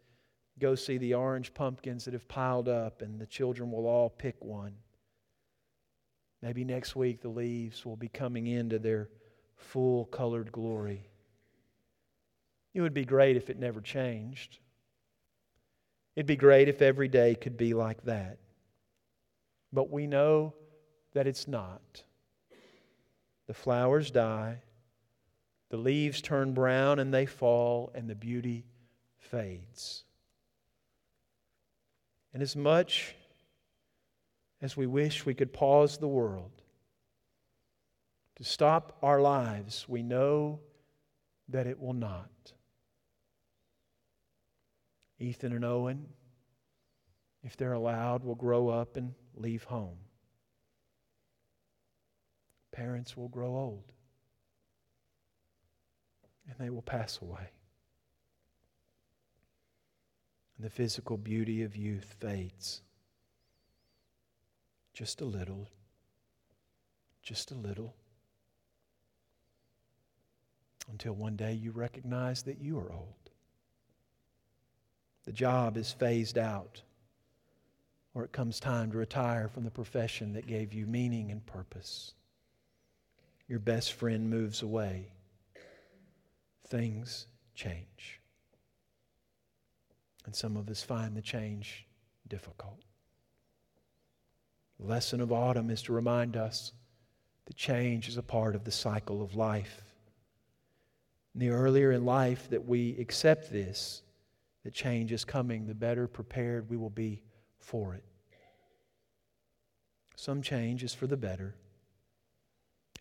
go 0.59 0.75
see 0.75 0.97
the 0.97 1.13
orange 1.13 1.53
pumpkins 1.53 2.05
that 2.05 2.13
have 2.13 2.27
piled 2.27 2.67
up, 2.67 3.01
and 3.01 3.19
the 3.19 3.25
children 3.25 3.71
will 3.71 3.87
all 3.87 4.09
pick 4.09 4.35
one. 4.43 4.73
Maybe 6.41 6.65
next 6.65 6.95
week 6.95 7.21
the 7.21 7.29
leaves 7.29 7.85
will 7.85 7.95
be 7.95 8.09
coming 8.09 8.47
into 8.47 8.77
their 8.77 9.09
full 9.55 10.05
colored 10.05 10.51
glory. 10.51 11.07
It 12.73 12.81
would 12.81 12.93
be 12.93 13.05
great 13.05 13.37
if 13.37 13.49
it 13.49 13.59
never 13.59 13.79
changed. 13.79 14.59
It'd 16.15 16.27
be 16.27 16.35
great 16.35 16.67
if 16.67 16.81
every 16.81 17.07
day 17.07 17.35
could 17.35 17.57
be 17.57 17.73
like 17.73 18.03
that. 18.03 18.37
But 19.73 19.89
we 19.89 20.07
know 20.07 20.53
that 21.13 21.27
it's 21.27 21.47
not. 21.47 22.03
The 23.47 23.53
flowers 23.53 24.11
die, 24.11 24.61
the 25.69 25.77
leaves 25.77 26.21
turn 26.21 26.53
brown 26.53 26.99
and 26.99 27.13
they 27.13 27.25
fall, 27.25 27.91
and 27.95 28.09
the 28.09 28.15
beauty 28.15 28.65
fades. 29.17 30.03
And 32.33 32.43
as 32.43 32.55
much 32.55 33.15
as 34.61 34.77
we 34.77 34.85
wish 34.85 35.25
we 35.25 35.33
could 35.33 35.53
pause 35.53 35.97
the 35.97 36.07
world 36.07 36.51
to 38.35 38.43
stop 38.43 38.97
our 39.01 39.21
lives, 39.21 39.85
we 39.87 40.03
know 40.03 40.59
that 41.49 41.67
it 41.67 41.79
will 41.79 41.93
not. 41.93 42.53
Ethan 45.19 45.53
and 45.53 45.65
Owen, 45.65 46.07
if 47.43 47.55
they're 47.57 47.73
allowed, 47.73 48.23
will 48.23 48.35
grow 48.35 48.69
up 48.69 48.97
and 48.97 49.13
leave 49.35 49.63
home. 49.63 49.97
Parents 52.71 53.17
will 53.17 53.27
grow 53.27 53.55
old 53.55 53.91
and 56.47 56.55
they 56.59 56.69
will 56.69 56.81
pass 56.81 57.19
away. 57.21 57.49
And 60.57 60.65
the 60.65 60.69
physical 60.69 61.17
beauty 61.17 61.63
of 61.63 61.75
youth 61.75 62.15
fades. 62.19 62.81
Just 64.93 65.21
a 65.21 65.25
little. 65.25 65.69
Just 67.23 67.51
a 67.51 67.55
little. 67.55 67.95
Until 70.89 71.13
one 71.13 71.35
day 71.35 71.53
you 71.53 71.71
recognize 71.71 72.43
that 72.43 72.59
you 72.59 72.77
are 72.79 72.91
old. 72.91 73.15
The 75.23 75.31
job 75.31 75.77
is 75.77 75.91
phased 75.91 76.37
out, 76.37 76.81
or 78.13 78.23
it 78.23 78.31
comes 78.31 78.59
time 78.59 78.91
to 78.91 78.97
retire 78.97 79.47
from 79.47 79.63
the 79.63 79.71
profession 79.71 80.33
that 80.33 80.47
gave 80.47 80.73
you 80.73 80.85
meaning 80.85 81.31
and 81.31 81.45
purpose. 81.45 82.13
Your 83.47 83.59
best 83.59 83.93
friend 83.93 84.29
moves 84.29 84.61
away. 84.61 85.11
Things 86.67 87.27
change. 87.55 88.19
And 90.25 90.35
some 90.35 90.57
of 90.57 90.69
us 90.69 90.83
find 90.83 91.15
the 91.15 91.21
change 91.21 91.87
difficult. 92.27 92.83
The 94.79 94.87
lesson 94.87 95.21
of 95.21 95.31
autumn 95.31 95.69
is 95.69 95.81
to 95.83 95.93
remind 95.93 96.35
us 96.35 96.73
that 97.45 97.55
change 97.55 98.07
is 98.07 98.17
a 98.17 98.23
part 98.23 98.55
of 98.55 98.63
the 98.63 98.71
cycle 98.71 99.21
of 99.21 99.35
life. 99.35 99.81
And 101.33 101.41
the 101.41 101.49
earlier 101.49 101.91
in 101.91 102.05
life 102.05 102.49
that 102.49 102.65
we 102.65 102.97
accept 102.99 103.51
this, 103.51 104.01
that 104.63 104.73
change 104.73 105.11
is 105.11 105.25
coming, 105.25 105.65
the 105.65 105.73
better 105.73 106.07
prepared 106.07 106.69
we 106.69 106.77
will 106.77 106.89
be 106.89 107.21
for 107.61 107.93
it. 107.93 108.03
Some 110.15 110.41
change 110.41 110.83
is 110.83 110.93
for 110.93 111.07
the 111.07 111.17
better. 111.17 111.55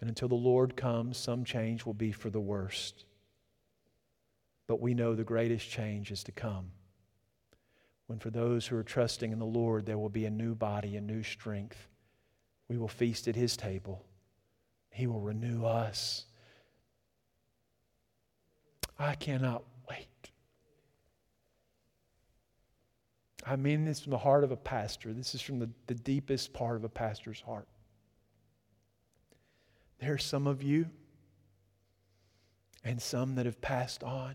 And 0.00 0.08
until 0.08 0.28
the 0.28 0.34
Lord 0.34 0.76
comes, 0.76 1.18
some 1.18 1.44
change 1.44 1.84
will 1.84 1.94
be 1.94 2.12
for 2.12 2.30
the 2.30 2.40
worst. 2.40 3.04
But 4.66 4.80
we 4.80 4.94
know 4.94 5.14
the 5.14 5.24
greatest 5.24 5.68
change 5.68 6.10
is 6.10 6.24
to 6.24 6.32
come. 6.32 6.70
When 8.06 8.18
for 8.18 8.30
those 8.30 8.66
who 8.66 8.76
are 8.76 8.82
trusting 8.82 9.32
in 9.32 9.38
the 9.38 9.44
Lord, 9.44 9.86
there 9.86 9.98
will 9.98 10.08
be 10.08 10.24
a 10.24 10.30
new 10.30 10.54
body, 10.54 10.96
a 10.96 11.00
new 11.00 11.22
strength. 11.22 11.88
We 12.68 12.78
will 12.78 12.88
feast 12.88 13.28
at 13.28 13.36
His 13.36 13.56
table. 13.56 14.04
He 14.90 15.06
will 15.06 15.20
renew 15.20 15.64
us. 15.64 16.24
I 18.98 19.14
cannot 19.14 19.62
I 23.46 23.56
mean 23.56 23.84
this 23.84 24.00
from 24.00 24.10
the 24.10 24.18
heart 24.18 24.44
of 24.44 24.52
a 24.52 24.56
pastor. 24.56 25.12
This 25.12 25.34
is 25.34 25.40
from 25.40 25.58
the, 25.58 25.70
the 25.86 25.94
deepest 25.94 26.52
part 26.52 26.76
of 26.76 26.84
a 26.84 26.88
pastor's 26.88 27.40
heart. 27.40 27.66
There 30.00 30.12
are 30.12 30.18
some 30.18 30.46
of 30.46 30.62
you 30.62 30.86
and 32.84 33.00
some 33.00 33.34
that 33.36 33.46
have 33.46 33.60
passed 33.60 34.02
on 34.02 34.34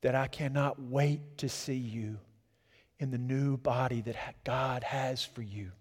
that 0.00 0.14
I 0.14 0.28
cannot 0.28 0.80
wait 0.80 1.38
to 1.38 1.48
see 1.48 1.74
you 1.74 2.18
in 3.00 3.10
the 3.10 3.18
new 3.18 3.56
body 3.56 4.00
that 4.02 4.44
God 4.44 4.84
has 4.84 5.24
for 5.24 5.42
you. 5.42 5.72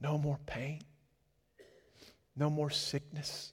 No 0.00 0.18
more 0.18 0.38
pain, 0.46 0.82
no 2.36 2.48
more 2.48 2.70
sickness, 2.70 3.52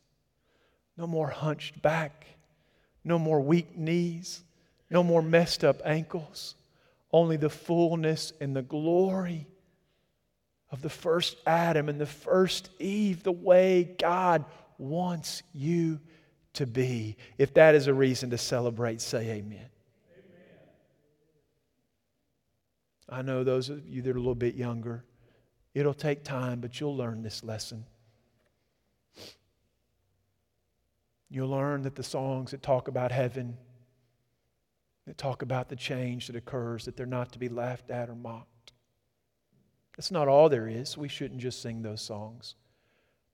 no 0.98 1.08
more 1.08 1.30
hunched 1.30 1.82
back 1.82 2.28
no 3.06 3.18
more 3.20 3.40
weak 3.40 3.78
knees, 3.78 4.44
no 4.90 5.04
more 5.04 5.22
messed 5.22 5.64
up 5.64 5.82
ankles. 5.86 6.56
Only 7.14 7.38
the 7.38 7.50
fullness 7.50 8.34
and 8.42 8.54
the 8.54 8.62
glory 8.62 9.48
of 10.72 10.82
the 10.82 10.90
first 10.90 11.38
Adam 11.46 11.88
and 11.88 12.02
the 12.02 12.06
first 12.06 12.70
Eve, 12.80 13.24
the 13.24 13.32
way 13.32 13.96
God 13.98 14.44
wants 14.78 15.44
you 15.54 16.02
to 16.54 16.66
be. 16.66 17.16
If 17.38 17.54
that 17.54 17.76
is 17.76 17.88
a 17.88 17.94
reason 17.94 18.32
to 18.32 18.38
celebrate, 18.38 19.00
say 19.00 19.30
amen. 19.30 19.70
I 23.08 23.22
know 23.22 23.44
those 23.44 23.70
of 23.70 23.88
you 23.88 24.02
that 24.02 24.10
are 24.10 24.16
a 24.16 24.20
little 24.20 24.34
bit 24.34 24.56
younger, 24.56 25.06
it'll 25.76 25.94
take 25.94 26.24
time, 26.24 26.60
but 26.60 26.80
you'll 26.80 26.98
learn 26.98 27.22
this 27.22 27.44
lesson. 27.44 27.86
You'll 31.30 31.50
learn 31.50 31.82
that 31.84 31.96
the 31.96 32.04
songs 32.04 32.52
that 32.52 32.62
talk 32.62 32.88
about 32.88 33.12
heaven, 33.12 33.58
that 35.08 35.18
talk 35.18 35.42
about 35.42 35.70
the 35.70 35.76
change 35.76 36.28
that 36.28 36.36
occurs, 36.36 36.86
that 36.86 36.96
they're 36.96 37.06
not 37.06 37.32
to 37.34 37.40
be 37.40 37.50
laughed 37.50 37.90
at 37.90 38.10
or 38.10 38.16
mocked. 38.16 38.74
That's 39.98 40.12
not 40.12 40.28
all 40.28 40.50
there 40.50 40.68
is. 40.68 40.98
We 40.98 41.08
shouldn't 41.08 41.40
just 41.40 41.62
sing 41.62 41.82
those 41.82 42.02
songs, 42.02 42.56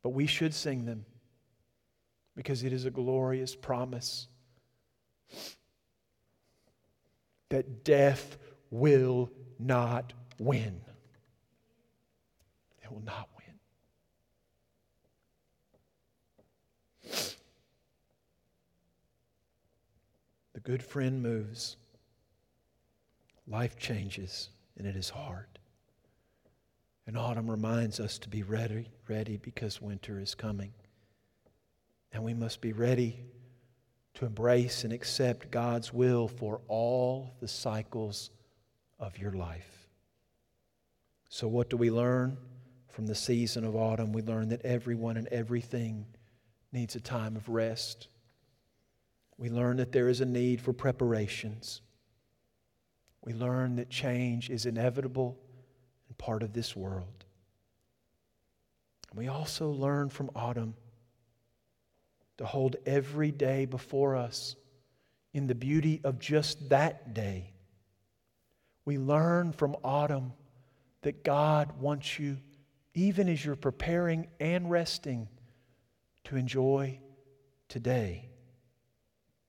but 0.03 0.09
we 0.09 0.27
should 0.27 0.53
sing 0.53 0.85
them 0.85 1.05
because 2.35 2.63
it 2.63 2.71
is 2.71 2.85
a 2.85 2.91
glorious 2.91 3.55
promise 3.55 4.27
that 7.49 7.83
death 7.83 8.37
will 8.69 9.29
not 9.59 10.13
win. 10.39 10.81
It 12.83 12.91
will 12.91 13.03
not 13.03 13.27
win. 13.37 13.41
The 20.61 20.71
good 20.71 20.83
friend 20.83 21.21
moves, 21.21 21.77
life 23.47 23.77
changes, 23.77 24.49
and 24.77 24.85
it 24.85 24.95
is 24.95 25.09
hard. 25.09 25.47
And 27.07 27.17
autumn 27.17 27.49
reminds 27.49 27.99
us 27.99 28.19
to 28.19 28.29
be 28.29 28.43
ready, 28.43 28.89
ready 29.07 29.37
because 29.37 29.81
winter 29.81 30.19
is 30.19 30.35
coming. 30.35 30.71
And 32.11 32.23
we 32.23 32.33
must 32.33 32.61
be 32.61 32.73
ready 32.73 33.17
to 34.15 34.25
embrace 34.25 34.83
and 34.83 34.93
accept 34.93 35.51
God's 35.51 35.93
will 35.93 36.27
for 36.27 36.61
all 36.67 37.33
the 37.39 37.47
cycles 37.47 38.29
of 38.99 39.17
your 39.17 39.31
life. 39.31 39.87
So, 41.29 41.47
what 41.47 41.69
do 41.69 41.77
we 41.77 41.89
learn 41.89 42.37
from 42.89 43.07
the 43.07 43.15
season 43.15 43.63
of 43.63 43.75
autumn? 43.75 44.11
We 44.11 44.21
learn 44.21 44.49
that 44.49 44.65
everyone 44.65 45.17
and 45.17 45.27
everything 45.29 46.05
needs 46.71 46.95
a 46.95 47.01
time 47.01 47.35
of 47.35 47.49
rest. 47.49 48.09
We 49.41 49.49
learn 49.49 49.77
that 49.77 49.91
there 49.91 50.07
is 50.07 50.21
a 50.21 50.25
need 50.25 50.61
for 50.61 50.71
preparations. 50.71 51.81
We 53.25 53.33
learn 53.33 53.77
that 53.77 53.89
change 53.89 54.51
is 54.51 54.67
inevitable 54.67 55.35
and 56.07 56.15
part 56.19 56.43
of 56.43 56.53
this 56.53 56.75
world. 56.75 57.25
We 59.15 59.29
also 59.29 59.71
learn 59.71 60.09
from 60.09 60.29
autumn 60.35 60.75
to 62.37 62.45
hold 62.45 62.75
every 62.85 63.31
day 63.31 63.65
before 63.65 64.15
us 64.15 64.55
in 65.33 65.47
the 65.47 65.55
beauty 65.55 66.01
of 66.03 66.19
just 66.19 66.69
that 66.69 67.15
day. 67.15 67.51
We 68.85 68.99
learn 68.99 69.53
from 69.53 69.75
autumn 69.83 70.33
that 71.01 71.23
God 71.23 71.81
wants 71.81 72.19
you, 72.19 72.37
even 72.93 73.27
as 73.27 73.43
you're 73.43 73.55
preparing 73.55 74.27
and 74.39 74.69
resting, 74.69 75.27
to 76.25 76.35
enjoy 76.35 76.99
today. 77.69 78.30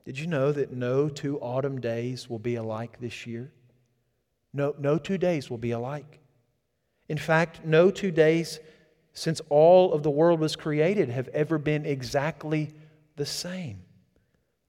Did 0.05 0.19
you 0.19 0.27
know 0.27 0.53
that 0.53 0.73
no 0.73 1.09
two 1.09 1.39
autumn 1.41 1.81
days 1.81 2.29
will 2.29 2.39
be 2.39 2.57
alike 2.57 2.99
this 3.01 3.27
year? 3.27 3.53
No, 4.53 4.75
no 4.79 4.99
two 4.99 5.19
days 5.19 5.49
will 5.49 5.59
be 5.59 5.71
alike. 5.71 6.21
In 7.09 7.19
fact, 7.19 7.65
no 7.65 7.91
two 7.91 8.11
days 8.11 8.61
since 9.13 9.41
all 9.49 9.93
of 9.93 10.03
the 10.03 10.11
world 10.11 10.41
was 10.41 10.57
created 10.57 11.09
have 11.09 11.29
ever 11.29 11.59
been 11.59 11.87
exactly 11.87 12.71
the 13.17 13.27
same. 13.27 13.83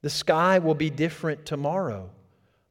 The 0.02 0.10
sky 0.10 0.60
will 0.60 0.76
be 0.76 0.90
different 0.90 1.46
tomorrow. 1.46 2.10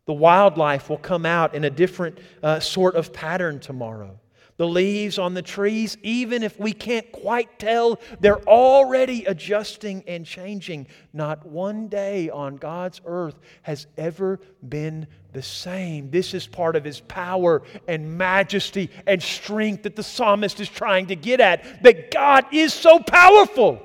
The 0.04 0.12
wildlife 0.12 0.90
will 0.90 0.98
come 0.98 1.24
out 1.24 1.54
in 1.54 1.64
a 1.64 1.70
different 1.70 2.18
uh, 2.42 2.60
sort 2.60 2.94
of 2.94 3.12
pattern 3.12 3.60
tomorrow. 3.60 4.18
The 4.58 4.66
leaves 4.66 5.18
on 5.18 5.34
the 5.34 5.42
trees, 5.42 5.96
even 6.02 6.42
if 6.42 6.60
we 6.60 6.72
can't 6.72 7.10
quite 7.10 7.58
tell, 7.58 7.98
they're 8.20 8.42
already 8.42 9.24
adjusting 9.24 10.04
and 10.06 10.26
changing. 10.26 10.88
Not 11.12 11.46
one 11.46 11.88
day 11.88 12.28
on 12.28 12.56
God's 12.56 13.00
earth 13.06 13.40
has 13.62 13.86
ever 13.96 14.40
been 14.68 15.06
the 15.32 15.42
same. 15.42 16.10
This 16.10 16.34
is 16.34 16.46
part 16.46 16.76
of 16.76 16.84
His 16.84 17.00
power 17.00 17.62
and 17.88 18.18
majesty 18.18 18.90
and 19.06 19.22
strength 19.22 19.84
that 19.84 19.96
the 19.96 20.02
psalmist 20.02 20.60
is 20.60 20.68
trying 20.68 21.06
to 21.06 21.16
get 21.16 21.40
at. 21.40 21.82
That 21.82 22.10
God 22.10 22.44
is 22.52 22.74
so 22.74 22.98
powerful, 22.98 23.80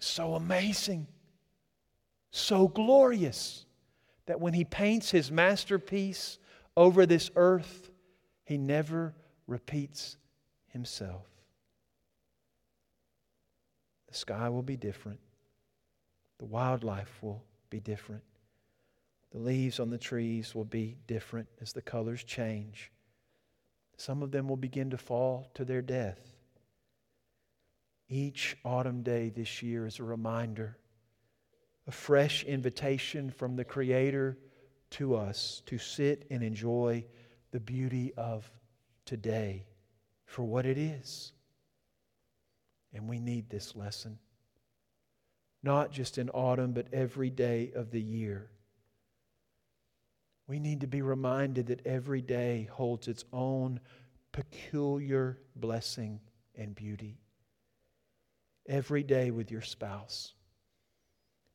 so 0.00 0.34
amazing, 0.34 1.06
so 2.30 2.66
glorious 2.66 3.66
that 4.24 4.40
when 4.40 4.54
He 4.54 4.64
paints 4.64 5.10
His 5.10 5.30
masterpiece, 5.30 6.38
over 6.78 7.06
this 7.06 7.28
earth, 7.34 7.90
he 8.44 8.56
never 8.56 9.12
repeats 9.48 10.16
himself. 10.68 11.26
The 14.06 14.14
sky 14.14 14.48
will 14.48 14.62
be 14.62 14.76
different. 14.76 15.18
The 16.38 16.44
wildlife 16.44 17.18
will 17.20 17.42
be 17.68 17.80
different. 17.80 18.22
The 19.32 19.40
leaves 19.40 19.80
on 19.80 19.90
the 19.90 19.98
trees 19.98 20.54
will 20.54 20.64
be 20.64 20.96
different 21.08 21.48
as 21.60 21.72
the 21.72 21.82
colors 21.82 22.22
change. 22.22 22.92
Some 23.96 24.22
of 24.22 24.30
them 24.30 24.46
will 24.46 24.56
begin 24.56 24.90
to 24.90 24.98
fall 24.98 25.50
to 25.54 25.64
their 25.64 25.82
death. 25.82 26.20
Each 28.08 28.56
autumn 28.64 29.02
day 29.02 29.30
this 29.30 29.64
year 29.64 29.84
is 29.84 29.98
a 29.98 30.04
reminder, 30.04 30.78
a 31.88 31.90
fresh 31.90 32.44
invitation 32.44 33.30
from 33.30 33.56
the 33.56 33.64
Creator 33.64 34.38
to 34.90 35.14
us 35.14 35.62
to 35.66 35.78
sit 35.78 36.26
and 36.30 36.42
enjoy 36.42 37.04
the 37.50 37.60
beauty 37.60 38.12
of 38.16 38.50
today 39.04 39.66
for 40.24 40.42
what 40.44 40.66
it 40.66 40.78
is. 40.78 41.32
And 42.92 43.08
we 43.08 43.18
need 43.18 43.48
this 43.48 43.76
lesson, 43.76 44.18
not 45.62 45.90
just 45.92 46.18
in 46.18 46.30
autumn, 46.30 46.72
but 46.72 46.86
every 46.92 47.30
day 47.30 47.72
of 47.74 47.90
the 47.90 48.00
year. 48.00 48.50
We 50.46 50.58
need 50.58 50.80
to 50.80 50.86
be 50.86 51.02
reminded 51.02 51.66
that 51.66 51.86
every 51.86 52.22
day 52.22 52.68
holds 52.72 53.08
its 53.08 53.24
own 53.32 53.80
peculiar 54.32 55.38
blessing 55.54 56.20
and 56.54 56.74
beauty. 56.74 57.18
Every 58.66 59.02
day 59.02 59.30
with 59.30 59.50
your 59.50 59.62
spouse, 59.62 60.34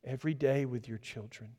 every 0.04 0.34
day 0.34 0.66
with 0.66 0.88
your 0.88 1.00
children 1.00 1.56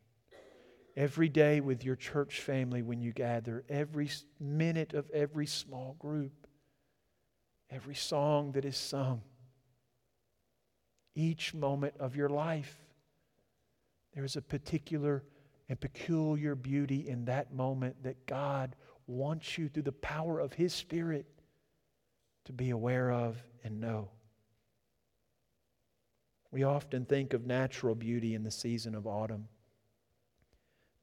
every 0.96 1.28
day 1.28 1.60
with 1.60 1.84
your 1.84 1.96
church 1.96 2.40
family 2.40 2.82
when 2.82 3.00
you 3.00 3.12
gather, 3.12 3.64
every 3.68 4.10
minute 4.38 4.94
of 4.94 5.10
every 5.10 5.46
small 5.46 5.96
group, 5.98 6.46
every 7.70 7.94
song 7.94 8.52
that 8.52 8.64
is 8.64 8.76
sung, 8.76 9.22
each 11.14 11.54
moment 11.54 11.94
of 11.98 12.16
your 12.16 12.28
life. 12.28 12.76
There 14.14 14.24
is 14.24 14.36
a 14.36 14.42
particular 14.42 15.24
and 15.68 15.80
peculiar 15.80 16.54
beauty 16.54 17.08
in 17.08 17.24
that 17.24 17.52
moment 17.52 18.02
that 18.04 18.26
God 18.26 18.76
wants 19.06 19.58
you 19.58 19.68
through 19.68 19.82
the 19.82 19.92
power 19.92 20.38
of 20.38 20.52
His 20.52 20.72
Spirit 20.72 21.26
to 22.44 22.52
be 22.52 22.70
aware 22.70 23.10
of 23.10 23.42
and 23.64 23.80
know. 23.80 24.10
We 26.50 26.62
often 26.62 27.04
think 27.04 27.32
of 27.32 27.46
natural 27.46 27.96
beauty 27.96 28.34
in 28.34 28.44
the 28.44 28.50
season 28.50 28.94
of 28.94 29.06
autumn. 29.06 29.48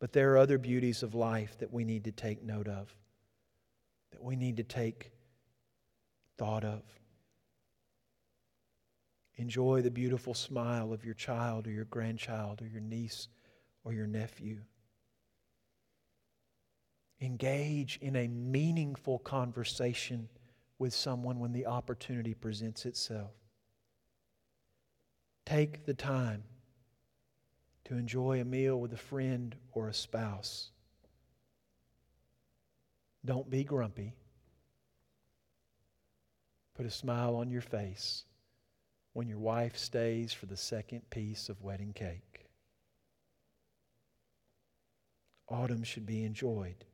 But 0.02 0.14
there 0.14 0.34
are 0.34 0.40
other 0.40 0.58
beauties 0.58 1.04
of 1.04 1.14
life 1.14 1.60
that 1.60 1.72
we 1.72 1.86
need 1.86 2.06
to 2.06 2.12
take 2.12 2.44
note 2.44 2.68
of, 2.68 2.92
that 4.12 4.24
we 4.24 4.36
need 4.36 4.58
to 4.58 4.64
take 4.64 5.12
thought 6.40 6.64
of. 6.64 6.82
Enjoy 9.36 9.84
the 9.84 9.92
beautiful 9.92 10.34
smile 10.34 10.92
of 10.92 11.06
your 11.06 11.14
child 11.14 11.68
or 11.68 11.72
your 11.72 11.86
grandchild 11.86 12.64
or 12.64 12.68
your 12.68 12.82
niece 12.82 13.28
or 13.84 13.94
your 13.94 14.08
nephew. 14.08 14.58
Engage 17.22 18.00
in 18.02 18.16
a 18.16 18.28
meaningful 18.28 19.20
conversation 19.20 20.28
with 20.80 20.96
someone 20.96 21.40
when 21.40 21.54
the 21.54 21.68
opportunity 21.68 22.34
presents 22.34 22.88
itself. 22.88 23.34
Take 25.46 25.86
the 25.86 25.94
time 25.94 26.42
to 27.86 27.96
enjoy 27.96 28.40
a 28.40 28.46
meal 28.46 28.80
with 28.80 28.94
a 28.94 28.98
friend 28.98 29.56
or 29.74 29.88
a 29.88 29.94
spouse. 29.94 30.70
Don't 33.24 33.50
be 33.50 33.64
grumpy. 33.64 34.16
Put 36.76 36.86
a 36.86 36.92
smile 36.92 37.36
on 37.36 37.52
your 37.52 37.62
face 37.62 38.24
when 39.14 39.28
your 39.28 39.40
wife 39.40 39.78
stays 39.78 40.34
for 40.34 40.46
the 40.46 40.58
second 40.58 41.10
piece 41.10 41.50
of 41.50 41.62
wedding 41.62 41.94
cake. 41.94 42.48
Autumn 45.48 45.84
should 45.84 46.06
be 46.06 46.24
enjoyed. 46.24 46.86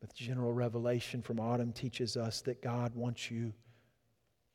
But 0.00 0.10
the 0.10 0.24
general 0.24 0.52
revelation 0.52 1.20
from 1.20 1.40
autumn 1.40 1.72
teaches 1.72 2.16
us 2.16 2.42
that 2.42 2.62
God 2.62 2.94
wants 2.94 3.30
you 3.30 3.52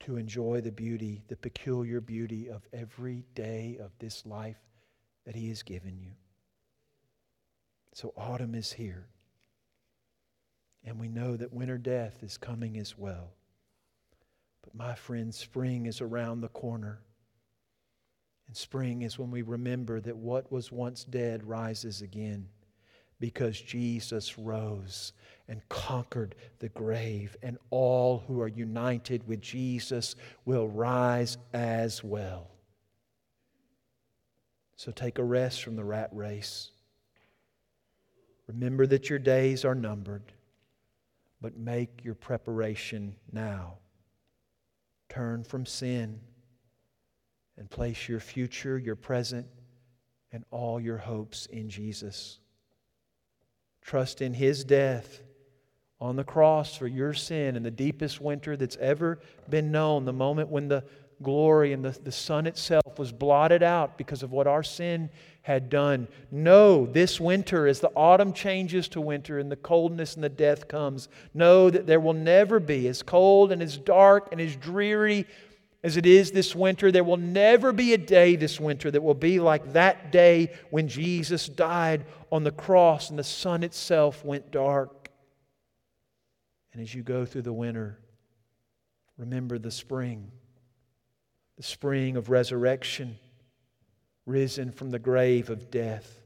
to 0.02 0.18
enjoy 0.18 0.62
the 0.62 0.72
beauty, 0.72 1.24
the 1.28 1.36
peculiar 1.36 2.02
beauty 2.02 2.50
of 2.50 2.68
every 2.74 3.26
day 3.36 3.78
of 3.82 3.92
this 4.00 4.26
life 4.26 4.60
that 5.26 5.36
He 5.36 5.50
has 5.50 5.64
given 5.64 5.98
you. 6.00 6.12
So, 7.94 8.14
autumn 8.16 8.56
is 8.56 8.72
here. 8.72 9.08
And 10.86 11.00
we 11.00 11.10
know 11.10 11.36
that 11.36 11.54
winter 11.54 11.78
death 11.78 12.24
is 12.24 12.38
coming 12.38 12.78
as 12.78 12.98
well. 12.98 13.34
But, 14.64 14.76
my 14.76 14.96
friends, 14.96 15.38
spring 15.38 15.86
is 15.86 16.02
around 16.02 16.42
the 16.42 16.48
corner. 16.48 17.02
And 18.48 18.56
spring 18.56 19.02
is 19.02 19.20
when 19.20 19.32
we 19.32 19.42
remember 19.42 20.00
that 20.02 20.18
what 20.18 20.52
was 20.52 20.72
once 20.72 21.04
dead 21.04 21.44
rises 21.44 22.02
again 22.02 22.48
because 23.20 23.60
Jesus 23.60 24.38
rose 24.38 25.14
and 25.48 25.68
conquered 25.68 26.36
the 26.60 26.70
grave, 26.70 27.36
and 27.42 27.58
all 27.72 28.24
who 28.28 28.40
are 28.40 28.48
united 28.48 29.28
with 29.28 29.42
Jesus 29.42 30.16
will 30.46 30.68
rise 30.68 31.38
as 31.54 32.04
well. 32.04 32.52
So 34.76 34.92
take 34.92 35.18
a 35.18 35.24
rest 35.24 35.64
from 35.64 35.76
the 35.76 35.84
rat 35.84 36.10
race. 36.14 36.72
Remember 38.48 38.88
that 38.88 39.10
your 39.10 39.20
days 39.20 39.66
are 39.66 39.76
numbered, 39.76 40.32
but 41.42 41.58
make 41.58 42.04
your 42.04 42.16
preparation 42.16 43.16
now. 43.32 43.80
Turn 45.10 45.44
from 45.44 45.66
sin 45.66 46.20
and 47.58 47.70
place 47.70 48.08
your 48.08 48.20
future, 48.20 48.78
your 48.78 48.96
present, 48.96 49.48
and 50.32 50.46
all 50.52 50.80
your 50.80 50.98
hopes 50.98 51.48
in 51.48 51.70
Jesus. 51.70 52.40
Trust 53.90 54.22
in 54.22 54.36
His 54.36 54.64
death 54.64 55.20
on 56.00 56.16
the 56.16 56.24
cross 56.24 56.76
for 56.78 56.86
your 56.86 57.12
sin 57.12 57.56
in 57.56 57.64
the 57.64 57.72
deepest 57.72 58.22
winter 58.22 58.56
that's 58.56 58.78
ever 58.78 59.18
been 59.50 59.72
known, 59.72 60.06
the 60.06 60.14
moment 60.14 60.50
when 60.50 60.68
the 60.68 60.84
glory 61.24 61.74
and 61.74 61.84
the, 61.84 61.98
the 62.04 62.12
sun 62.12 62.46
itself 62.46 63.00
was 63.00 63.12
blotted 63.12 63.64
out 63.64 63.98
because 63.98 64.22
of 64.22 64.32
what 64.32 64.46
our 64.46 64.62
sin 64.62 65.10
had 65.42 65.72
done. 65.72 66.08
Know 66.30 66.86
this 66.86 67.20
winter, 67.20 67.66
as 67.66 67.80
the 67.80 67.90
autumn 67.96 68.32
changes 68.32 68.88
to 68.90 69.02
winter 69.02 69.40
and 69.40 69.52
the 69.52 69.56
coldness 69.56 70.14
and 70.14 70.24
the 70.24 70.30
death 70.30 70.68
comes, 70.68 71.10
know 71.34 71.72
that 71.72 71.88
there 71.88 72.00
will 72.00 72.14
never 72.14 72.60
be, 72.60 72.88
as 72.88 73.02
cold 73.02 73.52
and 73.52 73.60
as 73.60 73.76
dark 73.76 74.28
and 74.32 74.40
as 74.40 74.56
dreary 74.56 75.26
as 75.84 75.96
it 75.96 76.06
is 76.06 76.32
this 76.32 76.54
winter, 76.54 76.92
there 76.92 77.04
will 77.04 77.18
never 77.18 77.72
be 77.72 77.94
a 77.94 77.98
day 77.98 78.36
this 78.36 78.60
winter 78.60 78.92
that 78.92 79.02
will 79.02 79.14
be 79.14 79.40
like 79.40 79.74
that 79.74 80.12
day 80.12 80.54
when 80.72 80.88
Jesus 80.88 81.48
died 81.48 82.06
on 82.32 82.44
the 82.44 82.52
cross 82.52 83.10
and 83.10 83.18
the 83.18 83.24
sun 83.24 83.64
itself 83.64 84.26
went 84.26 84.52
dark. 84.52 85.10
And 86.74 86.82
as 86.82 86.94
you 86.94 87.02
go 87.02 87.26
through 87.26 87.44
the 87.44 87.54
winter, 87.54 87.98
remember 89.18 89.58
the 89.58 89.72
spring 89.72 90.32
the 91.60 91.64
spring 91.64 92.16
of 92.16 92.30
resurrection, 92.30 93.18
risen 94.26 94.72
from 94.72 94.92
the 94.92 94.98
grave 94.98 95.50
of 95.50 95.70
death. 95.70 96.22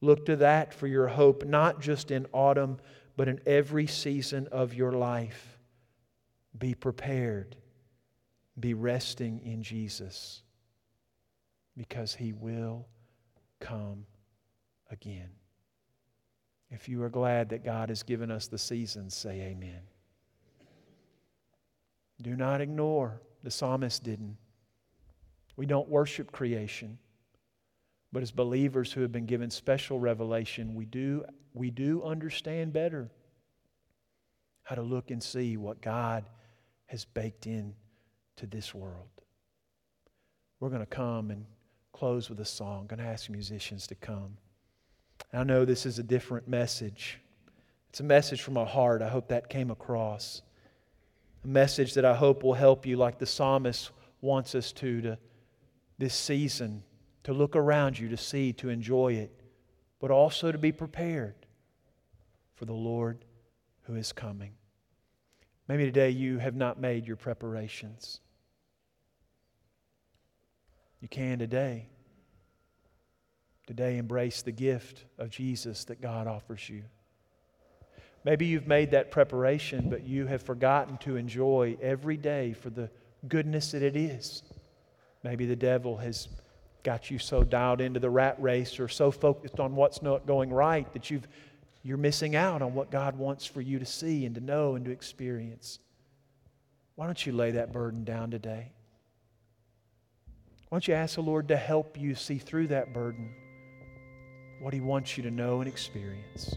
Look 0.00 0.26
to 0.26 0.34
that 0.34 0.74
for 0.74 0.88
your 0.88 1.06
hope, 1.06 1.44
not 1.44 1.80
just 1.80 2.10
in 2.10 2.26
autumn, 2.32 2.80
but 3.16 3.28
in 3.28 3.38
every 3.46 3.86
season 3.86 4.48
of 4.50 4.74
your 4.74 4.90
life. 4.90 5.60
Be 6.58 6.74
prepared. 6.74 7.54
Be 8.58 8.74
resting 8.74 9.40
in 9.44 9.62
Jesus 9.62 10.42
because 11.76 12.14
he 12.14 12.32
will 12.32 12.86
come 13.60 14.04
again. 14.90 15.30
If 16.70 16.88
you 16.88 17.02
are 17.02 17.08
glad 17.08 17.48
that 17.50 17.64
God 17.64 17.88
has 17.88 18.02
given 18.02 18.30
us 18.30 18.46
the 18.46 18.58
seasons, 18.58 19.14
say 19.16 19.40
amen. 19.40 19.80
Do 22.20 22.36
not 22.36 22.60
ignore 22.60 23.20
the 23.42 23.50
psalmist 23.50 24.02
didn't. 24.02 24.36
We 25.56 25.66
don't 25.66 25.88
worship 25.88 26.32
creation. 26.32 26.98
But 28.12 28.22
as 28.22 28.30
believers 28.30 28.92
who 28.92 29.00
have 29.00 29.12
been 29.12 29.26
given 29.26 29.50
special 29.50 29.98
revelation, 29.98 30.74
we 30.74 30.84
do, 30.84 31.24
we 31.54 31.70
do 31.70 32.02
understand 32.04 32.72
better 32.72 33.10
how 34.62 34.74
to 34.74 34.82
look 34.82 35.10
and 35.10 35.22
see 35.22 35.56
what 35.56 35.80
God 35.80 36.24
has 36.86 37.04
baked 37.04 37.46
in 37.46 37.74
to 38.36 38.46
this 38.46 38.74
world. 38.74 39.08
We're 40.60 40.68
going 40.68 40.80
to 40.80 40.86
come 40.86 41.30
and 41.30 41.44
close 41.92 42.28
with 42.28 42.40
a 42.40 42.44
song. 42.44 42.80
I'm 42.80 42.86
going 42.86 43.00
to 43.00 43.12
ask 43.12 43.28
musicians 43.28 43.86
to 43.88 43.94
come. 43.94 44.36
I 45.32 45.44
know 45.44 45.64
this 45.64 45.86
is 45.86 45.98
a 45.98 46.02
different 46.02 46.48
message. 46.48 47.18
It's 47.90 48.00
a 48.00 48.04
message 48.04 48.42
from 48.42 48.54
my 48.54 48.64
heart. 48.64 49.02
I 49.02 49.08
hope 49.08 49.28
that 49.28 49.48
came 49.48 49.70
across 49.70 50.42
a 51.44 51.48
message 51.48 51.94
that 51.94 52.04
I 52.04 52.14
hope 52.14 52.42
will 52.42 52.54
help 52.54 52.86
you, 52.86 52.96
like 52.96 53.18
the 53.18 53.26
psalmist 53.26 53.90
wants 54.20 54.54
us 54.54 54.72
to, 54.72 55.00
to 55.02 55.18
this 55.98 56.14
season, 56.14 56.82
to 57.24 57.32
look 57.32 57.56
around 57.56 57.98
you, 57.98 58.08
to 58.08 58.16
see, 58.16 58.52
to 58.54 58.68
enjoy 58.68 59.14
it, 59.14 59.32
but 60.00 60.10
also 60.10 60.52
to 60.52 60.58
be 60.58 60.72
prepared 60.72 61.34
for 62.54 62.64
the 62.64 62.72
Lord 62.72 63.24
who 63.82 63.94
is 63.94 64.12
coming. 64.12 64.52
Maybe 65.68 65.84
today 65.84 66.10
you 66.10 66.38
have 66.38 66.54
not 66.54 66.80
made 66.80 67.06
your 67.06 67.16
preparations. 67.16 68.20
You 71.00 71.08
can 71.08 71.38
today. 71.38 71.88
Today, 73.66 73.96
embrace 73.96 74.42
the 74.42 74.52
gift 74.52 75.04
of 75.18 75.30
Jesus 75.30 75.84
that 75.84 76.00
God 76.00 76.26
offers 76.26 76.68
you. 76.68 76.82
Maybe 78.24 78.46
you've 78.46 78.66
made 78.66 78.90
that 78.90 79.10
preparation, 79.10 79.88
but 79.88 80.04
you 80.04 80.26
have 80.26 80.42
forgotten 80.42 80.96
to 80.98 81.16
enjoy 81.16 81.76
every 81.80 82.16
day 82.16 82.52
for 82.52 82.70
the 82.70 82.90
goodness 83.28 83.72
that 83.72 83.82
it 83.82 83.96
is. 83.96 84.42
Maybe 85.22 85.46
the 85.46 85.56
devil 85.56 85.96
has 85.98 86.28
got 86.82 87.10
you 87.10 87.18
so 87.18 87.44
dialed 87.44 87.80
into 87.80 88.00
the 88.00 88.10
rat 88.10 88.40
race 88.40 88.80
or 88.80 88.88
so 88.88 89.10
focused 89.10 89.60
on 89.60 89.76
what's 89.76 90.02
not 90.02 90.26
going 90.26 90.52
right 90.52 90.92
that 90.92 91.10
you've, 91.10 91.28
you're 91.82 91.96
missing 91.96 92.36
out 92.36 92.62
on 92.62 92.74
what 92.74 92.90
God 92.90 93.16
wants 93.16 93.44
for 93.44 93.60
you 93.60 93.78
to 93.78 93.86
see 93.86 94.24
and 94.24 94.34
to 94.36 94.40
know 94.40 94.76
and 94.76 94.84
to 94.84 94.90
experience. 94.90 95.78
Why 96.94 97.06
don't 97.06 97.26
you 97.26 97.32
lay 97.32 97.52
that 97.52 97.72
burden 97.72 98.04
down 98.04 98.30
today? 98.30 98.72
Why 100.68 100.76
don't 100.76 100.88
you 100.88 100.94
ask 100.94 101.16
the 101.16 101.22
Lord 101.22 101.48
to 101.48 101.56
help 101.56 101.98
you 101.98 102.14
see 102.14 102.38
through 102.38 102.68
that 102.68 102.94
burden 102.94 103.30
what 104.60 104.72
He 104.72 104.80
wants 104.80 105.16
you 105.16 105.22
to 105.24 105.30
know 105.30 105.60
and 105.60 105.68
experience? 105.68 106.54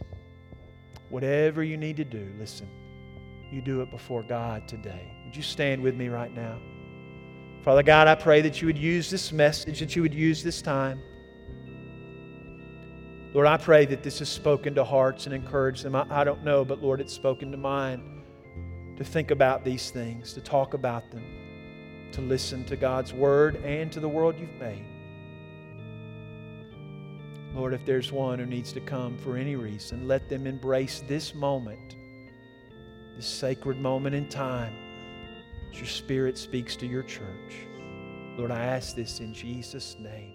Whatever 1.09 1.63
you 1.63 1.77
need 1.77 1.97
to 1.97 2.05
do, 2.05 2.31
listen, 2.39 2.67
you 3.51 3.61
do 3.61 3.81
it 3.81 3.91
before 3.91 4.23
God 4.23 4.67
today. 4.67 5.11
Would 5.25 5.35
you 5.35 5.43
stand 5.43 5.81
with 5.81 5.95
me 5.95 6.07
right 6.07 6.33
now? 6.33 6.59
Father 7.63 7.83
God, 7.83 8.07
I 8.07 8.15
pray 8.15 8.41
that 8.41 8.61
you 8.61 8.67
would 8.67 8.77
use 8.77 9.09
this 9.09 9.31
message, 9.31 9.79
that 9.79 9.95
you 9.95 10.01
would 10.03 10.13
use 10.13 10.43
this 10.43 10.61
time. 10.61 11.01
Lord, 13.35 13.47
I 13.47 13.57
pray 13.57 13.85
that 13.87 14.01
this 14.01 14.19
has 14.19 14.29
spoken 14.29 14.75
to 14.75 14.85
hearts 14.85 15.25
and 15.25 15.35
encouraged 15.35 15.83
them. 15.83 15.93
I, 15.93 16.05
I 16.09 16.23
don't 16.23 16.45
know, 16.45 16.63
but 16.63 16.81
Lord, 16.81 17.01
it's 17.01 17.11
spoken 17.11 17.51
to 17.51 17.57
mine 17.57 18.23
to 18.95 19.03
think 19.03 19.29
about 19.29 19.65
these 19.65 19.91
things, 19.91 20.31
to 20.35 20.39
talk 20.39 20.73
about 20.73 21.11
them, 21.11 21.25
to 22.13 22.21
listen 22.21 22.63
to 22.63 22.77
God's 22.77 23.11
word 23.11 23.57
and 23.57 23.91
to 23.91 23.99
the 23.99 24.07
world 24.07 24.35
you've 24.39 24.57
made. 24.57 24.85
Lord, 27.53 27.73
if 27.73 27.85
there's 27.85 28.09
one 28.09 28.39
who 28.39 28.45
needs 28.45 28.71
to 28.71 28.79
come 28.79 29.17
for 29.17 29.35
any 29.35 29.57
reason, 29.57 30.07
let 30.07 30.29
them 30.29 30.47
embrace 30.47 31.03
this 31.05 31.35
moment, 31.35 31.97
this 33.17 33.27
sacred 33.27 33.81
moment 33.81 34.15
in 34.15 34.29
time, 34.29 34.73
as 35.73 35.77
your 35.77 35.87
Spirit 35.87 36.37
speaks 36.37 36.77
to 36.77 36.87
your 36.87 37.03
church. 37.03 37.67
Lord, 38.37 38.51
I 38.51 38.63
ask 38.63 38.95
this 38.95 39.19
in 39.19 39.33
Jesus' 39.33 39.97
name. 39.99 40.34